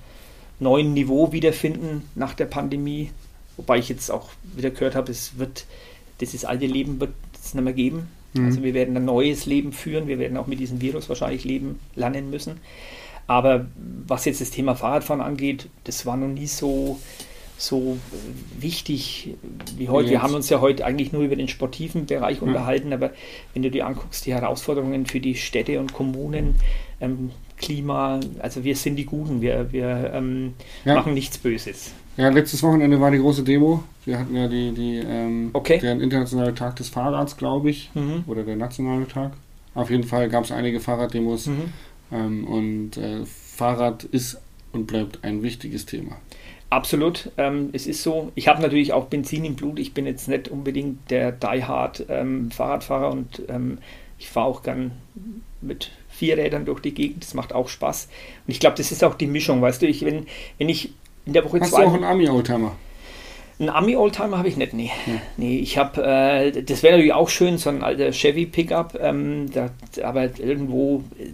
neuen 0.59 0.93
Niveau 0.93 1.32
wiederfinden 1.34 2.03
nach 2.15 2.34
der 2.34 2.45
Pandemie. 2.45 3.11
Wobei 3.57 3.78
ich 3.80 3.89
jetzt 3.89 4.09
auch 4.09 4.30
wieder 4.55 4.69
gehört 4.71 4.95
habe, 4.95 5.11
es 5.11 5.38
wird, 5.38 5.65
dieses 6.21 6.45
alte 6.45 6.65
Leben 6.67 6.99
wird 7.01 7.11
es 7.48 7.54
nicht 7.54 7.64
mehr 7.64 7.74
geben. 7.74 8.08
Mhm. 8.34 8.45
Also 8.45 8.64
wir 8.64 8.74
werden 8.74 8.95
ein 8.98 9.06
neues 9.06 9.45
Leben 9.45 9.72
führen. 9.72 10.08
Wir 10.08 10.20
werden 10.20 10.38
auch 10.38 10.48
mit 10.48 10.60
diesem 10.60 10.82
Virus 10.82 11.10
wahrscheinlich 11.10 11.43
leben, 11.43 11.80
lernen 11.95 12.30
müssen. 12.30 12.60
Aber 13.28 13.68
was 14.08 14.26
jetzt 14.26 14.39
das 14.39 14.52
Thema 14.52 14.76
Fahrradfahren 14.76 15.22
angeht, 15.22 15.68
das 15.84 16.06
war 16.06 16.16
noch 16.16 16.30
nie 16.30 16.48
so, 16.48 16.98
so 17.58 17.98
wichtig 18.58 19.36
wie 19.78 19.89
heute. 19.89 20.08
Wir 20.08 20.14
Jetzt. 20.14 20.24
haben 20.24 20.34
uns 20.34 20.50
ja 20.50 20.62
heute 20.62 20.86
eigentlich 20.86 21.12
nur 21.12 21.24
über 21.24 21.36
den 21.36 21.50
sportiven 21.50 22.06
Bereich 22.06 22.41
unterhalten, 22.41 22.93
aber 22.93 23.12
wenn 23.54 23.64
du 23.64 23.70
dir 23.70 23.86
anguckst, 23.86 24.26
die 24.26 24.34
Herausforderungen 24.34 25.06
für 25.06 25.20
die 25.20 25.36
Städte 25.36 25.80
und 25.82 25.91
Kommunen, 25.91 26.56
ähm, 27.02 27.32
Klima, 27.58 28.20
also 28.39 28.64
wir 28.64 28.76
sind 28.76 28.95
die 28.95 29.05
Guten, 29.05 29.41
wir, 29.41 29.72
wir 29.72 30.12
ähm, 30.14 30.53
Ja. 30.86 30.95
machen 30.95 31.14
nichts 31.14 31.38
Böses. 31.38 31.91
Ja, 32.16 32.30
letztes 32.30 32.64
Wochenende 32.64 32.99
war 32.99 33.12
die 33.12 33.20
große 33.20 33.43
Demo. 33.43 33.84
Wir 34.05 34.20
hatten 34.20 34.36
ja 34.36 34.47
die, 34.47 34.72
die 34.72 34.97
ähm, 34.97 35.49
Okay. 35.53 35.80
der 35.80 35.93
internationale 35.99 36.53
Tag 36.55 36.76
des 36.78 36.89
Fahrrads, 36.89 37.38
glaube 37.38 37.70
ich, 37.70 37.91
Mhm. 37.93 38.24
oder 38.28 38.43
der 38.43 38.55
nationale 38.55 39.08
Tag. 39.08 39.34
Auf 39.76 39.89
jeden 39.91 40.03
Fall 40.03 40.30
gab 40.30 40.43
es 40.43 40.51
einige 40.51 40.80
Fahrraddemos 40.80 41.47
Mhm. 41.47 41.74
ähm, 42.12 42.47
und 42.47 42.97
äh, 42.97 43.26
Fahrrad 43.26 44.03
ist 44.05 44.39
und 44.72 44.88
bleibt 44.88 45.24
ein 45.24 45.43
wichtiges 45.43 45.86
Thema. 45.86 46.18
Absolut, 46.70 47.32
ähm, 47.38 47.70
es 47.74 47.88
ist 47.88 48.03
so. 48.03 48.32
Ich 48.36 48.47
habe 48.49 48.62
natürlich 48.62 48.91
auch 48.93 49.05
Benzin 49.05 49.45
im 49.45 49.55
Blut. 49.55 49.80
Ich 49.80 49.93
bin 49.93 50.05
jetzt 50.05 50.28
nicht 50.28 50.49
unbedingt 50.49 51.10
der 51.10 51.32
Die-Hard 51.32 52.05
ähm, 52.10 52.51
Fahrradfahrer 52.51 53.10
und 53.12 53.41
ähm, 53.47 53.78
ich 54.20 54.28
fahre 54.30 54.47
auch 54.47 54.64
gern 54.64 54.91
mit 55.62 55.91
vier 56.18 56.38
Rädern 56.38 56.65
durch 56.65 56.82
die 56.82 56.93
Gegend. 56.93 57.24
Das 57.24 57.34
macht 57.34 57.53
auch 57.53 57.70
Spaß. 57.70 58.07
Und 58.47 58.51
ich 58.51 58.59
glaube, 58.59 58.76
das 58.76 58.91
ist 58.91 59.03
auch 59.03 59.15
die 59.15 59.28
Mischung. 59.28 59.61
Weißt 59.61 59.82
du, 59.82 59.88
ich, 59.88 60.03
wenn, 60.03 60.26
wenn 60.57 60.70
ich 60.70 60.91
in 61.26 61.34
der 61.34 61.45
Woche 61.45 61.59
Hast 61.59 61.72
zwei. 61.72 61.84
du 61.84 61.89
auch 61.89 61.93
einen 61.93 62.03
Ami-Oldtimer? 62.03 62.76
Einen 63.59 63.70
Ami-Oldtimer 63.70 64.38
habe 64.38 64.47
ich 64.47 64.57
nicht, 64.57 64.74
nee. 64.74 64.91
Ja. 65.07 65.13
Nee, 65.38 65.57
ich 65.57 65.80
habe, 65.80 66.03
äh, 66.03 66.63
das 66.63 66.84
wäre 66.84 66.93
natürlich 66.93 67.13
auch 67.13 67.28
schön, 67.28 67.57
so 67.57 67.70
ein 67.70 67.84
alter 67.84 68.11
Chevy-Pickup, 68.11 68.97
ähm, 69.01 69.47
aber 70.03 70.26
irgendwo, 70.39 71.03
äh, 71.18 71.30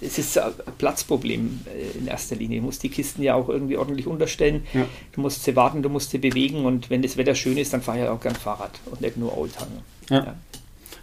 es 0.00 0.18
ist 0.18 0.38
ein 0.38 0.52
Platzproblem 0.78 1.60
äh, 1.66 1.98
in 1.98 2.06
erster 2.06 2.36
Linie. 2.36 2.60
Du 2.60 2.66
musst 2.66 2.82
die 2.82 2.88
Kisten 2.88 3.22
ja 3.22 3.34
auch 3.34 3.50
irgendwie 3.50 3.76
ordentlich 3.76 4.06
unterstellen. 4.06 4.66
Ja. 4.72 4.86
Du 5.12 5.20
musst 5.20 5.44
sie 5.44 5.54
warten, 5.56 5.82
du 5.82 5.90
musst 5.90 6.10
sie 6.10 6.18
bewegen 6.18 6.64
und 6.64 6.88
wenn 6.88 7.02
das 7.02 7.18
Wetter 7.18 7.34
schön 7.34 7.58
ist, 7.58 7.74
dann 7.74 7.82
fahre 7.82 7.98
ich 7.98 8.04
halt 8.04 8.12
auch 8.12 8.20
gern 8.20 8.34
Fahrrad 8.34 8.72
und 8.90 9.02
nicht 9.02 9.18
nur 9.18 9.36
Oldtimer. 9.36 9.82
Ja. 10.08 10.36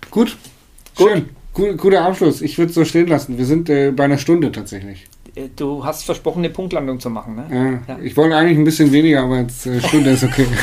Gut. 0.10 0.36
Gut. 0.96 1.12
Schön. 1.12 1.30
Gu- 1.56 1.76
Guter 1.76 2.06
Abschluss. 2.06 2.42
Ich 2.42 2.58
würde 2.60 2.70
es 2.70 2.76
so 2.76 2.86
stehen 2.86 3.08
lassen. 3.08 3.38
Wir 3.40 3.46
sind 3.46 3.70
äh, 3.70 3.92
bei 3.92 4.04
einer 4.04 4.20
Stunde 4.20 4.52
tatsächlich. 4.52 5.08
Äh, 5.36 5.50
Du 5.56 5.84
hast 5.84 6.04
versprochen, 6.06 6.40
eine 6.40 6.50
Punktlandung 6.52 7.00
zu 7.00 7.10
machen, 7.10 7.36
ne? 7.36 7.46
Ja, 7.88 7.96
Ja. 7.96 8.00
Ich 8.04 8.16
wollte 8.16 8.36
eigentlich 8.36 8.58
ein 8.58 8.64
bisschen 8.66 8.92
weniger, 8.92 9.24
aber 9.24 9.40
jetzt 9.40 9.66
äh, 9.66 9.82
Stunde 9.82 10.12
ist 10.12 10.24
okay. 10.24 10.46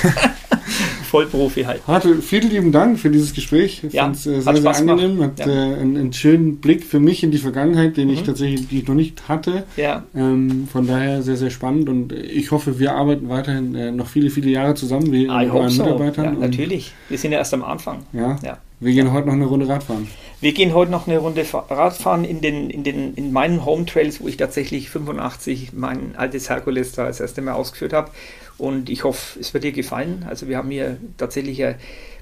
Vollprofi 1.11 1.65
halt. 1.65 1.83
Harte, 1.87 2.23
vielen 2.23 2.49
lieben 2.49 2.73
Dank 2.73 2.99
für 2.99 3.11
dieses 3.11 3.35
Gespräch. 3.35 3.83
Ich 3.87 3.93
Ja, 3.93 4.05
fand 4.05 4.17
es 4.17 4.27
äh, 4.27 4.41
sehr, 4.41 4.43
sehr 4.43 4.55
gemacht. 4.55 4.81
angenehm. 4.81 5.23
Hat 5.23 5.41
Ja. 5.41 5.47
äh, 5.47 5.51
einen, 5.81 5.97
einen 5.99 6.13
schönen 6.15 6.57
Blick 6.57 6.85
für 6.85 7.01
mich 7.01 7.23
in 7.23 7.31
die 7.31 7.37
Vergangenheit, 7.39 7.99
den 7.99 8.09
ich 8.09 8.23
Mhm. 8.23 8.27
tatsächlich 8.27 8.69
die 8.69 8.79
ich 8.79 8.89
noch 8.89 8.95
nicht 8.95 9.29
hatte. 9.29 9.65
Ja, 9.77 10.05
Ähm, 10.15 10.69
von 10.73 10.87
daher 10.87 11.21
sehr, 11.23 11.37
sehr 11.37 11.51
spannend 11.51 11.91
und 11.91 12.13
ich 12.15 12.51
hoffe, 12.51 12.79
wir 12.79 12.95
arbeiten 12.95 13.29
weiterhin 13.29 13.75
äh, 13.75 13.93
noch 13.93 14.07
viele, 14.07 14.31
viele 14.31 14.51
Jahre 14.51 14.75
zusammen 14.75 15.13
wie 15.13 15.25
I 15.25 15.29
mit 15.45 15.51
euren 15.53 15.69
so. 15.69 15.83
Mitarbeitern. 15.83 16.25
Ja, 16.25 16.47
natürlich. 16.49 16.95
Wir 17.11 17.19
sind 17.19 17.33
ja 17.33 17.39
erst 17.39 17.53
am 17.53 17.63
Anfang. 17.63 17.99
Ja, 18.15 18.39
Ja. 18.43 18.57
wir 18.81 18.93
gehen 18.95 19.13
heute 19.13 19.27
noch 19.27 19.35
eine 19.35 19.45
Runde 19.45 19.69
Radfahren. 19.69 20.09
Wir 20.43 20.53
gehen 20.53 20.75
heute 20.75 20.91
noch 20.91 21.07
eine 21.07 21.19
Runde 21.19 21.45
Fa- 21.45 21.65
Radfahren 21.71 22.25
in, 22.25 22.41
den, 22.43 22.69
in, 22.69 22.83
den, 22.85 23.15
in 23.15 23.33
meinen 23.33 23.65
Home 23.65 23.87
Trails, 23.87 24.21
wo 24.21 24.29
ich 24.29 24.37
tatsächlich 24.37 24.91
85 24.91 25.73
mein 25.73 26.15
altes 26.17 26.51
Herkules 26.51 26.93
da 26.93 27.07
das 27.07 27.21
erste 27.21 27.41
Mal 27.43 27.53
ausgeführt 27.53 27.93
habe. 27.95 28.11
Und 28.59 28.91
ich 28.91 29.05
hoffe, 29.05 29.39
es 29.41 29.55
wird 29.55 29.65
dir 29.65 29.73
gefallen. 29.73 30.27
Also 30.29 30.49
wir 30.49 30.59
haben 30.59 30.71
hier 30.71 30.99
tatsächlich 31.17 31.65
ein 31.65 31.77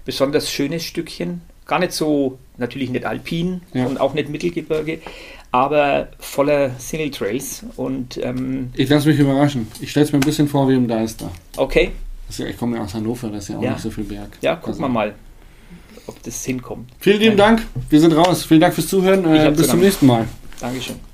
besonders 0.04 0.50
schönes 0.52 0.84
Stückchen. 0.84 1.40
Gar 1.66 1.78
nicht 1.80 1.92
so, 1.92 2.38
natürlich 2.58 2.90
nicht 2.90 3.04
alpin 3.06 3.62
Ja. 3.72 3.86
und 3.86 3.98
auch 4.00 4.12
nicht 4.12 4.28
Mittelgebirge, 4.28 4.98
aber 5.50 6.08
voller 6.18 6.72
Single 6.78 7.10
Trails. 7.10 7.64
Und 7.76 8.18
ähm, 8.22 8.70
Ich 8.76 8.88
lasse 8.90 9.08
mich 9.08 9.18
überraschen. 9.18 9.66
Ich 9.80 9.92
stelle 9.92 10.04
es 10.04 10.12
mir 10.12 10.18
ein 10.18 10.22
bisschen 10.26 10.46
vor 10.48 10.68
wie 10.68 10.74
im 10.74 10.88
Deister. 10.88 11.30
okay, 11.56 11.92
ja, 12.36 12.46
ich 12.46 12.56
komme 12.58 12.76
ja 12.76 12.84
aus 12.84 12.94
Hannover, 12.94 13.28
das 13.28 13.44
ist 13.44 13.48
ja 13.48 13.58
auch 13.58 13.62
Ja. 13.62 13.70
nicht 13.72 13.82
so 13.82 13.90
viel 13.90 14.04
Berg. 14.04 14.28
ja, 14.40 14.54
gucken 14.56 14.70
Also- 14.72 14.82
wir 14.82 14.88
mal, 14.88 15.14
ob 16.10 16.22
das 16.22 16.44
hinkommt. 16.44 16.90
Vielen 16.98 17.20
lieben. 17.20 17.36
Dank. 17.36 17.62
Wir 17.88 18.00
sind 18.00 18.12
raus. 18.12 18.44
Vielen 18.44 18.60
Dank 18.60 18.74
fürs 18.74 18.88
Zuhören. 18.88 19.24
Äh, 19.24 19.50
bis 19.50 19.62
zu 19.66 19.70
zum 19.70 19.80
nächsten 19.80 20.06
Mal. 20.06 20.26
Dankeschön. 20.60 21.09